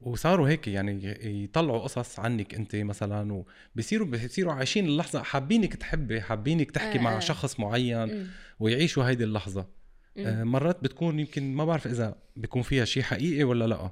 وصاروا 0.00 0.48
هيك 0.48 0.68
يعني 0.68 1.18
يطلعوا 1.44 1.78
قصص 1.78 2.18
عنك 2.18 2.54
انت 2.54 2.76
مثلا 2.76 3.44
وبصيروا 3.74 4.06
بصيروا 4.08 4.52
عايشين 4.52 4.86
اللحظة 4.86 5.22
حابينك 5.22 5.74
تحبي 5.74 6.20
حابينك 6.20 6.70
تحكي 6.70 6.98
آه 6.98 7.02
مع 7.02 7.16
آه. 7.16 7.20
شخص 7.20 7.60
معين 7.60 8.22
م. 8.22 8.30
ويعيشوا 8.60 9.04
هيدي 9.04 9.24
اللحظة. 9.24 9.68
آه 10.16 10.44
مرات 10.44 10.82
بتكون 10.82 11.20
يمكن 11.20 11.54
ما 11.54 11.64
بعرف 11.64 11.86
إذا 11.86 12.18
بيكون 12.36 12.62
فيها 12.62 12.84
شيء 12.84 13.02
حقيقي 13.02 13.44
ولا 13.44 13.64
لأ 13.64 13.90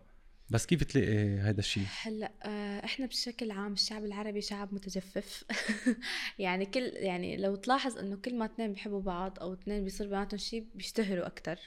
بس 0.51 0.67
كيف 0.67 0.85
تلاقي 0.85 1.39
هذا 1.39 1.59
الشيء 1.59 1.85
هلأ 2.03 2.33
آه 2.43 2.85
إحنا 2.85 3.07
بشكل 3.07 3.51
عام 3.51 3.73
الشعب 3.73 4.05
العربي 4.05 4.41
شعب 4.41 4.75
متجفف. 4.75 5.45
يعني 6.39 6.67
كل 6.67 6.81
يعني 6.81 7.37
لو 7.37 7.57
تلاحظ 7.57 7.99
إنه 7.99 8.17
كل 8.17 8.39
ما 8.39 8.45
اثنين 8.45 8.73
بيحبوا 8.73 9.03
بعض 9.03 9.39
أو 9.41 9.53
اثنين 9.53 9.85
بيصير 9.85 10.07
بيناتهم 10.07 10.39
شيء 10.39 10.67
بيشتهروا 10.75 11.27
أكثر 11.27 11.59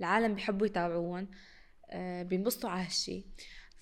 العالم 0.00 0.34
بيحبوا 0.34 0.66
يتابعوهم 0.66 1.28
آه 1.90 2.22
بينبسطوا 2.22 2.70
على 2.70 2.86
هالشيء 2.86 3.24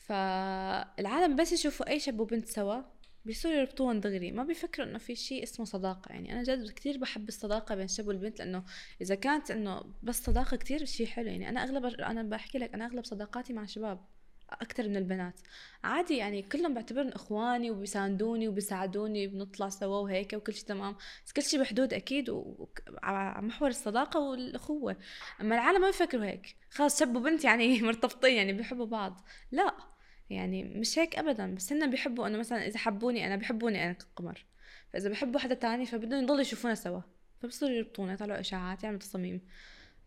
فالعالم 0.08 1.36
بس 1.36 1.52
يشوفوا 1.52 1.88
أي 1.88 2.00
شاب 2.00 2.20
وبنت 2.20 2.46
سوا 2.46 2.82
بيصيروا 3.24 3.56
يربطوهم 3.56 4.00
دغري. 4.00 4.32
ما 4.32 4.44
بيفكروا 4.44 4.86
إنه 4.88 4.98
في 4.98 5.14
شيء 5.16 5.42
اسمه 5.42 5.66
صداقة. 5.66 6.12
يعني 6.12 6.32
أنا 6.32 6.42
جد 6.42 6.70
كثير 6.70 6.98
بحب 6.98 7.28
الصداقة 7.28 7.74
بين 7.74 7.84
الشاب 7.84 8.08
والبنت 8.08 8.38
لأنه 8.38 8.64
إذا 9.00 9.14
كانت 9.14 9.50
إنه 9.50 9.82
بس 10.02 10.24
صداقة 10.24 10.56
كثير 10.56 10.84
شيء 10.84 11.06
حلو. 11.06 11.26
يعني 11.28 11.48
أنا 11.48 11.62
أغلب 11.62 11.86
أنا 11.86 12.22
بحكي 12.22 12.58
لك 12.58 12.74
أنا 12.74 12.86
أغلب 12.86 13.04
صداقاتي 13.04 13.52
مع 13.52 13.66
شباب 13.66 14.04
أكثر 14.50 14.88
من 14.88 14.96
البنات. 14.96 15.40
عادي 15.84 16.16
يعني 16.16 16.42
كلهم 16.42 16.74
بعتبرهم 16.74 17.08
إخواني 17.08 17.70
وبيساندوني 17.70 18.48
وبيساعدوني 18.48 19.26
بنطلع 19.26 19.68
سوا 19.68 19.96
وهيك 19.96 20.32
وكل 20.32 20.54
شيء 20.54 20.66
تمام. 20.66 20.96
بس 21.26 21.32
كل 21.32 21.42
شيء 21.42 21.60
بحدود 21.60 21.94
أكيد 21.94 22.30
وعلى 22.30 23.42
محور 23.42 23.68
الصداقة 23.68 24.20
والأخوة. 24.20 24.96
أما 25.40 25.54
العالم 25.54 25.80
ما 25.80 25.86
بيفكروا 25.86 26.24
هيك. 26.24 26.56
خلاص 26.70 27.00
شب 27.00 27.16
وبنت 27.16 27.44
يعني 27.44 27.80
مرتبطين 27.82 28.36
يعني 28.36 28.52
بيحبوا 28.52 28.86
بعض. 28.86 29.20
لا. 29.52 29.97
يعني 30.30 30.64
مش 30.64 30.98
هيك 30.98 31.18
ابدا 31.18 31.54
بس 31.54 31.72
هن 31.72 31.90
بيحبوا 31.90 32.26
إنه 32.26 32.38
مثلا 32.38 32.66
إذا 32.66 32.78
حبوني 32.78 33.26
أنا 33.26 33.36
بحبوني 33.36 33.84
أنا 33.84 33.92
كقمر 33.92 34.46
فإذا 34.92 35.08
بحبوا 35.08 35.40
حدا 35.40 35.54
تاني 35.54 35.86
فبدهم 35.86 36.22
يضلوا 36.22 36.40
يشوفونا 36.40 36.74
سوا 36.74 37.00
فبصيروا 37.40 37.74
يربطونا 37.74 38.12
يطلعوا 38.12 38.40
إشاعات 38.40 38.84
يعملوا 38.84 39.00
تصاميم 39.00 39.40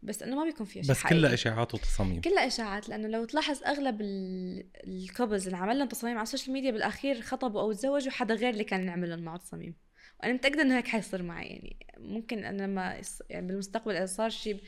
بس 0.03 0.24
إنه 0.24 0.36
ما 0.36 0.43
بيكون 0.43 0.65
في 0.65 0.80
اشياء 0.80 0.95
بس 0.95 1.03
كلها 1.03 1.34
إشاعات 1.34 1.74
وتصاميم. 1.74 2.22
كلها 2.22 2.47
إشاعات 2.47 2.89
لأنه 2.89 3.07
لو 3.07 3.26
تلاحظ 3.26 3.63
أغلب 3.63 4.01
ال 4.01 4.19
couples 4.19 5.45
اللي 5.45 5.57
عمل 5.57 5.80
لهم 5.80 5.88
تصاميم 5.88 6.17
على 6.17 6.24
السوشيال 6.24 6.53
ميديا 6.53 6.72
بالأخير 6.72 7.22
خطبوا 7.22 7.61
أو 7.61 7.72
تزوجوا 7.72 8.11
حدا 8.11 8.34
غير 8.34 8.49
اللي 8.49 8.63
كان 8.63 8.88
يعمل 8.88 9.09
لهم 9.09 9.19
معه 9.19 9.38
تصاميم 9.38 9.76
وأنا 10.19 10.34
متأكدة 10.34 10.61
إنه 10.61 10.78
هيك 10.78 10.88
حيصير 10.88 11.24
معي 11.24 11.47
يعني 11.47 11.78
ممكن 11.97 12.45
أنا 12.45 12.63
لما 12.63 13.01
يعني 13.30 13.47
بالمستقبل 13.47 13.95
إذا 13.95 14.05
صار 14.05 14.30
شيء 14.30 14.63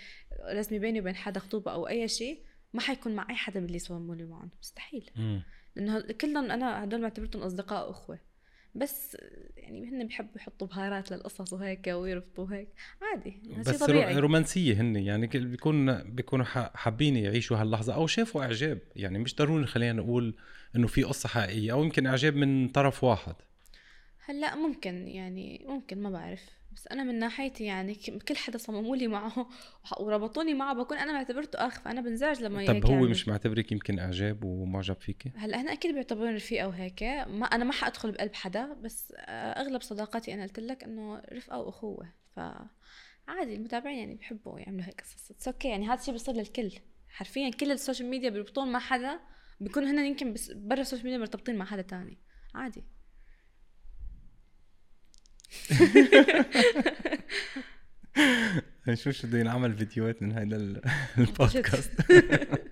رسمي 0.54 0.80
بيني 0.80 1.00
وبين 1.00 1.16
حدا 1.16 1.40
خطوبة 1.40 1.72
أو 1.72 1.88
أي 1.88 2.08
شيء 2.08 2.44
ما 2.74 2.82
حيكون 2.82 3.16
مع 3.16 3.28
أي 3.30 3.36
حدا 3.36 3.60
من 3.60 3.66
اللي 3.66 3.80
صمموا 3.80 4.16
لي 4.16 4.24
معهم 4.24 4.50
مستحيل. 4.62 5.10
لأنه 5.76 6.02
كلهم 6.02 6.52
أنا 6.52 6.84
هدول 6.84 7.02
معتبرتهم 7.02 7.42
أصدقاء 7.42 7.88
واخوه 7.88 8.20
بس 8.76 9.18
يعني 9.58 9.90
هن 9.90 10.08
بيحبوا 10.08 10.36
يحطوا 10.36 10.68
بهارات 10.68 11.12
للقصص 11.12 11.54
وهيك 11.54 11.88
ويربطوا 11.88 12.48
هيك 12.52 12.68
عادي. 13.02 13.42
بس 13.58 13.84
طبيعي. 13.84 14.20
رومانسية 14.20 14.82
هن 14.82 14.96
يعني 14.96 15.28
بيكون 15.28 16.04
بيكونوا 16.04 16.46
حابين 16.76 17.18
يعيشوا 17.18 17.58
هاللحظة 17.58 17.94
أو 17.94 18.08
شافوا 18.08 18.44
إعجاب. 18.44 18.80
يعني 18.96 19.20
مش 19.20 19.36
ضروري 19.36 19.66
خلينا 19.66 19.94
نقول 19.94 20.36
إنه 20.76 20.88
في 20.88 21.04
قصة 21.04 21.30
حقيقية 21.30 21.72
أو 21.72 21.84
يمكن 21.84 22.08
إعجاب 22.08 22.36
من 22.36 22.70
طرف 22.70 23.04
واحد. 23.04 23.36
هلأ 24.26 24.56
ممكن 24.56 25.08
يعني 25.08 25.66
ممكن 25.68 26.02
ما 26.02 26.10
بعرف. 26.10 26.42
بس 26.76 26.88
أنا 26.88 27.04
من 27.04 27.20
ناحيتي 27.20 27.64
يعني 27.64 27.96
كل 28.28 28.36
حدا 28.36 28.58
صمموا 28.58 28.96
لي 28.96 29.08
معه 29.08 29.50
وربطوني 30.00 30.54
معه 30.54 30.74
بكون 30.74 30.98
أنا 30.98 31.14
معتبرته 31.14 31.68
أخ 31.68 31.80
فأنا 31.80 32.02
بنزعج 32.02 32.44
لما 32.44 32.66
طب 32.66 32.86
هو 32.86 32.96
مش 32.96 33.28
معتبرك 33.28 33.72
يمكن 33.72 34.00
إعجاب 34.00 34.44
ومعجب 34.44 34.96
فيكي 34.96 35.32
هلأ 35.36 35.62
هن 35.62 35.70
أكيد 35.70 35.94
بيعتبروني 35.94 36.36
رفيقة 36.36 36.68
وهيك 36.68 37.04
ما 37.04 37.46
أنا 37.46 37.64
ما 37.64 37.74
حأدخل 37.74 38.12
بقلب 38.12 38.34
حدا 38.34 38.74
بس 38.74 39.14
أغلب 39.30 39.82
صداقاتي 39.82 40.34
أنا 40.34 40.44
قلت 40.44 40.60
لك 40.60 40.84
إنه 40.84 41.22
رفقة 41.34 41.60
وأخوة 41.60 42.14
ف 42.36 42.40
عادي 43.28 43.56
المتابعين 43.56 44.00
يعني 44.00 44.16
بحبوا 44.16 44.60
يعملوا 44.60 44.86
هيك 44.86 45.02
قصص. 45.02 45.32
it's 45.32 45.48
okay 45.48 45.68
يعني 45.68 45.88
هذا 45.88 46.00
الشيء 46.00 46.14
بيصير 46.14 46.36
للكل. 46.36 46.72
حرفيا 47.08 47.50
كل 47.50 47.72
السوشيال 47.72 48.10
ميديا 48.10 48.30
بيربطون 48.30 48.72
مع 48.72 48.80
حدا 48.80 49.20
بيكونوا 49.60 49.92
هن 49.92 50.06
يمكن 50.06 50.36
برا 50.56 50.82
السوشيال 50.82 51.06
ميديا 51.06 51.20
مرتبطين 51.20 51.56
مع 51.56 51.66
حدا 51.66 51.82
تاني. 51.82 52.18
عادي. 52.56 52.84
نشوف 58.88 59.14
شو 59.14 59.28
بده 59.28 59.40
ينعمل 59.40 59.74
فيديوهات 59.74 60.22
من 60.22 60.32
هيدا 60.38 60.58
البودكاست. 61.18 61.92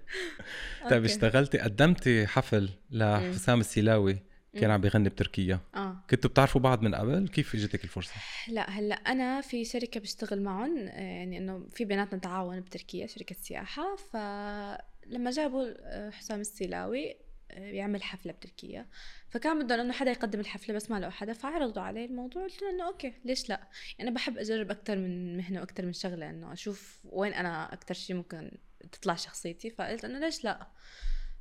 طيب 0.89 1.05
اشتغلتي 1.05 1.57
قدمتي 1.57 2.27
حفل 2.27 2.69
لحسام 2.91 3.59
السلاوي 3.59 4.17
كان 4.53 4.71
عم 4.71 4.81
بيغني 4.81 5.09
بتركيا. 5.09 5.59
آه. 5.75 6.05
كنتوا 6.09 6.29
بتعرفوا 6.29 6.61
بعض 6.61 6.81
من 6.81 6.95
قبل؟ 6.95 7.27
كيف 7.27 7.55
اجتك 7.55 7.83
الفرصة؟ 7.83 8.13
لا 8.47 8.69
هلأ 8.69 8.95
أنا 8.95 9.41
في 9.41 9.65
شركة 9.65 9.99
بشتغل 9.99 10.41
معهم 10.41 10.77
يعني 10.77 11.37
إنه 11.37 11.67
في 11.73 11.85
بيناتنا 11.85 12.19
تعاون 12.19 12.59
بتركيا 12.59 13.07
شركة 13.07 13.35
سياحة. 13.41 13.95
فلما 13.95 15.31
جابوا 15.31 15.67
آه، 15.79 16.09
حسام 16.09 16.39
السلاوي 16.39 17.15
يعمل 17.53 18.03
حفلة 18.03 18.31
بتركيا. 18.31 18.87
فكان 19.29 19.63
بدهم 19.63 19.79
إنه 19.79 19.93
حدا 19.93 20.11
يقدم 20.11 20.39
الحفلة 20.39 20.75
بس 20.75 20.91
ما 20.91 20.99
لقوا 20.99 21.11
حدا 21.11 21.33
فعرضوا 21.33 21.83
عليه 21.83 22.05
الموضوع. 22.05 22.43
قلت 22.43 22.61
له 22.61 22.69
إنه 22.69 22.87
أوكي 22.87 23.13
ليش 23.25 23.49
لا؟ 23.49 23.67
يعني 23.97 24.09
أنا 24.09 24.15
بحب 24.15 24.37
أجرب 24.37 24.71
أكثر 24.71 24.95
من 24.95 25.37
مهنة 25.37 25.59
وأكثر 25.59 25.85
من 25.85 25.93
شغلة 25.93 26.29
إنه 26.29 26.53
أشوف 26.53 26.99
وين 27.03 27.33
أنا 27.33 27.73
أكثر 27.73 27.93
شيء 27.93 28.15
ممكن 28.15 28.51
تطلع 28.91 29.15
شخصيتي. 29.15 29.69
فقلت 29.69 30.05
إنه 30.05 30.19
ليش 30.19 30.43
لا؟ 30.43 30.67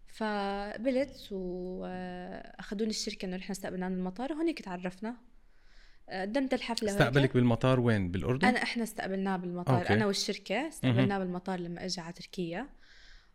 فقبلت 0.06 1.28
وأخذوني 1.30 2.90
الشركة 2.90 3.26
إنه 3.26 3.36
رحنا 3.36 3.50
استقبلنا 3.50 3.88
من 3.88 3.96
المطار 3.96 4.32
وهنيك 4.32 4.62
تعرفنا. 4.62 5.16
قدمت 6.08 6.54
الحفلة 6.54 6.90
استقبلك 6.90 7.34
بالمطار 7.34 7.80
وين؟ 7.80 8.10
بالأردن؟ 8.10 8.48
أنا 8.48 8.62
إحنا 8.62 8.82
استقبلناه 8.82 9.36
بالمطار. 9.36 9.80
okay. 9.80 9.94
أنا 9.94 10.06
والشركة 10.06 10.68
استقبلناه 10.68 11.18
بالمطار 11.18 11.60
لما 11.60 11.84
أجى 11.84 12.00
على 12.00 12.12
تركيا. 12.12 12.68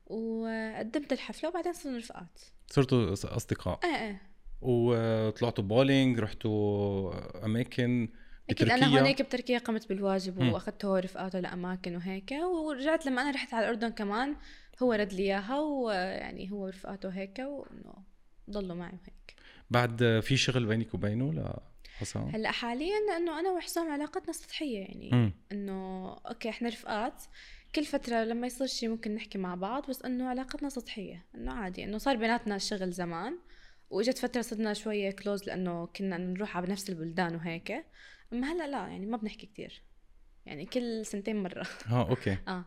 وقدمت 0.05 1.13
الحفلة 1.13 1.49
وبعدين 1.49 1.73
صرنا 1.73 1.97
رفقات. 1.97 2.41
صرتوا 2.67 3.13
أصدقاء. 3.13 3.79
إيه 3.83 3.95
إيه. 3.95 4.21
وطلعتوا 4.61 5.63
بولينج 5.63 6.19
رحتوا 6.19 7.45
أماكن 7.45 8.09
أكيد 8.49 8.69
أنا 8.69 8.87
هونيك 8.87 9.21
بتركيا 9.21 9.57
قمت 9.57 9.89
بالواجب 9.89 10.37
واخذت 10.37 10.85
هو 10.85 10.95
رفقاته 10.95 11.39
لاماكن 11.39 11.95
وهيك. 11.95 12.31
ورجعت 12.31 13.05
لما 13.05 13.21
أنا 13.21 13.31
رحت 13.31 13.53
على 13.53 13.65
الأردن 13.65 13.89
كمان 13.89 14.35
هو 14.83 14.93
رد 14.93 15.13
لي 15.13 15.23
إياها 15.23 15.59
ويعني 15.59 16.51
هو 16.51 16.67
رفقاته 16.67 17.09
هيك 17.09 17.39
وإنه 17.39 17.93
ضلوا 18.49 18.75
معي 18.75 18.93
وهيك. 18.93 19.35
بعد 19.69 20.19
في 20.23 20.37
شغل 20.37 20.65
بينك 20.65 20.93
وبينه 20.93 21.55
لحسام 21.99 22.23
هلأ 22.23 22.51
حاليا 22.51 22.97
إنه 23.17 23.39
أنا 23.39 23.51
وحسام 23.51 23.91
علاقتنا 23.91 24.33
سطحية 24.33 24.79
يعني. 24.79 25.33
إنه 25.51 26.07
okay 26.13 26.49
إحنا 26.49 26.69
رفقات 26.69 27.23
كل 27.75 27.85
فترة 27.85 28.23
لما 28.23 28.47
يصير 28.47 28.67
شيء 28.67 28.89
ممكن 28.89 29.15
نحكي 29.15 29.37
مع 29.37 29.55
بعض 29.55 29.89
بس 29.89 30.01
إنه 30.01 30.27
علاقتنا 30.27 30.69
سطحية 30.69 31.25
إنه 31.35 31.53
عادي 31.53 31.83
إنه 31.83 31.97
صار 31.97 32.15
بيناتنا 32.15 32.55
الشغل 32.55 32.91
زمان 32.91 33.37
وإجت 33.89 34.17
فترة 34.17 34.41
صرنا 34.41 34.73
شوية 34.73 35.11
close 35.11 35.43
لإنه 35.43 35.85
كنا 35.85 36.17
نروح 36.17 36.57
على 36.57 36.67
نفس 36.67 36.89
البلدان 36.89 37.35
وهيك. 37.35 37.71
أما 38.33 38.51
هلأ 38.51 38.67
لا 38.67 38.87
يعني 38.87 39.05
ما 39.05 39.17
بنحكي 39.17 39.45
كتير 39.45 39.81
يعني 40.45 40.65
كل 40.65 41.05
سنتين 41.05 41.43
مرة. 41.43 41.67
آه 41.91 42.09
okay. 42.09 42.37
آه. 42.47 42.65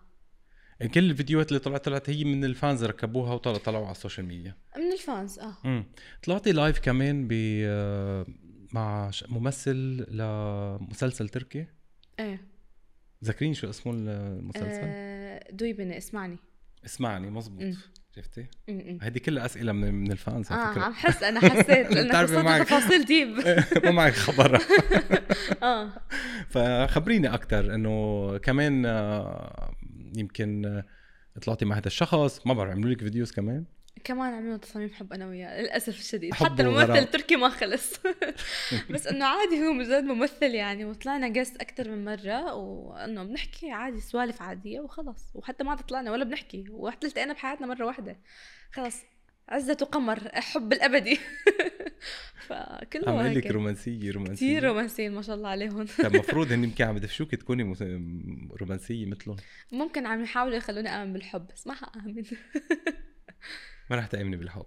كل 0.94 1.10
الفيديوهات 1.10 1.48
اللي 1.48 1.58
طلعت 1.58 1.84
طلعت 1.84 2.10
هي 2.10 2.24
من 2.24 2.44
ال 2.44 2.52
fans 2.52 2.84
ركبوها 2.84 3.34
وطلعوا 3.34 3.58
طلعوا 3.58 3.84
على 3.84 3.92
السوشيال 3.92 4.26
ميديا. 4.26 4.56
من 4.76 4.92
ال 4.92 5.01
fans 5.01 5.38
آه. 5.38 5.56
امم 5.64 5.84
طلعتي 6.22 6.52
live 6.52 6.78
كمان 6.78 7.28
ب 7.28 7.32
آه، 7.64 8.26
مع 8.72 9.10
ممثل 9.28 10.06
لمسلسل 10.10 11.28
تركي؟ 11.28 11.66
إيه. 12.20 12.57
ذاكرين 13.24 13.54
شو 13.54 13.70
اسمه 13.70 13.92
المسلسل؟ 13.92 14.80
آه 14.84 15.52
دويبنة 15.52 15.96
اسمعني. 15.96 16.38
اسمعني 16.84 17.30
مزبوط 17.30 17.74
شفتي؟ 18.16 18.46
هيدي 19.02 19.20
كلها 19.20 19.44
أسئلة 19.44 19.72
من 19.72 19.94
من 19.94 20.12
ال 20.12 20.20
fans 20.20 20.52
آه 20.52 20.54
عم 20.54 20.94
حس 20.94 21.22
أنا 21.22 21.40
حسيت 21.40 21.70
انك 21.70 22.30
معك 22.44 22.62
تفاصيل 22.62 23.04
deep 23.04 23.28
ما 23.84 23.90
معك 23.90 24.12
خبر. 24.12 24.62
آه. 25.62 25.90
فخبريني 26.48 27.34
أكثر 27.34 27.74
إنه 27.74 28.38
كمان 28.38 28.86
آه، 28.86 29.74
يمكن 30.16 30.66
آه، 30.66 30.84
طلعتي 31.42 31.64
مع 31.64 31.76
هذا 31.76 31.86
الشخص 31.86 32.46
ما 32.46 32.54
بعرف 32.54 32.70
عملوا 32.70 32.90
لك 32.90 32.98
فيديوز 33.02 33.32
كمان؟ 33.32 33.64
كمان 34.04 34.34
عملنا 34.34 34.56
تصاميم 34.56 34.90
حب 34.90 35.12
أنا 35.12 35.26
وياه 35.26 35.60
للأسف 35.60 35.98
الشديد. 35.98 36.34
حتى 36.34 36.62
الممثل 36.62 36.98
التركي 36.98 37.36
ما 37.36 37.48
خلص. 37.48 37.92
بس 38.90 39.06
إنه 39.06 39.24
عادي 39.24 39.66
هو 39.66 39.72
مجرد 39.72 40.04
ممثل 40.04 40.54
يعني 40.54 40.84
وطلعنا 40.84 41.28
جست 41.28 41.56
أكثر 41.56 41.90
من 41.90 42.04
مرة 42.04 42.54
وإنه 42.54 43.24
بنحكي 43.24 43.70
عادي 43.70 44.00
سوالف 44.00 44.42
عادية 44.42 44.80
وخلص 44.80 45.30
وحتى 45.34 45.64
ما 45.64 45.74
طلعنا 45.76 46.10
ولا 46.10 46.24
بنحكي. 46.24 46.64
وحتى 46.70 47.06
التقينا 47.06 47.32
بحياتنا 47.32 47.66
مرة 47.66 47.86
واحدة. 47.86 48.18
خلص 48.72 48.96
عزة 49.48 49.76
وقمر 49.82 50.28
حب 50.34 50.72
الأبدي. 50.72 51.18
فكله 52.48 53.20
عم 53.20 53.26
لك 53.26 53.46
رومانسية 53.46 54.12
رومانسية. 54.12 54.46
كثير 54.46 54.64
رومانسيه 54.64 55.08
ما 55.08 55.22
شاء 55.22 55.36
الله 55.36 55.48
عليهم. 55.48 55.86
طب 55.86 56.14
المفروض 56.14 56.52
هن 56.52 56.64
يمكن 56.64 56.84
عم 56.84 56.94
بدفشوك 56.94 57.34
تكوني 57.34 57.74
رومانسية 58.60 59.06
مثلهم. 59.06 59.36
ممكن 59.72 60.06
عم 60.06 60.22
يحاولوا 60.22 60.56
يخلوني 60.56 60.88
آمن 60.88 61.12
بالحب 61.12 61.46
بس 61.54 61.66
ما 61.66 61.74
حأمن. 61.74 62.22
ما 63.90 63.96
رح 63.96 64.06
تأمني 64.06 64.36
بالحب. 64.36 64.66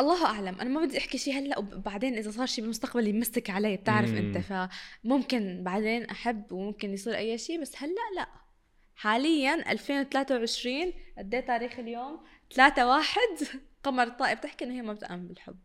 الله 0.00 0.26
أعلم. 0.26 0.60
أنا 0.60 0.70
ما 0.70 0.84
بدي 0.86 0.98
أحكي 0.98 1.18
شيء 1.18 1.38
هلأ 1.38 1.58
وبعدين 1.58 2.14
إذا 2.16 2.30
صار 2.30 2.46
شيء 2.46 2.62
بالمستقبل 2.62 3.06
يمسك 3.06 3.50
علي 3.50 3.76
بتعرف 3.76 4.10
مم. 4.10 4.16
أنت. 4.16 4.38
فممكن 4.38 5.62
بعدين 5.64 6.04
أحب 6.04 6.52
وممكن 6.52 6.92
يصير 6.92 7.16
أي 7.16 7.38
شيء 7.38 7.60
بس 7.60 7.76
هلأ 7.76 7.92
لأ. 8.16 8.28
حاليا 8.96 9.72
2023 9.72 10.92
قد 11.18 11.34
إيه 11.34 11.40
تاريخ 11.46 11.78
اليوم؟ 11.78 12.20
3 12.54 12.86
واحد 12.86 13.38
قمر 13.84 14.08
طائب 14.08 14.40
تحكي 14.40 14.64
إنه 14.64 14.74
هي 14.74 14.82
ما 14.82 14.92
بتأمن 14.92 15.28
بالحب. 15.28 15.58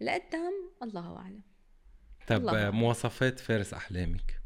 لقدام 0.00 0.70
الله 0.82 1.16
أعلم. 1.16 1.42
طب 2.26 2.74
مواصفات 2.74 3.40
فارس 3.40 3.74
أحلامك؟ 3.74 4.43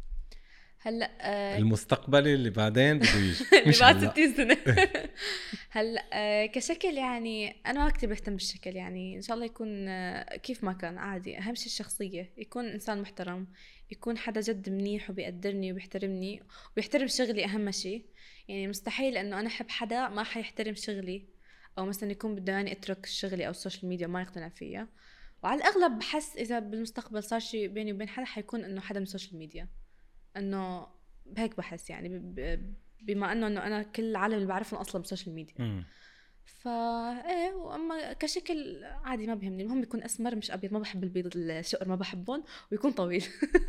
هلا 0.81 1.11
آه 1.21 1.59
المستقبلي 1.59 2.35
اللي 2.35 2.51
بعدين 2.51 2.99
بده 2.99 3.09
يجي. 3.09 3.45
مش 3.69 3.81
بعد 3.81 4.11
60 4.11 4.35
سنة. 4.35 4.57
هلا 5.71 6.05
آه 6.13 6.47
كشكل 6.47 6.95
يعني 6.95 7.57
أنا 7.67 7.85
ما 7.85 7.91
كثير 7.91 8.09
بهتم 8.09 8.33
بالشكل 8.33 8.77
يعني 8.77 9.17
إن 9.17 9.23
شاء 9.23 9.35
الله 9.35 9.47
يكون 9.47 9.89
آه 9.89 10.37
كيف 10.37 10.65
ما 10.65 10.73
كان 10.73 10.99
عادي. 10.99 11.39
أهم 11.39 11.55
شيء 11.55 11.67
الشخصية 11.67 12.33
يكون 12.37 12.67
إنسان 12.67 13.01
محترم 13.01 13.47
يكون 13.91 14.19
حدا 14.19 14.41
جد 14.41 14.71
منيح 14.71 15.11
وبيقدرني 15.11 15.73
وبيحترمني 15.73 16.43
وبيحترم 16.73 17.07
شغلي 17.07 17.45
أهم 17.45 17.71
شيء 17.71 18.05
يعني 18.49 18.69
مستحيل 18.69 19.17
إنه 19.17 19.41
أنا 19.41 19.49
أحب 19.49 19.71
حدا 19.71 20.09
ما 20.09 20.23
حيحترم 20.23 20.75
شغلي 20.75 21.29
أو 21.79 21.87
مثلا 21.87 22.11
يكون 22.11 22.35
بده 22.35 22.53
يعني 22.53 22.73
أترك 22.73 23.07
شغلي 23.07 23.47
أو 23.47 23.51
السوشيال 23.51 23.89
ميديا 23.89 24.07
وما 24.07 24.23
يقتنع 24.23 24.49
فيها 24.49 24.89
وعلى 25.43 25.61
الأغلب 25.61 25.99
بحس 25.99 26.37
إذا 26.37 26.59
بالمستقبل 26.59 27.23
صار 27.23 27.41
شيء 27.41 27.69
بيني 27.69 27.93
وبين 27.93 28.09
حدا 28.09 28.25
حيكون 28.25 28.65
إنه 28.65 28.81
حدا 28.81 28.99
من 28.99 29.07
السوشيال 29.07 29.39
ميديا 29.39 29.69
إنه 30.37 30.87
هيك 31.37 31.57
بحس 31.57 31.91
يعني 31.91 32.09
بما 33.03 33.33
إنه 33.33 33.47
إنه 33.47 33.67
أنا 33.67 33.83
كل 33.83 34.03
العالم 34.03 34.35
اللي 34.35 34.47
بعرفهم 34.47 34.81
أصلا 34.81 35.01
بالسوشيال 35.01 35.35
ميديا. 35.35 35.85
فا 36.45 36.71
إيه 37.31 37.55
وأما 37.55 38.13
كشكل 38.13 38.85
عادي 39.05 39.27
ما 39.27 39.35
بيهمني. 39.35 39.63
المهم 39.63 39.83
يكون 39.83 40.03
أسمر 40.03 40.37
مش 40.37 40.51
أبيض. 40.51 40.73
ما 40.73 40.79
بحب 40.79 41.05
البيض 41.05 41.31
الشقر 41.37 41.89
ما 41.89 41.97
بحبهم 41.97 42.45
ويكون 42.73 42.93
طويل. 42.93 43.25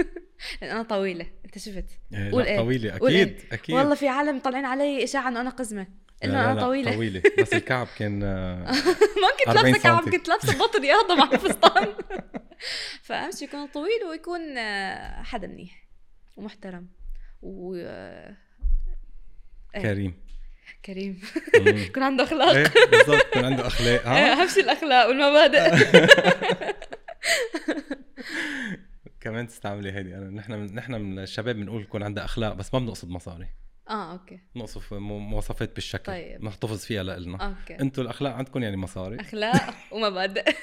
لأن 0.61 0.71
أنا 0.71 0.83
طويلة. 0.83 1.25
أنت 1.45 1.57
شفت؟ 1.57 1.85
إيه 2.13 2.31
قول 2.31 2.43
إيه؟ 2.43 2.57
طويلة. 2.57 2.95
أكيد 2.95 3.09
إيه؟ 3.09 3.37
أكيد. 3.51 3.75
والله 3.75 3.95
في 3.95 4.07
عالم 4.07 4.39
طالعين 4.39 4.65
علي 4.65 5.03
إشاعة 5.03 5.29
إنه 5.29 5.41
أنا 5.41 5.49
قزمة. 5.49 5.87
إنه 6.23 6.51
أنا 6.51 6.61
طويلة. 6.61 6.95
طويلة. 6.95 7.21
بس 7.39 7.53
الكعب 7.59 7.87
كان 7.97 8.19
ما 9.21 9.29
كنت 9.45 9.55
لابسة 9.55 9.83
كعب 9.83 10.09
كنت 10.09 10.27
لابسة 10.27 10.57
بطن 10.57 10.81
رياضه 10.81 11.15
مع 11.15 11.29
فستان 11.29 11.93
فاهم 13.01 13.31
شيء 13.31 13.47
يكون 13.47 13.67
طويل 13.67 14.03
ويكون 14.09 14.57
آه، 14.57 15.23
حدا 15.23 15.47
منيح. 15.47 15.88
ومحترم. 16.39 16.87
و 17.41 17.75
آه، 17.75 18.35
إيه. 19.75 19.81
كريم. 19.81 20.13
كريم. 20.85 21.21
يكون 21.87 22.03
عنده 22.03 22.23
أخلاق. 22.23 22.49
إيه 22.49 22.67
بالضبط 22.91 23.25
يكون 23.25 23.45
عنده 23.45 23.67
أخلاق 23.67 24.07
ها؟ 24.07 24.33
اهم 24.33 24.47
شيء 24.47 24.63
الأخلاق 24.63 25.07
والمبادئ. 25.07 25.71
كمان 29.21 29.47
تستعملي 29.47 29.91
هيدي. 29.91 30.15
انا 30.15 30.29
نحن 30.29 30.53
نحن 30.53 30.91
من 30.91 31.19
الشباب 31.19 31.55
بنقول 31.55 31.81
يكون 31.81 32.03
عندها 32.03 32.25
أخلاق 32.25 32.53
بس 32.53 32.73
ما 32.73 32.79
بنقصد 32.79 33.09
مصاري. 33.09 33.47
آه 33.89 34.11
okay. 34.11 34.39
نوصف 34.55 34.93
مواصفات 34.93 35.75
بالشكل. 35.75 36.05
طيب. 36.05 36.43
نحتفظ 36.43 36.85
فيها 36.85 37.03
لإلنا. 37.03 37.37
okay. 37.37 37.79
أنتم 37.79 38.01
الأخلاق 38.01 38.33
عندكم 38.33 38.63
يعني 38.63 38.77
مصاري. 38.77 39.19
أخلاق 39.19 39.75
ومبادئ. 39.91 40.55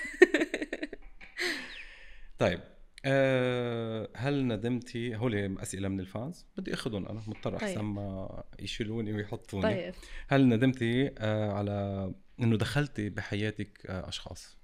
طيب. 2.39 2.61
أه 3.07 4.09
هل 4.15 4.47
ندمتي 4.49 5.17
هول 5.17 5.59
أسئلة 5.59 5.89
من 5.89 6.01
ال 6.01 6.08
fans. 6.08 6.47
بدي 6.57 6.75
أخذهم 6.75 7.07
أنا 7.07 7.23
مضطر 7.27 7.57
أحسن 7.57 7.75
طيب. 7.75 7.85
ما 7.85 8.45
يشيلوني 8.61 9.13
ويحطوني. 9.13 9.63
طيب. 9.63 9.95
هل 10.29 10.49
ندمتي 10.49 11.15
أه 11.19 11.53
على 11.53 12.15
إنه 12.41 12.57
دخلتي 12.57 13.09
بحياتك 13.09 13.87
أه 13.87 14.09
أشخاص؟ 14.09 14.59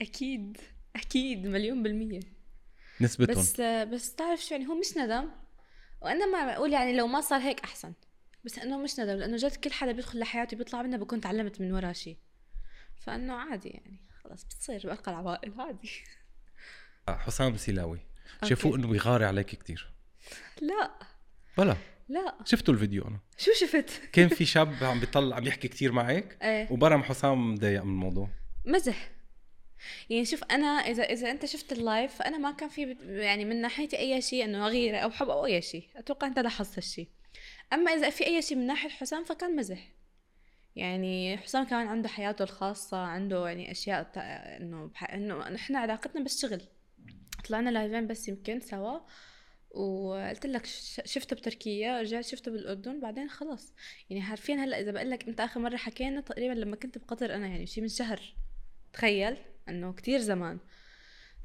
أكيد 0.00 0.58
أكيد 0.96 1.46
مليون 1.46 1.82
بالمية. 1.82 2.20
نسبتهم؟ 3.00 3.42
بس 3.42 3.60
بس 3.60 4.14
تعرف 4.14 4.40
شو 4.40 4.54
يعني 4.54 4.66
هو 4.66 4.74
مش 4.74 4.96
ندم. 4.96 5.28
وأنا 6.02 6.26
ما 6.26 6.52
بقول 6.52 6.72
يعني 6.72 6.96
لو 6.96 7.06
ما 7.06 7.20
صار 7.20 7.40
هيك 7.40 7.60
أحسن. 7.60 7.92
بس 8.44 8.58
إنه 8.58 8.78
مش 8.78 9.00
ندم 9.00 9.16
لأنه 9.16 9.36
جد 9.36 9.56
كل 9.56 9.72
حدا 9.72 9.92
بيدخل 9.92 10.18
لحياتي 10.18 10.56
بيطلع 10.56 10.82
منها 10.82 10.98
بكون 10.98 11.20
تعلمت 11.20 11.60
من 11.60 11.72
وراه 11.72 11.92
شيء 11.92 12.16
فإنه 12.96 13.34
عادي 13.34 13.68
يعني. 13.68 14.11
خلص 14.24 14.44
بتصير 14.44 14.80
بألقى 14.84 15.12
العوائل 15.12 15.52
عادي 15.60 15.90
حسام 17.08 17.56
سيلاوي 17.56 18.00
شافوه 18.44 18.76
إنه 18.76 18.88
بيغاري 18.88 19.24
عليك 19.24 19.46
كتير. 19.46 19.90
لا. 20.60 20.90
بلا. 21.58 21.76
لا. 22.08 22.34
شفتوا 22.44 22.74
الفيديو 22.74 23.02
أنا؟ 23.08 23.18
شو 23.38 23.52
شفت؟ 23.52 24.02
كان 24.12 24.28
في 24.28 24.44
شاب 24.54 24.84
عم 24.84 25.00
بيطلع 25.00 25.36
عم 25.36 25.46
يحكي 25.46 25.68
كتير 25.68 25.92
معك 25.92 26.38
إيه. 26.42 26.72
وبرم 26.72 27.02
حسام 27.02 27.52
مضايق 27.52 27.82
من 27.82 27.90
الموضوع. 27.90 28.28
مزح. 28.64 29.10
يعني 30.10 30.24
شوف 30.24 30.44
أنا 30.44 30.66
إذا 30.66 31.02
إذا 31.02 31.30
أنت 31.30 31.46
شفت 31.46 31.72
اللايف 31.72 32.14
فانا 32.14 32.38
ما 32.38 32.50
كان 32.50 32.68
في 32.68 32.96
يعني 33.02 33.44
من 33.44 33.60
ناحيتي 33.60 33.98
أي 33.98 34.22
شيء 34.22 34.44
إنه 34.44 34.68
غيره 34.68 34.98
أو 34.98 35.10
حب 35.10 35.28
أو 35.28 35.46
أي 35.46 35.62
شيء 35.62 35.88
أتوقع 35.96 36.26
أنت 36.26 36.38
لاحظت 36.38 36.78
هالشيء. 36.78 37.08
أما 37.72 37.92
إذا 37.92 38.10
في 38.10 38.26
أي 38.26 38.42
شيء 38.42 38.56
من 38.56 38.66
ناحية 38.66 38.88
حسام 38.88 39.24
فكان 39.24 39.56
مزح. 39.56 39.88
يعني 40.76 41.36
حسام 41.36 41.64
كمان 41.64 41.86
عنده 41.86 42.08
حياته 42.08 42.42
الخاصة 42.42 42.96
عنده 42.96 43.48
يعني 43.48 43.70
أشياء 43.70 44.12
إنه 44.16 44.86
بح... 44.86 45.14
إنه 45.14 45.48
نحن 45.48 45.76
علاقتنا 45.76 46.24
بس 46.24 46.42
شغل. 46.42 46.60
طلعنا 47.48 47.70
لايفين 47.70 48.06
بس 48.06 48.28
يمكن 48.28 48.60
سوا 48.60 49.00
وقلت 49.70 50.46
لك 50.46 50.66
شفته 51.04 51.36
بتركيا 51.36 52.00
رجعت 52.00 52.24
شفته 52.24 52.50
بالأردن 52.50 53.00
بعدين 53.00 53.28
خلص 53.28 53.74
يعني 54.10 54.22
حرفيا 54.22 54.54
هلأ 54.54 54.80
إذا 54.80 54.90
بقول 54.90 55.10
لك 55.10 55.28
أنت 55.28 55.40
آخر 55.40 55.60
مرة 55.60 55.76
حكينا 55.76 56.20
تقريبا 56.20 56.52
لما 56.52 56.76
كنت 56.76 56.98
بقطر 56.98 57.34
أنا 57.34 57.46
يعني 57.46 57.66
شيء 57.66 57.82
من 57.82 57.88
شهر 57.88 58.34
تخيل 58.92 59.36
إنه 59.68 59.92
كتير 59.92 60.18
زمان. 60.18 60.58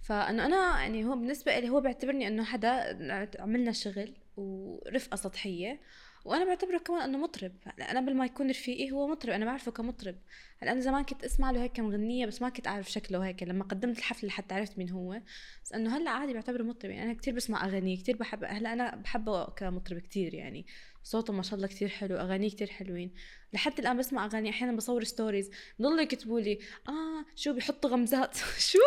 فإنه 0.02 0.46
أنا 0.46 0.82
يعني 0.82 1.06
هو 1.06 1.16
بالنسبة 1.16 1.60
لي 1.60 1.70
هو 1.70 1.82
بيعتبرني 1.82 2.28
إنه 2.28 2.44
حدا 2.44 2.98
عملنا 3.40 3.72
شغل 3.72 4.14
ورفقة 4.38 5.16
سطحية. 5.16 5.82
وأنا 6.28 6.46
بعتبره 6.46 6.78
كمان 6.78 7.02
إنه 7.02 7.18
مطرب. 7.18 7.52
أنا 7.80 8.00
قبل 8.00 8.16
ما 8.16 8.26
يكون 8.26 8.50
رفيقي 8.50 8.92
هو 8.92 9.08
مطرب 9.08 9.34
أنا 9.34 9.46
بعرفه 9.46 9.72
كمطرب. 9.72 10.16
هلأ 10.60 10.72
أنا 10.72 10.80
زمان 10.80 11.04
كنت 11.04 11.24
أسمع 11.24 11.52
له 11.52 11.64
هيك 11.64 11.72
كمغنيه 11.72 12.26
بس 12.26 12.42
ما 12.42 12.50
كنت 12.50 12.68
أعرف 12.68 12.92
شكله 12.92 13.26
هيك. 13.28 13.44
لما 13.44 13.64
قدمت 13.64 13.98
الحفلة 13.98 14.28
لحتى 14.28 14.56
عرفت 14.56 14.78
مين 14.78 14.90
هو. 14.90 15.22
بس 15.64 15.74
إنه 15.74 15.98
هلأ 15.98 16.12
عادي 16.12 16.34
بعتبره 16.34 16.64
مطرب. 16.64 16.92
يعني 16.92 17.04
أنا 17.04 17.14
كتير 17.14 17.34
بسمع 17.34 17.66
أغانيه 17.66 17.98
كتير 17.98 18.18
بحب 18.18 18.44
هلأ 18.44 18.74
أنا 18.74 18.96
بحبه 18.96 19.46
كمطرب 19.46 20.00
كتير 20.00 20.34
يعني. 20.34 20.66
صوته 21.08 21.34
ما 21.34 21.42
شاء 21.42 21.56
الله 21.56 21.68
كتير 21.68 21.90
حلو 21.90 22.16
أغانيه 22.16 22.50
كتير 22.50 22.68
حلوين. 22.68 23.14
لحد 23.54 23.80
الآن 23.80 23.98
بسمع 23.98 24.26
أغاني 24.26 24.50
أحيانا 24.50 24.78
بصور 24.78 25.04
stories 25.04 25.50
بضلوا 25.80 26.02
يكتبوا 26.02 26.40
لي 26.40 26.60
آه 26.90 27.26
شو 27.36 27.54
بيحطوا 27.54 27.90
غمزات؟ 27.90 28.36
شو؟ 28.72 28.80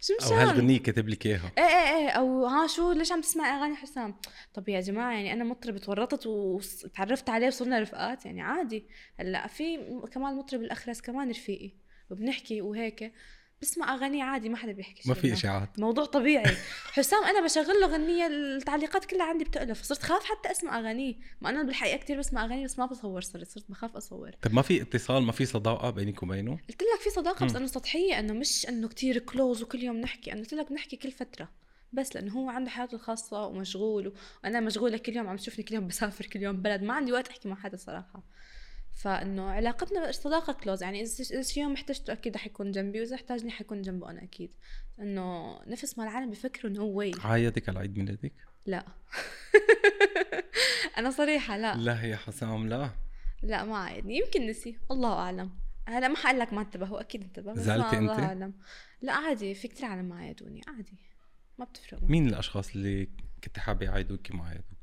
شو 0.00 0.14
مشان؟ 0.20 0.32
أو 0.32 0.48
هالغنية 0.48 0.78
كاتب 0.78 1.08
لك 1.08 1.26
إياها؟ 1.26 1.52
إيه 1.58 1.64
إيه 1.64 1.96
إيه. 1.96 2.08
أو 2.08 2.46
ها 2.46 2.66
شو 2.66 2.92
ليش 2.92 3.12
عم 3.12 3.20
تسمعي 3.20 3.50
أغاني 3.50 3.76
حسام؟ 3.76 4.16
طب 4.54 4.68
يا 4.68 4.80
جماعة 4.80 5.12
يعني 5.12 5.32
أنا 5.32 5.44
مطرب 5.44 5.78
تورطت 5.78 6.26
وتعرفت 6.26 7.30
عليه 7.30 7.46
وصرنا 7.46 7.80
رفقات 7.80 8.26
يعني 8.26 8.42
عادي. 8.42 8.86
هلأ 9.20 9.46
في 9.46 9.76
كمان 10.12 10.36
مطرب 10.36 10.60
الأخرس 10.60 11.00
كمان 11.00 11.30
رفيقي 11.30 11.72
وبنحكي 12.10 12.60
وهيك. 12.60 13.12
بسمع 13.62 13.94
أغاني 13.94 14.22
عادي 14.22 14.48
ما 14.48 14.56
حدا 14.56 14.72
بيحكي 14.72 15.08
ما 15.08 15.14
في 15.14 15.32
اشاعات 15.32 15.78
موضوع 15.78 16.04
طبيعي. 16.04 16.56
حسام 16.96 17.24
أنا 17.24 17.44
بشغل 17.44 17.80
له 17.80 17.86
غنية 17.86 18.26
التعليقات 18.26 19.04
كلها 19.04 19.24
عندي 19.24 19.44
بتألف. 19.44 19.82
صرت 19.82 20.02
خاف 20.02 20.24
حتى 20.24 20.50
أسمع 20.50 20.78
أغانيه. 20.78 21.14
ما 21.40 21.50
أنا 21.50 21.62
بالحقيقة 21.62 21.96
كثير 21.96 22.18
بسمع 22.18 22.44
أغاني 22.44 22.64
بس 22.64 22.78
ما 22.78 22.86
بصور 22.86 23.20
صرت 23.20 23.48
صرت 23.48 23.64
بخاف 23.70 23.96
أصور. 23.96 24.30
طب 24.42 24.52
ما 24.52 24.62
في 24.62 24.82
اتصال 24.82 25.22
ما 25.22 25.32
في 25.32 25.46
صداقة 25.46 25.90
بينك 25.90 26.22
وبينه؟ 26.22 26.50
قلت 26.68 26.82
لك 26.82 27.00
في 27.00 27.10
صداقة 27.10 27.46
بس 27.46 27.56
انه 27.56 27.66
سطحية 27.66 28.18
إنه 28.18 28.32
مش 28.32 28.68
إنه 28.68 28.88
كثير 28.88 29.18
كلوز 29.18 29.62
وكل 29.62 29.82
يوم 29.82 29.96
نحكي. 29.96 30.32
أنا 30.32 30.40
قلت 30.40 30.54
لك 30.54 30.72
نحكي 30.72 30.96
كل 30.96 31.10
فترة. 31.10 31.48
بس 31.92 32.14
لأنه 32.16 32.32
هو 32.32 32.50
عنده 32.50 32.70
حياته 32.70 32.94
الخاصة 32.94 33.46
ومشغول 33.46 34.12
وأنا 34.44 34.60
مشغولة 34.60 34.96
كل 34.96 35.16
يوم 35.16 35.28
عم 35.28 35.36
تشوفني 35.36 35.64
كل 35.64 35.74
يوم 35.74 35.86
بسافر 35.86 36.26
كل 36.26 36.42
يوم 36.42 36.62
بلد. 36.62 36.82
ما 36.82 36.94
عندي 36.94 37.12
وقت 37.12 37.28
أحكي 37.28 37.48
مع 37.48 37.56
حدا 37.56 37.76
صراحة. 37.76 38.22
فإنه 39.00 39.50
علاقتنا 39.50 40.12
صداقه 40.12 40.52
كلوز 40.52 40.82
يعني 40.82 41.02
إذا 41.02 41.42
شي 41.42 41.60
يوم 41.60 41.72
احتجته 41.72 42.12
أكيد 42.12 42.36
حيكون 42.36 42.70
جنبي 42.70 43.00
وإذا 43.00 43.16
احتاجني 43.16 43.50
حيكون 43.50 43.82
جنبه 43.82 44.10
أنا 44.10 44.22
أكيد. 44.22 44.50
إنه 45.00 45.58
نفس 45.66 45.98
ما 45.98 46.04
العالم 46.04 46.30
بيفكروا 46.30 46.72
إنه 46.72 46.82
هو 46.82 47.10
عايدك 47.24 47.68
على 47.68 47.78
عيد 47.78 47.98
ميلادك؟ 47.98 48.32
لا. 48.66 48.84
أنا 50.98 51.10
صريحة 51.10 51.56
لا. 51.56 51.76
لا 51.76 52.02
يا 52.02 52.16
حسام 52.16 52.68
لا. 52.68 52.90
لا 53.42 53.64
ما 53.64 53.76
عايدني 53.76 54.18
يمكن 54.18 54.46
نسي. 54.46 54.78
الله 54.90 55.12
أعلم. 55.12 55.50
هلا 55.86 56.08
ما 56.08 56.16
حقول 56.16 56.38
لك 56.38 56.52
ما 56.52 56.60
انتبه 56.60 56.86
هو 56.86 56.96
أكيد 56.96 57.22
انتبه. 57.22 57.54
زعلتي 57.54 57.98
انت؟ 57.98 58.10
أعلم. 58.10 58.54
لا 59.02 59.12
عادي. 59.12 59.54
في 59.54 59.68
كثير 59.68 59.86
عالم 59.86 60.04
ما 60.04 60.16
عايدوني 60.16 60.60
عادي. 60.68 60.98
ما 61.58 61.64
بتفرق 61.64 62.02
مين 62.02 62.28
الأشخاص 62.28 62.74
اللي 62.74 63.08
كنت 63.44 63.58
حابة 63.58 63.86
يعايدوك 63.86 64.30
ما 64.30 64.44
عايدوك؟ 64.44 64.79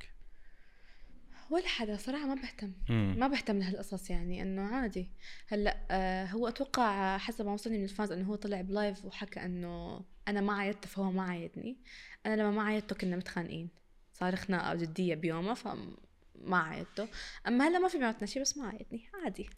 ولا 1.49 1.67
حدا 1.67 1.97
صراحة 1.97 2.25
ما 2.27 2.35
بهتم. 2.35 2.73
مم. 2.89 3.15
ما 3.19 3.27
بهتم 3.27 3.59
لهالقصص 3.59 4.09
يعني 4.09 4.41
إنه 4.41 4.61
عادي. 4.61 5.11
هلأ 5.47 5.77
آه 5.91 6.25
هو 6.25 6.47
أتوقع 6.47 7.17
حسب 7.17 7.45
ما 7.45 7.53
وصلني 7.53 7.77
من 7.77 7.83
ال 7.83 7.89
fans 7.89 8.11
إنه 8.11 8.25
هو 8.25 8.35
طلع 8.35 8.61
ب 8.61 8.70
live 8.70 9.05
وحكى 9.05 9.39
إنه 9.45 10.01
أنا 10.27 10.41
ما 10.41 10.53
عايدته 10.53 10.87
فهو 10.87 11.11
ما 11.11 11.23
عايدني 11.23 11.77
أنا 12.25 12.41
لما 12.41 12.51
ما 12.51 12.61
عايدته 12.63 12.95
كنا 12.95 13.15
متخانقين. 13.15 13.69
صار 14.13 14.35
خناقه 14.35 14.75
جدية 14.75 15.15
بيومها 15.15 15.53
فما 15.53 16.57
عايدته 16.57 17.07
أما 17.47 17.67
هلأ 17.67 17.79
ما 17.79 17.87
في 17.87 17.97
بيناتنا 17.97 18.25
شيء 18.27 18.41
بس 18.41 18.57
ما 18.57 18.67
عايدني 18.67 19.09
عادي. 19.23 19.49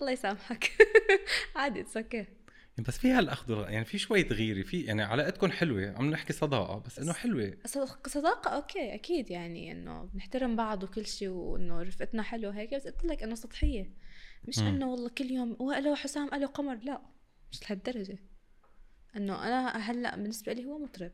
الله 0.00 0.12
يسامحك. 0.12 0.72
عادي 1.56 1.80
it's 1.80 1.96
okay 1.96 2.26
بس 2.78 2.98
في 2.98 3.10
هالأخذ 3.10 3.50
يعني 3.50 3.84
في 3.84 3.98
شوي 3.98 4.22
غيره 4.22 4.62
في 4.62 4.80
يعني 4.80 5.02
علاقتكم 5.02 5.50
حلوة 5.50 5.94
عم 5.98 6.10
نحكي 6.10 6.32
صداقة 6.32 6.78
بس 6.78 6.98
إنه 6.98 7.12
حلوة. 7.12 7.56
صداقة 8.06 8.50
okay 8.50 8.94
أكيد 8.94 9.30
يعني 9.30 9.72
إنه 9.72 10.02
بنحترم 10.04 10.56
بعض 10.56 10.82
وكل 10.82 11.06
شيء 11.06 11.28
وإنه 11.28 11.82
رفقتنا 11.82 12.22
حلوة 12.22 12.56
هيك 12.56 12.74
بس 12.74 12.86
قلت 12.86 13.04
لك 13.04 13.22
إنه 13.22 13.34
سطحية. 13.34 13.92
مش 14.44 14.58
إنه 14.58 14.90
والله 14.90 15.08
كل 15.08 15.30
يوم 15.30 15.56
والو 15.60 15.94
حسام 15.94 16.34
ألو 16.34 16.46
قمر 16.46 16.74
لا 16.82 17.02
مش 17.52 17.62
لهالدرجة. 17.62 18.18
إنه 19.16 19.46
أنا 19.46 19.76
هلأ 19.76 20.16
بالنسبة 20.16 20.52
لي 20.52 20.64
هو 20.64 20.78
مطرب 20.78 21.12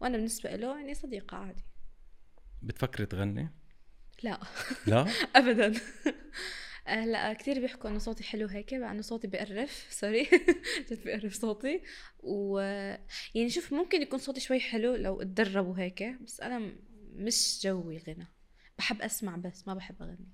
وأنا 0.00 0.16
بالنسبة 0.16 0.56
له 0.56 0.78
يعني 0.80 0.94
صديقة 0.94 1.36
عادي. 1.36 1.64
بتفكري 2.62 3.06
تغني؟ 3.06 3.50
لا. 4.22 4.40
لا؟ 4.86 5.06
ابدا. 5.36 5.72
هلا 6.88 7.32
كثير 7.32 7.60
بيحكوا 7.60 7.90
إنه 7.90 7.98
صوتي 7.98 8.24
حلو 8.24 8.46
هيك 8.46 8.74
مع 8.74 8.90
إنه 8.92 9.02
صوتي 9.02 9.26
بقرف 9.26 9.86
سوري 9.90 10.28
جد 10.90 11.04
بقرف 11.04 11.34
صوتي. 11.34 11.82
و 12.20 12.58
يعني 13.34 13.50
شوف 13.50 13.72
ممكن 13.72 14.02
يكون 14.02 14.18
صوتي 14.18 14.40
شوي 14.40 14.60
حلو 14.60 14.94
لو 14.94 15.22
اتدرب 15.22 15.66
وهيك 15.66 16.02
بس 16.02 16.40
أنا 16.40 16.72
مش 17.14 17.60
جوي 17.62 17.98
غنى. 17.98 18.26
بحب 18.78 19.02
أسمع 19.02 19.36
بس 19.36 19.68
ما 19.68 19.74
بحب 19.74 20.02
أغني. 20.02 20.28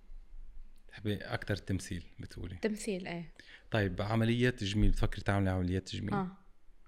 تحبي 0.88 1.16
أكثر 1.16 1.54
التمثيل 1.54 2.04
بتقولي؟ 2.18 2.56
تمثيل 2.62 3.06
إيه. 3.06 3.32
طيب 3.70 4.02
عمليات 4.02 4.60
تجميل 4.60 4.90
بتفكري 4.90 5.22
تعملي 5.22 5.50
عمليات 5.50 5.88
تجميل 5.88 6.14
آه. 6.14 6.36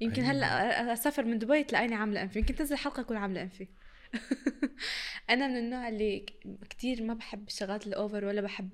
يمكن. 0.00 0.22
هلأ 0.22 0.92
أسافر 0.92 1.24
من 1.24 1.38
دبي 1.38 1.64
تلاقيني 1.64 1.94
عاملة 1.94 2.22
أنفي. 2.22 2.38
يمكن 2.38 2.54
تنزل 2.54 2.76
حلقة 2.76 3.00
أكون 3.00 3.16
عاملة 3.16 3.42
أنفي. 3.42 3.68
أنا 5.30 5.48
من 5.48 5.56
النوع 5.56 5.88
اللي 5.88 6.26
كتير 6.70 7.02
ما 7.02 7.14
بحب 7.14 7.46
الشغلات 7.46 7.86
الأوفر 7.86 8.24
ولا 8.24 8.40
بحب 8.40 8.70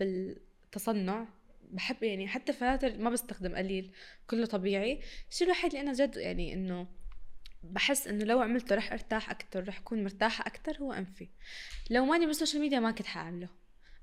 التصنع 0.73 1.27
بحب 1.71 2.03
يعني 2.03 2.29
حتى 2.29 2.53
الفلاتر 2.53 2.99
ما 2.99 3.11
بستخدم 3.11 3.57
قليل 3.57 3.93
كله 4.27 4.47
طبيعي. 4.47 5.01
الشيء 5.31 5.47
الوحيد 5.47 5.75
اللي 5.75 5.81
أنا 5.81 5.93
جد 5.93 6.17
يعني 6.17 6.53
إنه 6.53 6.87
بحس 7.63 8.09
إنه 8.09 8.25
لو 8.25 8.41
عملته 8.41 8.75
رح 8.75 8.93
أرتاح 8.93 9.31
أكثر 9.31 9.69
رح 9.69 9.79
أكون 9.79 10.05
مرتاحة 10.05 10.47
أكثر 10.47 10.77
هو 10.79 10.93
أنفي. 10.93 11.29
لو 11.91 12.05
ماني 12.05 12.27
بالسوشيال 12.27 12.63
ميديا 12.63 12.81
ما 12.81 12.91
كنت 12.91 13.07
حأعمله. 13.07 13.49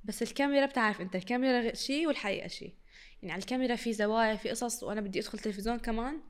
بس 0.03 0.23
الكاميرا 0.23 0.65
بتعرف 0.65 1.01
أنت 1.01 1.15
الكاميرا 1.15 1.73
شيء 1.73 2.07
والحقيقة 2.07 2.47
شيء 2.47 2.73
يعني 3.21 3.33
على 3.33 3.39
الكاميرا 3.39 3.75
في 3.75 3.93
زوايا 3.93 4.35
في 4.35 4.49
قصص 4.49 4.83
وأنا 4.83 5.01
بدي 5.01 5.19
أدخل 5.19 5.39
تلفزيون 5.39 5.79
كمان 5.79 6.21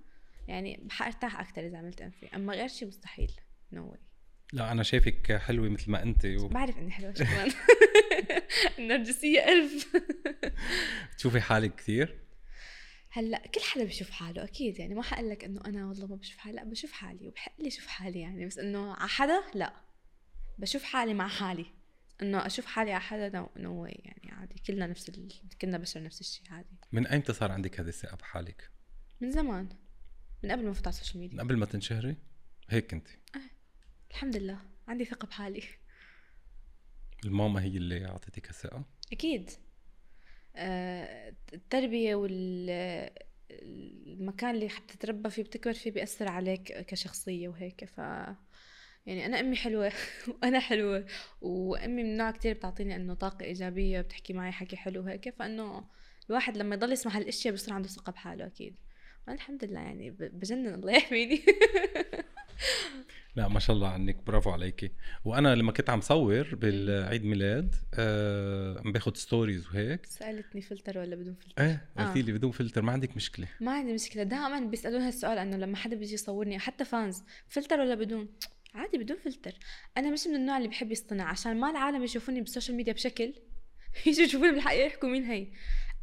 يعني 0.47 0.87
حأرتاح 0.89 1.39
أكثر 1.39 1.67
إذا 1.67 1.77
عملت 1.77 2.01
أنفي. 2.01 2.27
أما 2.35 2.53
غير 2.53 2.67
شيء 2.67 2.87
مستحيل. 2.87 3.31
no 3.71 3.91
no 3.91 3.97
لا 4.53 4.71
أنا 4.71 4.83
شايفك 4.83 5.37
حلوة 5.37 5.69
مثل 5.69 5.91
ما 5.91 6.03
انت 6.03 6.25
و... 6.25 6.47
بعرف 6.47 6.77
إني 6.77 6.91
حلوة 6.91 7.13
شكرا 7.13 7.47
النرجسية 8.79 9.39
ألف 9.39 9.97
تشوفي 11.17 11.41
حالك 11.41 11.75
كثير 11.75 12.19
هلأ 13.11 13.47
كل 13.47 13.61
حدا 13.61 13.83
بيشوف 13.83 14.09
حاله 14.09 14.43
أكيد 14.43 14.79
يعني 14.79 14.95
ما 14.95 15.01
حقول 15.01 15.29
لك 15.29 15.43
إنه 15.43 15.61
أنا 15.65 15.85
والله 15.85 16.07
ما 16.07 16.15
بشوف 16.15 16.37
حالي 16.37 16.55
لأ 16.55 16.63
بشوف 16.63 16.91
حالي 16.91 17.27
وبحق 17.27 17.53
لي 17.59 17.67
أشوف 17.67 17.87
حالي 17.87 18.19
يعني 18.19 18.45
بس 18.45 18.57
إنه 18.57 18.93
على 18.93 19.09
حدا 19.09 19.43
لأ 19.53 19.73
بشوف 20.57 20.83
حالي 20.83 21.13
مع 21.13 21.27
حالي 21.27 21.65
إنه 22.21 22.45
أشوف 22.45 22.65
حالي 22.65 22.91
على 22.91 23.01
حدا 23.01 23.29
no, 23.29 23.49
no 23.57 23.85
يعني 23.85 24.31
عادي 24.31 24.55
كلنا 24.67 24.87
نفس 24.87 25.09
ال... 25.09 25.27
كلنا 25.61 25.77
بشر 25.77 26.03
نفس 26.03 26.21
الشيء 26.21 26.43
عادي 26.51 26.77
من 26.91 27.07
أيمتى 27.07 27.33
صار 27.33 27.51
عندك 27.51 27.79
هذه 27.79 27.87
الثقة 27.87 28.15
بحالك؟ 28.17 28.71
من 29.21 29.31
زمان 29.31 29.69
من 30.43 30.51
قبل 30.51 30.65
ما 30.65 30.71
افوت 30.71 30.87
على 30.87 30.93
السوشيال 30.93 31.19
ميديا 31.19 31.37
من 31.37 31.43
قبل 31.43 31.57
ما 31.57 31.65
تنشهري؟ 31.65 32.15
هيك 32.69 32.91
كنت 32.91 33.07
آه. 33.35 33.39
الحمد 34.11 34.37
لله 34.37 34.59
عندي 34.87 35.05
ثقة 35.05 35.25
بحالي 35.25 35.63
الماما 37.25 37.63
هي 37.63 37.77
اللي 37.77 38.05
اعطتك 38.05 38.49
الثقة؟ 38.49 38.83
أكيد. 39.11 39.49
آه، 40.55 41.33
التربية 41.53 42.15
والمكان 42.15 43.25
اللي 44.55 44.69
حتتربى 44.69 45.29
فيه 45.29 45.43
بتكبر 45.43 45.73
فيه 45.73 45.91
بيأثر 45.91 46.27
عليك 46.27 46.85
كشخصية 46.85 47.47
وهيك. 47.47 47.85
ف 47.85 47.97
يعني 49.05 49.25
أنا 49.25 49.39
أمي 49.39 49.55
حلوة 49.55 49.91
وأنا 50.43 50.59
حلوة 50.59 51.05
وأمي 51.41 52.03
من 52.03 52.17
نوع 52.17 52.31
كتير 52.31 52.53
بتعطيني 52.53 52.95
إنه 52.95 53.13
طاقة 53.13 53.45
إيجابية 53.45 54.01
بتحكي 54.01 54.33
معي 54.33 54.51
حكي 54.51 54.75
حلو 54.77 55.01
وهيك. 55.03 55.29
فإنه 55.29 55.85
الواحد 56.29 56.57
لما 56.57 56.75
يضل 56.75 56.91
يسمع 56.91 57.17
هالأشياء 57.17 57.53
بصير 57.53 57.73
عنده 57.73 57.87
ثقة 57.87 58.11
بحاله 58.11 58.51
وأنا 59.27 59.37
الحمد 59.37 59.65
لله 59.65 59.79
يعني 59.79 60.11
بجنن 60.11 60.73
الله 60.73 60.91
يحميني 60.91 61.41
لا 63.35 63.47
ما 63.47 63.59
شاء 63.59 63.75
الله 63.75 63.87
عنك. 63.87 64.15
برافو 64.27 64.49
عليكي. 64.49 64.91
وأنا 65.25 65.55
لما 65.55 65.71
كنت 65.71 65.89
عم 65.89 66.01
صور 66.01 66.55
بالعيد 66.55 67.25
ميلاد 67.25 67.75
آه 67.93 68.81
عم 68.85 68.91
باخذ 68.91 69.13
stories 69.13 69.67
وهيك. 69.67 70.05
سألتني 70.05 70.61
فلتر 70.61 70.97
ولا 70.97 71.15
بدون 71.15 71.33
فلتر؟ 71.33 71.63
إيه 71.63 71.89
قلتي 71.97 72.19
آه. 72.19 72.23
لي 72.23 72.31
بدون 72.31 72.51
فلتر 72.51 72.81
ما 72.81 72.91
عندك 72.91 73.15
مشكلة. 73.15 73.47
ما 73.61 73.71
عندي 73.71 73.93
مشكلة. 73.93 74.23
دائما 74.23 74.59
بيسالون 74.59 75.01
هالسؤال 75.01 75.37
إنه 75.37 75.57
لما 75.57 75.77
حدا 75.77 75.95
بيجي 75.95 76.13
يصورني 76.13 76.59
حتى 76.59 76.85
fans 76.85 77.23
filter 77.47 77.79
ولا 77.79 77.95
بدون؟ 77.95 78.27
عادي 78.73 78.97
بدون 78.97 79.17
فلتر. 79.17 79.53
أنا 79.97 80.11
مش 80.11 80.27
من 80.27 80.35
النوع 80.35 80.57
اللي 80.57 80.67
بحب 80.67 80.91
يصطنع 80.91 81.23
عشان 81.23 81.59
ما 81.59 81.69
العالم 81.69 82.03
يشوفوني 82.03 82.41
بالسوشيال 82.41 82.77
ميديا 82.77 82.93
بشكل 82.93 83.33
يجوا 84.05 84.25
يشوفوني 84.25 84.51
بالحقيقة 84.51 84.85
يحكوا 84.85 85.09
مين 85.09 85.23
هي. 85.23 85.47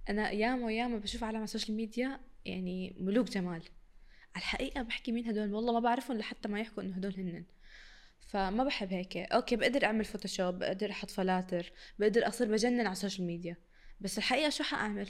أنا 0.08 0.30
ياما 0.30 0.66
وياما 0.66 0.98
بشوف 0.98 1.24
عالم 1.24 1.36
على 1.36 1.44
السوشيال 1.44 1.76
ميديا 1.76 2.20
يعني 2.44 2.96
ملوك 3.00 3.28
جمال. 3.30 3.62
الحقيقة 4.36 4.82
بحكي 4.82 5.12
مين 5.12 5.28
هدول؟ 5.28 5.54
والله 5.54 5.72
ما 5.72 5.80
بعرفهم 5.80 6.18
لحتى 6.18 6.48
ما 6.48 6.60
يحكوا 6.60 6.82
إنه 6.82 6.96
هدول 6.96 7.14
هنن. 7.14 7.44
فما 8.28 8.64
بحب 8.64 8.92
هيك. 8.92 9.16
okay 9.16 9.56
بقدر 9.56 9.84
أعمل 9.84 10.04
Photoshop 10.04 10.58
بقدر 10.58 10.90
أحط 10.90 11.10
filters 11.10 11.72
بقدر 11.98 12.28
أصير 12.28 12.48
بجنن 12.52 12.80
على 12.80 12.92
السوشيال 12.92 13.26
ميديا 13.26 13.56
بس 14.00 14.18
الحقيقة 14.18 14.50
شو 14.50 14.64
حأعمل؟ 14.64 15.08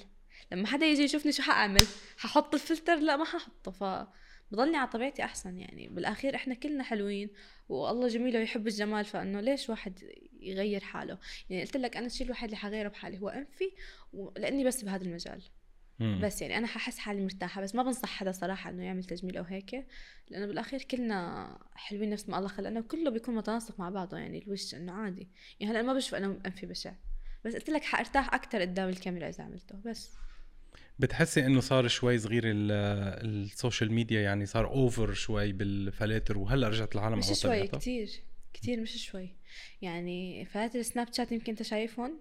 لما 0.52 0.66
حدا 0.66 0.86
يجي 0.86 1.02
يشوفني 1.02 1.32
شو 1.32 1.42
حأعمل؟ 1.42 1.82
ححط 2.18 2.54
الفلتر؟ 2.54 2.94
لا 2.96 3.16
ما 3.16 3.24
ححطه. 3.24 3.70
ف 3.70 4.06
بضلني 4.52 4.76
على 4.76 4.88
طبيعتي 4.88 5.24
أحسن 5.24 5.58
يعني. 5.58 5.88
بالأخير 5.88 6.34
إحنا 6.34 6.54
كلنا 6.54 6.84
حلوين 6.84 7.30
والله 7.68 8.08
جميل 8.08 8.36
ويحب 8.36 8.66
الجمال. 8.66 9.04
فإنه 9.04 9.40
ليش 9.40 9.70
واحد 9.70 10.00
يغير 10.40 10.80
حاله؟ 10.80 11.18
يعني 11.50 11.62
قلت 11.62 11.76
لك 11.76 11.96
أنا 11.96 12.06
الشيء 12.06 12.26
الوحيد 12.26 12.44
اللي 12.44 12.56
حغيره 12.56 12.88
بحالي 12.88 13.18
هو 13.20 13.28
أنفي 13.28 13.70
لأني 14.36 14.64
بس 14.64 14.84
بهذا 14.84 15.04
المجال. 15.04 15.42
مم. 15.98 16.20
بس 16.22 16.42
يعني 16.42 16.58
أنا 16.58 16.66
ححس 16.66 16.98
حالي 16.98 17.22
مرتاحة 17.22 17.62
بس 17.62 17.74
ما 17.74 17.82
بنصح 17.82 18.08
حدا 18.08 18.32
صراحة 18.32 18.70
إنه 18.70 18.84
يعمل 18.84 19.04
تجميل 19.04 19.36
أو 19.36 19.44
هيك 19.44 19.86
لأنه 20.30 20.46
بالأخير 20.46 20.82
كلنا 20.82 21.58
حلوين 21.74 22.10
نفس 22.10 22.28
ما 22.28 22.38
الله 22.38 22.48
خلقنا 22.48 22.80
وكله 22.80 23.10
بيكون 23.10 23.34
متناسق 23.34 23.80
مع 23.80 23.90
بعضه 23.90 24.18
يعني 24.18 24.42
الوش 24.42 24.74
إنه 24.74 24.92
عادي. 24.92 25.28
يعني 25.60 25.72
هلأ 25.72 25.82
ما 25.82 25.94
بشوف 25.94 26.14
أنا 26.14 26.40
أنفي 26.46 26.66
بشع 26.66 26.92
بس 27.44 27.54
قلت 27.54 27.70
لك 27.70 27.82
حأرتاح 27.84 28.34
أكثر 28.34 28.60
قدام 28.60 28.88
الكاميرا 28.88 29.28
إذا 29.28 29.44
عملته 29.44 29.74
بس. 29.86 30.10
بتحسي 30.98 31.46
إنه 31.46 31.60
صار 31.60 31.88
شوي 31.88 32.18
صغير 32.18 32.42
السوشيال 32.46 33.92
ميديا 33.92 34.20
يعني 34.20 34.46
صار 34.46 34.66
over 34.66 35.12
شوي 35.12 35.52
بالفلاتر 35.52 36.38
وهلأ 36.38 36.68
رجعت 36.68 36.94
العالم 36.94 37.18
مش 37.18 37.40
شوي 37.40 37.66
كثير 37.66 38.10
كثير 38.52 38.80
مش 38.80 39.06
شوي. 39.06 39.34
يعني 39.82 40.44
فلاتر 40.44 40.82
سناب 40.82 41.12
شات 41.12 41.32
يمكن 41.32 41.52
أنت 41.52 41.62
شايفهم؟ 41.62 42.20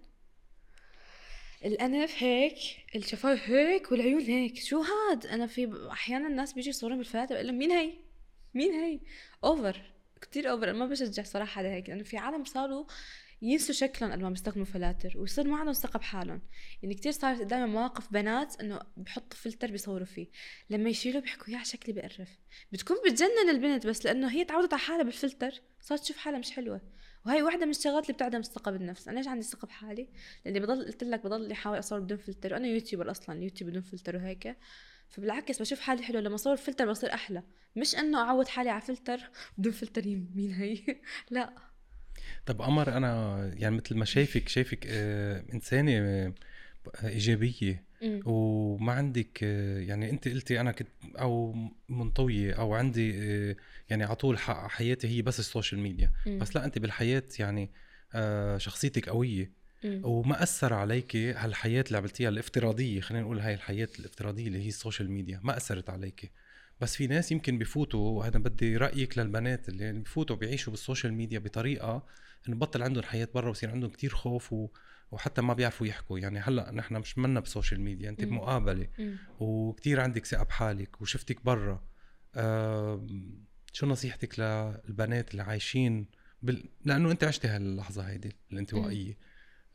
الأنف 1.66 2.24
هيك 2.24 2.58
الشفايف 2.96 3.50
هيك 3.50 3.92
والعيون 3.92 4.22
هيك. 4.22 4.58
شو 4.58 4.82
هاد؟ 4.82 5.26
أنا 5.26 5.48
في 5.48 5.88
أحيانا 5.92 6.28
الناس 6.28 6.54
بيجي 6.54 6.70
يصورون 6.70 6.98
بالفلاتر 6.98 7.36
بقول 7.36 7.48
لهم 7.48 7.58
مين 7.58 7.72
هي؟ 7.72 7.94
مين 8.54 8.72
هي؟ 8.74 9.00
over 9.44 9.82
كتير 10.22 10.52
over 10.52 10.70
أنا 10.70 10.78
ما 10.78 10.86
بشجع 10.86 11.24
صراحة 11.24 11.60
على 11.60 11.68
هيك 11.68 11.90
لأنه 11.90 12.04
في 12.04 12.18
عالم 12.18 12.44
صاروا 12.44 12.86
ينسوا 13.42 13.76
شكلهم 13.76 14.12
قبل 14.12 14.24
ما 14.24 14.30
بيستخدموا 14.30 14.66
فلاتر 14.66 15.14
ويصير 15.16 15.48
ما 15.48 15.58
عندهم 15.58 15.74
ثقة 15.74 16.00
بحالهم. 16.00 16.42
يعني 16.84 16.96
كتير 16.96 17.12
صارت 17.12 17.40
قدامي 17.40 17.72
مواقف 17.72 18.14
بنات 18.14 18.62
إنه 18.62 18.80
بحطوا 18.98 19.38
فلتر 19.38 19.72
بيصوروا 19.72 20.06
فيه. 20.06 20.28
لما 20.70 20.90
يشيلوا 20.90 21.22
بيحكوا 21.22 21.54
يا 21.54 21.64
شكلي 21.64 21.94
بقرف. 21.94 22.30
بتكون 22.72 22.98
بتجنن 23.06 23.50
البنت 23.50 23.88
بس 23.88 24.06
لأنه 24.06 24.32
هي 24.32 24.46
تعودت 24.46 24.74
على 24.74 24.82
حالها 24.82 25.04
بالفلتر 25.04 25.62
صارت 25.82 26.02
تشوف 26.02 26.18
حالها 26.18 26.40
مش 26.40 26.52
حلوة. 26.52 26.82
وهي 27.26 27.42
واحدة 27.42 27.66
من 27.66 27.72
الشغلات 27.72 28.04
اللي 28.04 28.14
بتعدم 28.14 28.40
الثقة 28.40 28.72
بالنفس، 28.72 29.08
أنا 29.08 29.18
ليش 29.18 29.28
عندي 29.28 29.46
ثقة 29.46 29.66
بحالي؟ 29.66 30.10
لأني 30.46 30.60
بضل 30.60 30.86
قلت 30.86 31.04
لك 31.04 31.24
بضل 31.24 31.52
أحاول 31.52 31.80
أصور 31.80 32.00
بدون 32.00 32.18
فلتر، 32.18 32.54
وأنا 32.54 32.68
YouTuber 32.68 33.12
أصلا 33.12 33.44
يوتيوب 33.44 33.70
بدون 33.70 33.82
فلتر 33.82 34.16
وهيك، 34.16 34.58
فبالعكس 35.10 35.62
بشوف 35.62 35.80
حالي 35.80 36.04
حلوة 36.04 36.22
لما 36.22 36.36
أصور 36.36 36.56
فلتر 36.56 36.90
بصير 36.90 37.14
أحلى، 37.14 37.44
مش 37.76 37.96
إنه 37.96 38.22
أعود 38.22 38.48
حالي 38.48 38.70
على 38.70 38.82
فلتر 38.82 39.20
بدون 39.58 39.74
فلتر 39.74 40.02
مين 40.36 40.52
هي؟ 40.54 40.80
لا. 41.30 41.54
طب 42.46 42.62
قمر 42.62 42.98
أنا 42.98 43.38
يعني 43.58 43.76
مثل 43.76 43.96
ما 43.96 44.06
شايفك 44.06 44.48
شايفك 44.48 44.88
آه 44.88 45.46
إنسانة 45.54 45.92
آه 47.04 47.85
وما 48.26 48.94
عندك 48.94 49.42
يعني 49.88 50.10
أنت 50.10 50.28
قلتي 50.28 50.60
أنا 50.60 50.72
كنت 50.72 50.88
أو 51.20 51.56
منطويه 51.90 52.54
أو 52.54 52.74
عندي 52.74 53.10
يعني 53.90 54.04
على 54.04 54.16
طول 54.16 54.38
حياتي 54.40 55.08
هي 55.08 55.22
بس 55.22 55.40
السوشيال 55.40 55.82
ميديا. 55.82 56.12
بس 56.28 56.56
لا 56.56 56.66
أنت 56.66 56.80
بالحياة 56.80 57.24
يعني 57.40 57.70
آه، 58.14 58.58
شخصيتك 58.58 59.10
قوية. 59.10 59.52
وما 60.04 60.44
أثر 60.44 60.74
عليك 60.74 61.16
هالحياة 61.16 61.84
اللي 61.88 61.98
عملتيها 61.98 62.30
الافتراضية 62.30 63.02
خلينا 63.02 63.24
نقول 63.24 63.40
هاي 63.40 63.54
الحياة 63.54 63.88
الافتراضية 64.00 64.48
اللي 64.48 64.64
هي 64.64 64.68
السوشيال 64.68 65.12
ميديا 65.12 65.40
ما 65.44 65.58
أثرت 65.58 65.90
عليك. 65.90 66.32
بس 66.82 66.96
في 66.96 67.08
ناس 67.08 67.32
يمكن 67.32 67.58
بفوتوا 67.58 68.10
وهذا 68.10 68.40
بدي 68.40 68.78
رأيك 68.78 69.18
للبنات 69.18 69.70
اللي 69.70 69.94
بفوتوا 69.94 70.36
بيعيشوا 70.36 70.72
بالسوشيال 70.72 71.14
ميديا 71.14 71.40
بطريقة 71.40 72.06
إنه 72.48 72.56
بطل 72.56 72.84
عندهم 72.84 73.04
حياه 73.04 73.28
برا 73.36 73.48
ويصير 73.48 73.72
عندهم 73.72 73.90
كتير 73.90 74.10
خوف 74.10 74.54
و... 74.54 74.68
وحتى 75.12 75.42
ما 75.42 75.54
بيعرفوا 75.54 75.88
يحكوا. 75.88 76.20
يعني 76.20 76.40
هلأ 76.40 76.72
نحن 76.72 76.96
مش 76.96 77.18
منا 77.18 77.40
بسوشيال 77.40 77.82
ميديا 77.82 78.10
أنت 78.10 78.24
بمقابلة. 78.24 78.88
وكتير 79.40 80.02
عندك 80.02 80.26
ثقة 80.26 80.44
بحالك 80.44 81.02
وشفتك 81.02 81.46
برا. 81.46 81.84
آه 82.36 83.08
شو 83.74 83.86
نصيحتك 83.86 84.40
للبنات 84.40 85.32
اللي 85.32 85.44
عايشين 85.44 86.06
بال... 86.42 86.70
لأنه 86.86 87.12
أنت 87.12 87.24
عشتي 87.24 87.48
هاللحظة 87.48 88.04
هيدي 88.04 88.36
الانطوائية. 88.52 89.18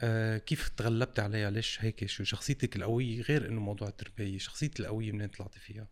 آه 0.00 0.38
كيف 0.38 0.68
تغلبت 0.68 1.20
عليها؟ 1.20 1.50
ليش 1.50 1.78
هيك؟ 1.84 2.06
شو 2.06 2.24
شخصيتك 2.24 2.76
القوية 2.76 3.22
غير 3.22 3.48
إنه 3.48 3.60
موضوع 3.60 3.88
التربية؟ 3.88 4.38
شخصيتك 4.38 4.80
القوية 4.80 5.12
منين 5.12 5.28
طلعتي 5.28 5.60
فيها؟ 5.60 5.88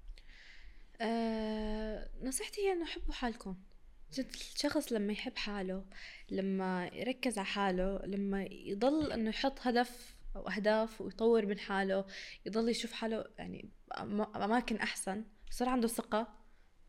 آه 1.00 2.10
نصيحتي 2.22 2.60
هي 2.60 2.72
إنه 2.72 2.86
حبوا 2.86 3.14
حالكم. 3.14 3.56
جد 4.12 4.34
الشخص 4.34 4.92
لما 4.92 5.12
يحب 5.12 5.36
حاله 5.36 5.84
لما 6.30 6.90
يركز 6.92 7.38
على 7.38 7.46
حاله 7.46 8.00
لما 8.06 8.42
يضل 8.50 9.12
إنه 9.12 9.28
يحط 9.28 9.58
هدف 9.66 10.16
أو 10.36 10.48
أهداف 10.48 11.00
ويطور 11.00 11.46
من 11.46 11.58
حاله 11.58 12.04
يضل 12.46 12.68
يشوف 12.68 12.92
حاله 12.92 13.24
يعني 13.38 13.70
اماكن 14.36 14.76
أحسن 14.76 15.24
يصير 15.50 15.68
عنده 15.68 15.88
ثقة. 15.88 16.37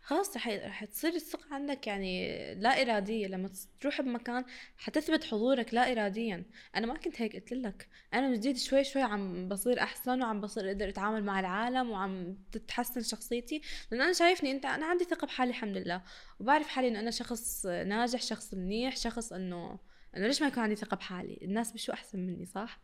خلاص 0.09 0.35
رح 0.35 0.47
رح 0.47 0.85
تصير 0.85 1.15
الثقة 1.15 1.45
عندك 1.51 1.87
يعني 1.87 2.55
لا 2.55 2.81
إرادية. 2.81 3.27
لما 3.27 3.49
تروح 3.79 4.01
بمكان 4.01 4.45
حتثبت 4.77 5.23
حضورك 5.23 5.73
لا 5.73 5.91
إراديا. 5.91 6.45
أنا 6.75 6.87
ما 6.87 6.97
كنت 6.97 7.21
هيك 7.21 7.35
قلت 7.35 7.53
لك. 7.53 7.89
أنا 8.13 8.27
من 8.27 8.33
جديد 8.33 8.57
شوي 8.57 8.83
شوي 8.83 9.01
عم 9.01 9.49
بصير 9.49 9.79
أحسن 9.79 10.21
وعم 10.21 10.41
بصير 10.41 10.67
أقدر 10.67 10.89
أتعامل 10.89 11.23
مع 11.23 11.39
العالم 11.39 11.89
وعم 11.89 12.37
تتحسن 12.51 13.01
شخصيتي. 13.01 13.61
لأن 13.91 14.01
أنا 14.01 14.13
شايفني 14.13 14.51
أنت 14.51 14.65
أنا 14.65 14.85
عندي 14.85 15.03
ثقة 15.03 15.27
بحالي 15.27 15.49
الحمد 15.49 15.77
لله. 15.77 16.01
وبعرف 16.39 16.67
حالي 16.67 16.87
إنه 16.87 16.99
أنا 16.99 17.11
شخص 17.11 17.65
ناجح 17.65 18.21
شخص 18.21 18.53
منيح 18.53 18.97
شخص 18.97 19.33
إنه 19.33 19.79
إنه 20.17 20.27
ليش 20.27 20.41
ما 20.41 20.47
يكون 20.47 20.63
عندي 20.63 20.75
ثقة 20.75 20.97
بحالي؟ 20.97 21.39
الناس 21.41 21.71
بشو 21.71 21.91
أحسن 21.93 22.19
مني 22.19 22.45
صح؟ 22.45 22.79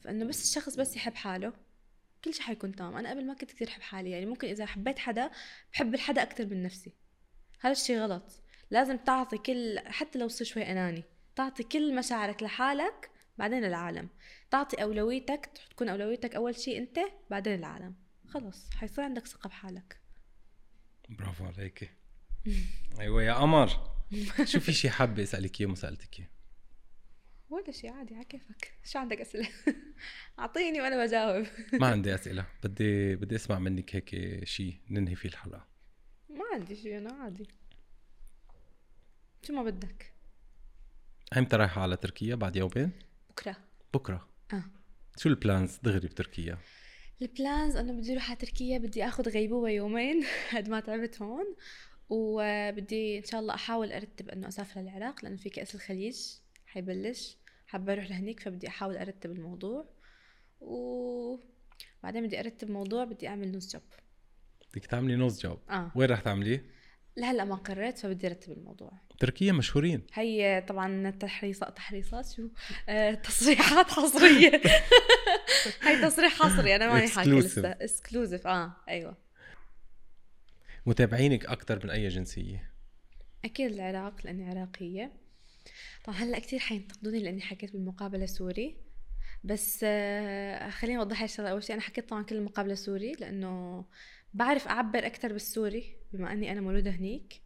فإنه 0.00 0.24
بس 0.24 0.42
الشخص 0.44 0.76
بس 0.76 0.96
يحب 0.96 1.14
حاله. 1.14 1.52
كل 2.24 2.34
شيء 2.34 2.42
حيكون 2.42 2.74
تمام. 2.74 2.96
أنا 2.96 3.10
قبل 3.10 3.26
ما 3.26 3.34
كنت 3.34 3.52
كثير 3.52 3.68
أحب 3.68 3.82
حالي 3.82 4.10
يعني 4.10 4.26
ممكن 4.26 4.48
إذا 4.48 4.66
حبيت 4.66 4.98
حدا 4.98 5.30
بحب 5.72 5.94
الحدا 5.94 6.22
أكثر 6.22 6.46
من 6.46 6.62
نفسي. 6.62 6.92
هذا 7.60 7.72
الشيء 7.72 7.98
غلط. 7.98 8.42
لازم 8.70 8.96
تعطي 8.96 9.38
كل 9.38 9.78
حتى 9.86 10.18
لو 10.18 10.28
تصير 10.28 10.46
شوي 10.46 10.70
أناني 10.70 11.04
تعطي 11.36 11.62
كل 11.62 11.94
مشاعرك 11.94 12.42
لحالك 12.42 13.10
بعدين 13.38 13.64
العالم 13.64 14.08
تعطي 14.50 14.82
أولويتك 14.82 15.50
تكون 15.70 15.88
أولويتك 15.88 16.34
أول 16.34 16.56
شيء 16.56 16.78
أنت 16.78 16.98
بعدين 17.30 17.58
العالم. 17.58 17.94
خلص 18.28 18.70
حيصير 18.74 19.04
عندك 19.04 19.26
ثقة 19.26 19.48
بحالك. 19.48 20.00
برافو 21.08 21.44
عليك 21.44 21.90
أيوه 23.00 23.22
يا 23.22 23.34
قمر. 23.34 23.68
شو 24.44 24.60
في 24.60 24.72
شيء 24.72 24.90
حابة 24.90 25.22
أسألك 25.22 25.60
إياه 25.60 25.68
ما 25.68 25.74
سألتك 25.74 26.18
إياه؟ 26.18 26.28
ولا 27.52 27.70
شيء 27.70 27.92
عادي 27.92 28.14
على 28.14 28.24
كيفك. 28.24 28.72
شو 28.84 28.98
عندك 28.98 29.20
أسئلة؟ 29.20 29.48
أعطيني 30.38 30.80
وأنا 30.80 31.04
بجاوب. 31.06 31.46
ما 31.72 31.86
عندي 31.92 32.14
أسئلة. 32.14 32.46
بدي 32.64 33.16
بدي 33.16 33.36
أسمع 33.36 33.58
منك 33.58 33.96
هيك 33.96 34.44
شيء 34.44 34.74
ننهي 34.90 35.14
فيه 35.14 35.28
الحلقة. 35.28 35.66
ما 36.30 36.44
عندي 36.54 36.76
شيء 36.76 36.98
أنا 36.98 37.12
عادي. 37.12 37.48
شو 39.42 39.52
ما 39.52 39.62
بدك. 39.62 40.12
إمتى 41.36 41.56
رايحة 41.56 41.82
على 41.82 41.96
تركيا 41.96 42.34
بعد 42.34 42.56
يومين؟ 42.56 42.90
بكرة. 43.30 43.56
بكرة. 43.94 44.28
آه. 44.52 44.64
شو 45.16 45.28
ال 45.28 45.36
plans 45.36 45.78
دغري 45.82 46.08
بتركيا؟ 46.08 46.58
ال 47.22 47.31
plans 47.31 47.76
انه 47.76 47.92
بدي 47.92 48.12
أروح 48.12 48.30
على 48.30 48.36
تركيا 48.36 48.78
بدي 48.78 49.04
آخذ 49.04 49.28
غيبوبة 49.28 49.68
يومين 49.68 50.24
قد 50.56 50.68
ما 50.68 50.80
تعبت 50.80 51.22
هون. 51.22 51.56
وبدي 52.10 53.18
إن 53.18 53.24
شاء 53.24 53.40
الله 53.40 53.54
أحاول 53.54 53.92
أرتب 53.92 54.28
إنه 54.28 54.48
أسافر 54.48 54.80
للعراق 54.80 55.24
لأنه 55.24 55.36
في 55.36 55.50
كأس 55.50 55.74
الخليج 55.74 56.16
حيبلش. 56.66 57.36
حابة 57.72 57.92
أروح 57.92 58.10
لهنيك 58.10 58.40
فبدي 58.40 58.68
أحاول 58.68 58.96
أرتب 58.96 59.30
الموضوع. 59.30 59.88
وبعدين 60.60 62.26
بدي 62.26 62.40
أرتب 62.40 62.70
موضوع 62.70 63.04
بدي 63.04 63.28
أعمل 63.28 63.52
nose 63.52 63.72
job. 63.72 63.82
بدك 64.74 64.86
تعملي 64.86 65.16
nose 65.16 65.40
job؟ 65.40 65.58
آه. 65.70 65.92
وين 65.94 66.10
رح 66.10 66.20
تعمليه؟ 66.20 66.64
لهلا 67.16 67.44
ما 67.44 67.54
قررت 67.54 67.98
فبدي 67.98 68.26
أرتب 68.26 68.52
الموضوع. 68.52 68.92
تركيا 69.18 69.52
مشهورين. 69.52 70.06
هي 70.12 70.64
طبعا 70.68 71.10
تحريصات 71.10 71.76
تحريصات 71.76 72.26
شو؟ 72.26 72.48
آه 72.88 73.14
تصريحات 73.14 73.90
حصرية. 73.90 74.60
هي 75.86 76.02
تصريح 76.02 76.32
حصري 76.32 76.76
أنا 76.76 76.92
ماني 76.92 77.08
حاكي 77.08 77.30
لسه. 77.30 77.70
exclusive 77.70 78.46
آه 78.46 78.76
أيوه. 78.88 79.16
متابعينك 80.86 81.46
أكثر 81.46 81.80
من 81.84 81.90
أي 81.90 82.08
جنسية؟ 82.08 82.72
أكيد 83.44 83.72
العراق 83.72 84.14
لأني 84.24 84.48
عراقية. 84.50 85.21
طبعا 86.04 86.16
هلأ 86.16 86.38
كثير 86.38 86.58
حينتقدوني 86.58 87.18
لأني 87.18 87.40
حكيت 87.40 87.72
بالمقابلة 87.72 88.26
سوري 88.26 88.76
بس 89.44 89.80
آه، 89.84 90.70
خليني 90.70 90.98
أوضح 90.98 91.18
هاي 91.18 91.24
الشغله 91.24 91.50
أول 91.50 91.64
شيء 91.64 91.74
أنا 91.74 91.82
حكيت 91.82 92.08
طبعا 92.08 92.22
كل 92.22 92.36
المقابلة 92.36 92.74
سوري 92.74 93.12
لأنه 93.12 93.84
بعرف 94.34 94.68
أعبر 94.68 95.06
أكثر 95.06 95.32
بالسوري 95.32 95.96
بما 96.12 96.32
أني 96.32 96.52
أنا 96.52 96.60
مولودة 96.60 96.90
هنيك. 96.90 97.42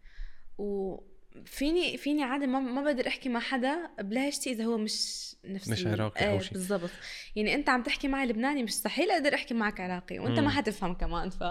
و 0.58 0.98
فيني 1.44 1.96
فيني 1.96 2.22
عادي 2.22 2.46
ما, 2.46 2.60
ما 2.60 2.82
بقدر 2.82 3.06
أحكي 3.06 3.28
مع 3.28 3.40
حدا 3.40 3.90
بلهجتي 4.00 4.52
إذا 4.52 4.64
هو 4.64 4.78
مش 4.78 5.26
نفس 5.44 5.68
مش 5.68 5.86
عراقي 5.86 6.30
أو 6.30 6.40
شيء 6.40 6.52
بالضبط. 6.52 6.90
يعني 7.36 7.54
أنت 7.54 7.68
عم 7.68 7.82
تحكي 7.82 8.08
معي 8.08 8.26
لبناني 8.26 8.62
مستحيل 8.62 9.10
أقدر 9.10 9.34
أحكي 9.34 9.54
معك 9.54 9.80
عراقي 9.80 10.18
وأنت 10.18 10.40
ما 10.40 10.50
حتفهم 10.50 10.94
كمان 10.94 11.30
ف 11.30 11.42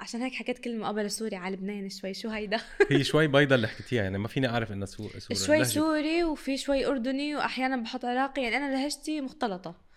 عشان 0.00 0.22
هيك 0.22 0.34
حكيت 0.34 0.58
كلمة 0.58 0.88
قبل 0.88 1.10
سوري 1.10 1.36
على 1.36 1.56
لبنان 1.56 1.88
شوي 1.88 2.14
شو 2.14 2.28
هيدا؟ 2.28 2.60
هي 2.90 3.04
شوي 3.10 3.26
بيضة 3.26 3.54
اللي 3.54 3.68
حكيتيها 3.68 4.02
يعني 4.02 4.18
ما 4.18 4.28
فيني 4.28 4.48
أعرف 4.48 4.72
إنها 4.72 4.86
سوري 4.86 5.20
شوي 5.20 5.64
سوري 5.64 6.24
وفي 6.24 6.56
شوي 6.56 6.86
أردني 6.86 7.36
وأحيانا 7.36 7.76
بحط 7.76 8.04
عراقي 8.04 8.42
يعني 8.42 8.56
أنا 8.56 8.74
لهجتي 8.74 9.20
مختلطة. 9.20 9.87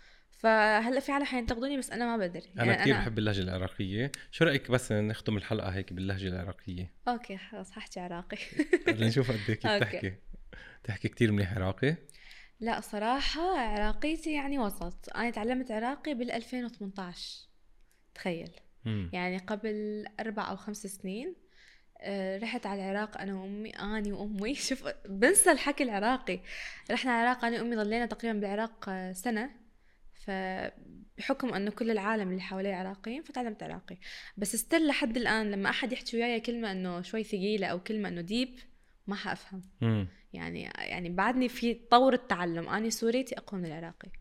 فهلا 0.42 1.00
في 1.00 1.12
عالم 1.12 1.26
حينتقدوني 1.26 1.78
بس 1.78 1.92
أنا 1.92 2.06
ما 2.06 2.18
بقدر 2.18 2.42
يعني 2.56 2.74
أنا 2.74 2.82
كثير 2.82 2.96
بحب 2.96 3.18
اللهجة 3.20 3.42
العراقية. 3.42 4.12
شو 4.32 4.46
رأيك 4.46 4.72
بس 4.72 4.92
نختم 4.92 5.38
الحلقة 5.38 5.70
هيك 5.70 5.94
باللهجة 5.94 6.28
العراقية؟ 6.28 6.94
أوكي 7.08 7.38
خلص 7.38 7.72
ححكي 7.72 8.00
عراقي. 8.00 8.38
نشوف 9.08 9.32
قد 9.32 9.39
إيه 9.50 9.56
كيف 9.56 9.72
تحكي. 9.72 10.14
تحكي 10.84 11.08
كثير 11.08 11.32
منيح 11.32 11.54
عراقي؟ 11.54 11.96
لا 12.60 12.82
صراحة 12.82 13.60
عراقيتي 13.60 14.34
يعني 14.34 14.60
وسط. 14.60 15.10
أنا 15.16 15.30
تعلمت 15.30 15.72
عراقي 15.72 16.14
بال 16.14 16.32
2018 16.32 17.48
تخيل. 18.16 18.52
مم. 18.86 19.10
يعني 19.14 19.38
قبل 19.38 20.06
أربع 20.20 20.50
أو 20.50 20.56
خمس 20.56 20.88
سنين 20.88 21.36
آه، 22.04 22.38
رحت 22.38 22.66
على 22.66 22.92
العراق 22.92 23.18
أنا 23.22 23.36
وأمي 23.36 23.70
أني 23.70 24.12
وأمي. 24.12 24.56
شوف 24.70 24.88
بنسى 25.06 25.52
الحكي 25.52 25.84
العراقي. 25.84 26.39
رحنا 26.92 27.12
على 27.12 27.22
العراق 27.22 27.46
أنا 27.46 27.62
وأمي 27.62 27.76
ضلينا 27.76 28.06
تقريبا 28.06 28.39
بالعراق 28.39 28.89
آه، 28.89 29.14
سنة. 29.14 29.61
فبحكم 30.26 31.53
أنه 31.53 31.72
كل 31.72 31.91
العالم 31.91 32.30
اللي 32.30 32.41
حوالي 32.41 32.74
عراقيين 32.74 33.24
فتعلمت 33.24 33.63
عراقي. 33.63 33.97
بس 34.38 34.55
still 34.56 34.88
لحد 34.88 35.17
الآن 35.17 35.51
لما 35.51 35.69
أحد 35.69 35.93
يحكي 35.93 36.17
وياي 36.17 36.39
كلمة 36.39 36.72
إنه 36.72 37.01
شوي 37.01 37.24
ثقيلة 37.24 37.67
أو 37.67 37.80
كلمة 37.80 38.09
إنه 38.09 38.22
deep 38.22 38.49
ما 39.07 39.15
حأفهم. 39.15 39.61
يعني 40.34 40.61
يعني 40.63 41.09
بعدني 41.09 41.49
في 41.49 41.74
طور 41.74 42.13
التعلم. 42.13 42.69
أنا 42.69 42.89
سوريتي 42.89 43.38
اقوى 43.38 43.61
من 43.61 43.67
العراقي 43.67 44.11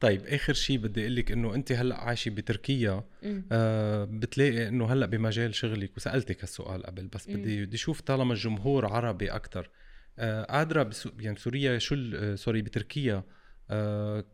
طيب 0.00 0.26
آخر 0.26 0.52
شيء 0.52 0.78
بدي 0.78 1.00
أقول 1.00 1.16
لك 1.16 1.32
إنه 1.32 1.54
أنت 1.54 1.72
هلأ 1.72 1.96
عايشة 1.96 2.30
بتركيا 2.30 3.04
آه 3.52 4.04
بتلاقي 4.04 4.68
إنه 4.68 4.92
هلأ 4.92 5.06
بمجال 5.06 5.54
شغلك. 5.54 5.96
وسألتك 5.96 6.42
هالسؤال 6.42 6.82
قبل 6.82 7.08
بس 7.08 7.28
بدي 7.28 7.66
بدي 7.66 7.76
أشوف 7.76 8.00
طالما 8.00 8.32
الجمهور 8.32 8.86
عربي 8.86 9.30
أكثر 9.30 9.70
آه 10.18 10.42
قادرة 10.44 10.82
بسو 10.82 11.10
يعني 11.20 11.36
بسوريا 11.36 11.78
شو 11.78 11.96
آه، 12.14 12.34
سوري 12.34 12.62
بتركيا 12.62 13.14
آه 13.14 13.24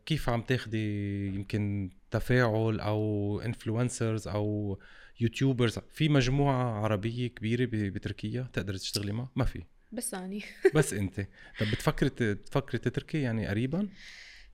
كيف 0.05 0.29
عم 0.29 0.41
تاخدي 0.41 1.27
يمكن 1.27 1.89
تفاعل 2.11 2.79
أو 2.79 3.41
influencers 3.41 4.27
أو 4.27 4.79
YouTubers 5.19 5.79
في 5.79 6.09
مجموعة 6.09 6.63
عربية 6.83 7.27
كبيرة 7.27 7.67
بتركيا 7.71 8.47
تقدر 8.53 8.77
تشتغلي 8.77 9.11
معها؟ 9.11 9.31
ما 9.35 9.45
في. 9.45 9.63
بس 9.91 10.13
اني 10.13 10.43
بس 10.75 10.93
أنت. 10.93 11.19
طب 11.59 11.67
بتفكري 11.71 12.09
بتفكري 12.33 12.77
تتركي 12.77 13.21
يعني 13.21 13.47
قريبا؟ 13.47 13.89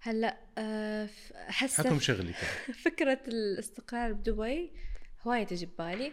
هلأ 0.02 0.38
آه، 0.58 1.10
حسب 1.48 1.88
حكم 1.88 2.00
شغلك 2.00 2.36
فكرة 2.86 3.20
الاستقرار 3.28 4.14
بدبي 4.14 4.72
هواية 5.22 5.44
تجي 5.44 5.66
ببالي. 5.66 6.12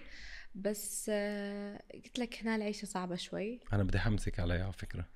بس 0.55 1.11
آه، 1.15 1.83
قلت 1.95 2.19
لك 2.19 2.39
هنا 2.43 2.57
العيشة 2.57 2.87
صعبة 2.87 3.17
شوي. 3.17 3.61
أنا 3.73 3.83
بدي 3.83 3.99
أحمسك 3.99 4.41
عليها 4.41 4.65
على 4.65 4.73
فكرة. 4.73 5.09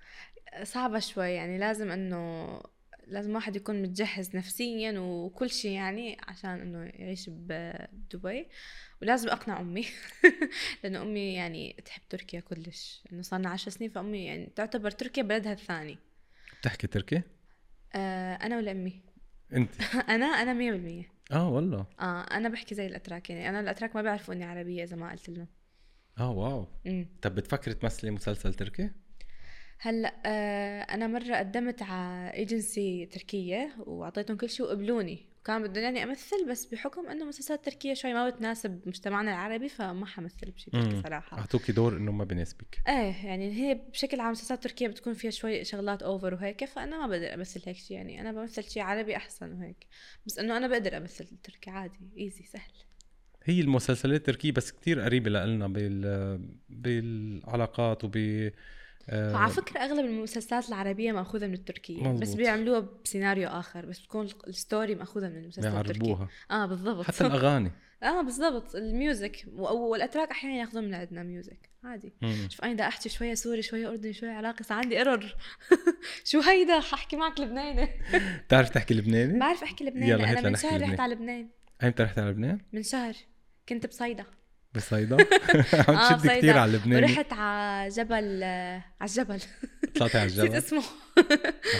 صعبة 0.62 0.98
شوي 0.98 1.30
يعني 1.30 1.58
لازم 1.58 1.90
إنه 1.90 2.60
لازم 3.06 3.34
واحد 3.34 3.56
يكون 3.56 3.82
متجهز 3.82 4.36
نفسيا 4.36 4.98
وكل 4.98 5.50
شيء 5.50 5.70
يعني 5.70 6.16
عشان 6.28 6.50
إنه 6.50 6.78
يعيش 6.84 7.30
بدبي. 7.30 8.48
ولازم 9.02 9.28
أقنع 9.28 9.60
أمي. 9.60 9.84
لأنه 10.84 11.02
أمي 11.02 11.34
يعني 11.34 11.76
تحب 11.84 12.02
تركيا 12.08 12.40
كلش. 12.40 13.04
إنه 13.12 13.22
صار 13.22 13.40
لنا 13.40 13.48
عشر 13.50 13.70
سنين 13.70 13.90
فأمي 13.90 14.24
يعني 14.24 14.52
تعتبر 14.56 14.90
تركيا 14.90 15.22
بلدها 15.22 15.52
الثاني. 15.52 15.98
بتحكي 16.60 16.86
تركي؟ 16.86 17.22
آه 17.94 18.34
أنا 18.34 18.56
ولا 18.56 18.70
امي 18.70 19.02
أنت. 19.52 19.74
أنا 20.14 20.26
أنا 20.26 20.54
100% 21.02 21.04
آه 21.32 21.48
والله. 21.48 21.86
آه 22.00 22.20
أنا 22.20 22.48
بحكي 22.48 22.74
زي 22.74 22.86
الأتراك 22.86 23.30
يعني. 23.30 23.48
أنا 23.48 23.60
الأتراك 23.60 23.96
ما 23.96 24.02
بيعرفوا 24.02 24.34
إني 24.34 24.44
عربية 24.44 24.84
إذا 24.84 24.96
ما 24.96 25.10
قلت 25.10 25.28
لهم. 25.28 25.48
آه 26.18 26.30
wow. 26.30 26.68
مم. 26.84 27.06
طب 27.22 27.34
بتفكري 27.34 27.74
تمثلي 27.74 28.10
مسلسل 28.10 28.54
تركي؟ 28.54 28.90
هلأ 29.78 30.14
آه 30.26 30.82
أنا 30.82 31.06
مرة 31.06 31.34
قدمت 31.36 31.82
على 31.82 32.34
ايجنسي 32.34 33.06
تركية 33.06 33.76
وأعطيتهم 33.78 34.36
كل 34.36 34.50
شيء 34.50 34.66
وقبلوني. 34.66 35.26
كان 35.44 35.62
بدهم 35.62 35.84
يعني 35.84 36.02
أمثل 36.02 36.48
بس 36.50 36.66
بحكم 36.66 37.08
إنه 37.08 37.24
مسلسلات 37.24 37.64
تركية 37.64 37.94
شوي 37.94 38.12
ما 38.12 38.30
بتناسب 38.30 38.80
مجتمعنا 38.86 39.30
العربي 39.30 39.68
فما 39.68 40.06
حمثل 40.06 40.50
بشيء 40.50 41.02
صراحة. 41.02 41.38
أعطوكي 41.38 41.72
دور 41.72 41.96
إنه 41.96 42.12
ما 42.12 42.24
بناسبك. 42.24 42.78
إيه 42.88 43.26
يعني 43.26 43.52
هي 43.52 43.74
بشكل 43.74 44.20
عام 44.20 44.30
مسلسلات 44.30 44.62
تركية 44.62 44.88
بتكون 44.88 45.14
فيها 45.14 45.30
شوي 45.30 45.64
شغلات 45.64 46.02
over 46.02 46.34
وهيك 46.34 46.64
فأنا 46.64 46.98
ما 46.98 47.06
بقدر 47.06 47.34
أمثل 47.34 47.62
هيك 47.66 47.76
شيء 47.76 47.96
يعني 47.96 48.20
أنا 48.20 48.32
بمثل 48.32 48.62
شيء 48.62 48.82
عربي 48.82 49.16
أحسن 49.16 49.52
وهيك. 49.52 49.86
بس 50.26 50.38
إنه 50.38 50.56
أنا 50.56 50.66
بقدر 50.66 50.96
أمثل 50.96 51.26
تركي 51.42 51.70
عادي 51.70 52.10
easy 52.18 52.44
سهل. 52.44 52.72
هي 53.44 53.60
المسلسلات 53.60 54.20
التركية 54.20 54.52
بس 54.52 54.72
كتير 54.72 55.00
قريبة 55.00 55.30
لنا 55.30 55.68
بال 55.68 56.56
بالعلاقات 56.68 58.04
وب 58.04 58.16
آه، 59.10 59.36
على 59.36 59.52
فكرة 59.52 59.80
أغلب 59.80 60.04
المسلسلات 60.04 60.68
العربية 60.68 61.12
مأخوذة 61.12 61.46
من 61.46 61.54
التركية 61.54 62.02
مزبوط. 62.02 62.22
بس 62.22 62.34
بيعملوها 62.34 62.88
بسيناريو 63.04 63.48
آخر 63.48 63.86
بس 63.86 63.98
بتكون 64.00 64.28
ال 64.46 64.54
story 64.54 64.94
مأخوذة 64.94 65.28
من 65.28 65.36
المسلسل 65.36 65.76
التركي 65.76 66.16
آه 66.50 66.66
بالضبط. 66.66 67.04
حتى 67.04 67.26
الأغاني. 67.26 67.72
آه 68.02 68.22
بالضبط. 68.22 68.74
ال 68.74 68.86
music 68.86 69.44
والأتراك 69.56 70.30
أحيانا 70.30 70.56
يأخذون 70.56 70.84
من 70.84 70.94
عندنا 70.94 71.22
music. 71.22 71.70
عادي. 71.84 72.12
مم. 72.22 72.48
شوف 72.50 72.64
أنا 72.64 72.72
بدي 72.72 72.82
أحكي 72.82 73.08
شوية 73.08 73.34
سوري 73.34 73.62
شوية 73.62 73.88
أردني 73.88 74.12
شوية 74.12 74.30
عراقي 74.30 74.64
صار 74.64 74.78
عندي 74.78 74.98
error 74.98 75.34
شو 76.30 76.40
هيدا؟ 76.40 76.80
ححكي 76.80 77.16
معك 77.16 77.40
لبناني. 77.40 77.88
بتعرف 78.46 78.70
تحكي 78.70 78.94
لبناني؟ 78.94 79.38
بعرف 79.38 79.62
أحكي 79.62 79.84
لبناني. 79.84 80.10
يلا 80.10 80.38
أنا 80.38 80.48
من 80.48 80.56
شهر 80.56 80.80
رحت. 80.82 81.00
على 81.00 81.14
لبنان. 81.14 81.48
ايمتى 81.82 82.02
رحت 82.02 82.18
على 82.18 82.30
لبنان؟ 82.30 82.58
من 82.72 82.82
شهر. 82.82 83.14
كنت 83.68 83.86
بصيدا. 83.86 84.24
بصيدا؟ 84.76 85.16
عم 85.88 85.94
آه، 85.96 86.12
تشد 86.16 86.26
كثير 86.26 86.38
بصيدا. 86.38 86.60
على 86.60 86.72
لبنان 86.72 87.02
ورحت 87.04 87.32
على 87.32 87.88
جبل 87.88 88.40
آه، 88.42 88.84
على 89.00 89.08
الجبل. 89.10 89.40
طلعتي 89.94 90.18
على 90.18 90.26
نسيت 90.30 90.40
الجبل؟ 90.40 90.56
اسمه. 90.56 90.82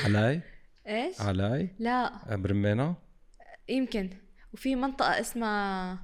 علاي 0.05 0.41
إيش؟ 0.87 1.21
علاي 1.21 1.69
لا. 1.79 2.13
برمانة 2.37 2.95
يمكن. 3.69 4.11
وفي 4.53 4.77
منطقة 4.77 5.21
اسمها 5.21 5.99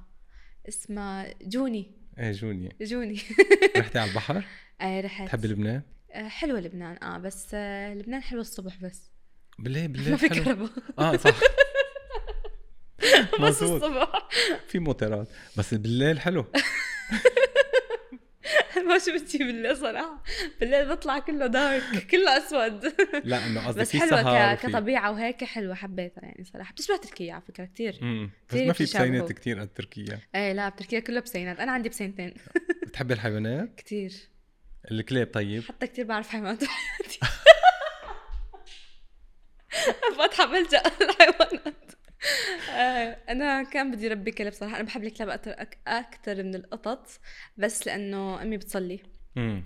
اسمها 0.69 1.33
جوني. 1.41 1.91
إيه 2.19 2.31
جوني. 2.31 2.75
جوني. 2.81 3.19
رحتي 3.77 3.99
على 3.99 4.09
البحر؟ 4.11 4.43
إيه 4.81 5.01
رحت. 5.01 5.27
تحبي 5.27 5.47
لبنان؟ 5.47 5.81
آه، 6.11 6.27
حلوة 6.27 6.59
لبنان. 6.59 7.03
آه 7.03 7.17
بس 7.17 7.47
آه، 7.53 7.93
لبنان 7.93 8.21
حلوة 8.23 8.41
الصبح 8.41 8.77
بس. 8.83 9.11
بالليل؟ 9.59 9.81
ما 9.87 9.87
بالليل 9.93 10.17
في 10.17 10.29
حلو. 10.29 10.43
كهرباء. 10.43 10.69
آه 10.99 11.17
صح. 11.17 11.39
بس 13.41 13.63
الصبح. 13.63 14.27
في 14.67 14.79
موترات. 14.79 15.27
بس 15.57 15.73
بالليل 15.73 16.19
حلو. 16.19 16.45
ما 18.87 18.99
شو 18.99 19.13
بتجي 19.13 19.37
بالليل 19.37 19.77
صراحة. 19.77 20.23
بالليل 20.59 20.89
بطلع 20.89 21.19
كله 21.19 21.47
دارك 21.47 22.07
كله 22.11 22.37
أسود. 22.37 22.93
لا 23.23 23.45
إنه 23.45 23.67
قصدي 23.67 23.81
بس 23.81 23.91
في 23.91 23.99
حلوة 23.99 24.23
سهر 24.23 24.55
ك... 24.55 24.57
وفي 24.57 24.67
كطبيعة 24.67 25.11
وهيك 25.11 25.43
حلوة 25.43 25.75
حبيتها 25.75 26.21
يعني 26.21 26.43
صراحة. 26.43 26.71
بتشبه 26.71 26.97
تركيا 26.97 27.33
على 27.33 27.41
فكرة 27.47 27.65
كتير. 27.65 27.99
امم 28.01 28.31
بس 28.49 28.55
ما 28.55 28.73
في. 28.73 28.83
بسينات 28.83 29.31
كثير 29.31 29.59
قد 29.59 29.67
تركيا 29.67 30.19
إيه 30.35 30.53
لا 30.53 30.69
بتركيا 30.69 30.99
كلها 30.99 31.21
بسينات. 31.21 31.59
أنا 31.59 31.71
عندي 31.71 31.89
بسينتين. 31.89 32.33
بتحبي 32.87 33.13
الحيوانات؟ 33.13 33.75
كتير. 33.75 34.13
الكلاب 34.91 35.27
طيب. 35.33 35.63
حتى 35.63 35.87
كتير 35.87 36.05
بعرف 36.05 36.29
حيوانات. 36.29 36.63
بحياتي 36.63 37.19
فاتحة 40.17 40.45
ملجأ 40.45 40.81
الحيوانات. 41.01 41.82
أنا 43.29 43.63
كان 43.63 43.91
بدي 43.91 44.07
ربي 44.07 44.31
كلب 44.31 44.53
صراحة. 44.53 44.75
أنا 44.75 44.83
بحب 44.83 45.03
الكلاب 45.03 45.29
أكثر 45.87 46.43
من 46.43 46.55
القطط 46.55 47.07
بس 47.57 47.87
لأنه 47.87 48.41
أمي 48.41 48.57
بتصلي. 48.57 48.99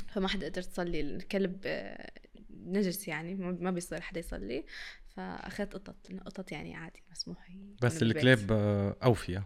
فما 0.08 0.28
حدا 0.28 0.46
قدر 0.50 0.62
تصلي 0.62 1.02
الكلب 1.02 1.62
آه، 1.66 2.12
نجس 2.50 3.08
يعني 3.08 3.36
ما 3.36 3.72
بيصير 3.72 4.02
حدا 4.02 4.20
يصلي. 4.20 4.66
فأخذت 5.18 5.74
قطط 5.74 6.10
لأنه 6.10 6.22
قطط 6.22 6.52
يعني 6.52 6.76
عادي 6.76 7.04
مسموح 7.12 7.52
بس. 7.82 8.04
الكلاب 8.04 8.52
آه، 8.52 8.96
اوفياء 9.04 9.44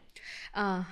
آه. 0.55 0.86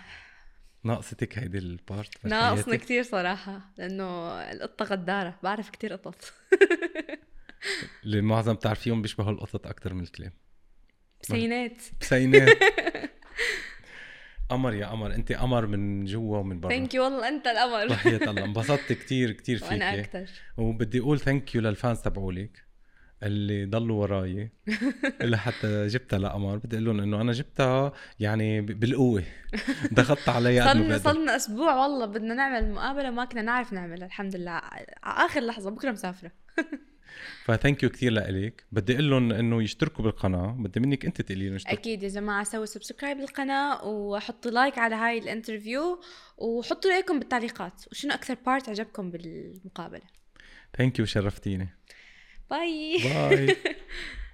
ناقصتك 0.84 1.40
هيدي 1.40 1.58
ال 1.58 1.72
part 1.72 2.26
ناقصنا 2.26 2.64
بحياتك؟ 2.64 2.84
كثير 2.84 3.04
صراحة 3.04 3.74
لأنه 3.78 4.30
القطة 4.52 4.86
غدارة. 4.86 5.40
بعرف 5.44 5.70
كثير 5.70 5.94
قطط. 5.94 6.34
اللي 8.04 8.22
معظم 8.22 8.54
بتعرفيهم 8.54 9.02
بيشبهوا 9.02 9.32
القطط 9.32 9.68
أكثر 9.68 9.94
من 9.94 10.04
الكلاب. 10.04 10.34
بسينات. 11.36 11.82
بسينات. 12.02 12.58
قمر 14.50 14.74
يا 14.74 14.86
قمر 14.88 15.16
أنت 15.16 15.32
قمر 15.32 15.66
من 15.66 16.06
جوا 16.06 16.38
ومن 16.38 16.60
برا. 16.60 16.70
thank 16.70 16.94
you 16.94 17.04
والله 17.04 17.28
أنت 17.28 17.48
القمر. 17.48 17.92
وحياة 17.92 18.30
الله. 18.30 18.46
انبسطت 18.50 18.94
كتير 18.94 19.32
كتير 19.32 19.60
وأنا 19.64 19.92
فيك 19.92 20.00
أكثر 20.16 20.26
وبدي 20.58 21.00
أقول 21.00 21.20
thank 21.20 21.56
you 21.56 21.62
لل 21.62 21.75
fans 21.75 22.00
تبعولك 22.00 22.70
اللي 23.24 23.66
ضلوا 23.66 24.02
وراي 24.02 24.52
اللي 25.22 25.38
حتى 25.38 25.88
جبتها 25.88 26.20
لقمر. 26.20 26.58
بدي 26.58 26.76
أقول 26.76 26.86
لهم 26.86 27.00
إنه 27.00 27.22
أنا 27.22 27.32
جبتها 27.32 27.94
يعني 28.20 28.62
بالقوة. 28.62 29.24
ضغطت 29.94 30.30
ما 30.30 30.74
صلنا 30.74 30.98
صلنا 30.98 31.36
أسبوع 31.36 31.76
والله 31.76 32.06
بدنا 32.06 32.34
نعمل 32.34 32.72
مقابلة 32.72 33.10
ما 33.10 33.26
كنا 33.26 33.42
نعرف 33.42 33.74
نعملها 33.74 34.06
الحمد 34.08 34.36
لله. 34.36 34.52
على 34.52 34.86
آخر 35.04 35.40
لحظة 35.42 35.70
بكرة 35.70 35.92
مسافرة. 35.92 36.32
ف 37.46 37.52
thank 37.52 37.84
you 37.84 37.90
كثير 37.90 38.12
لإلك. 38.12 38.64
بدي 38.72 38.94
أقول 38.94 39.10
لهم 39.10 39.32
إنه 39.32 39.64
يشتركوا 39.64 40.04
بالقناة. 40.04 40.56
بدي 40.60 40.80
منك 40.80 41.06
أنت 41.06 41.22
تقولي 41.22 41.50
لهم 41.50 41.60
أكيد 41.68 42.04
يا 42.04 42.10
جماعة 42.10 42.44
سووا 42.44 42.66
subscribe 42.66 43.18
للقناة 43.18 43.86
وحطوا 43.86 44.52
like 44.52 44.78
على 44.78 44.96
هاي 44.96 45.18
ال 45.18 45.26
interview 45.26 46.02
وحطوا 46.38 46.92
رأيكم 46.92 47.20
بالتعليقات 47.20 47.82
وشنو 47.92 48.14
أكثر 48.14 48.38
part 48.46 48.70
عجبكم 48.70 49.12
بالمقابلة. 49.12 50.02
thank 50.78 51.00
you 51.00 51.06
شرفتيني. 51.06 51.70
bye 52.50 52.98
bye 53.04 53.56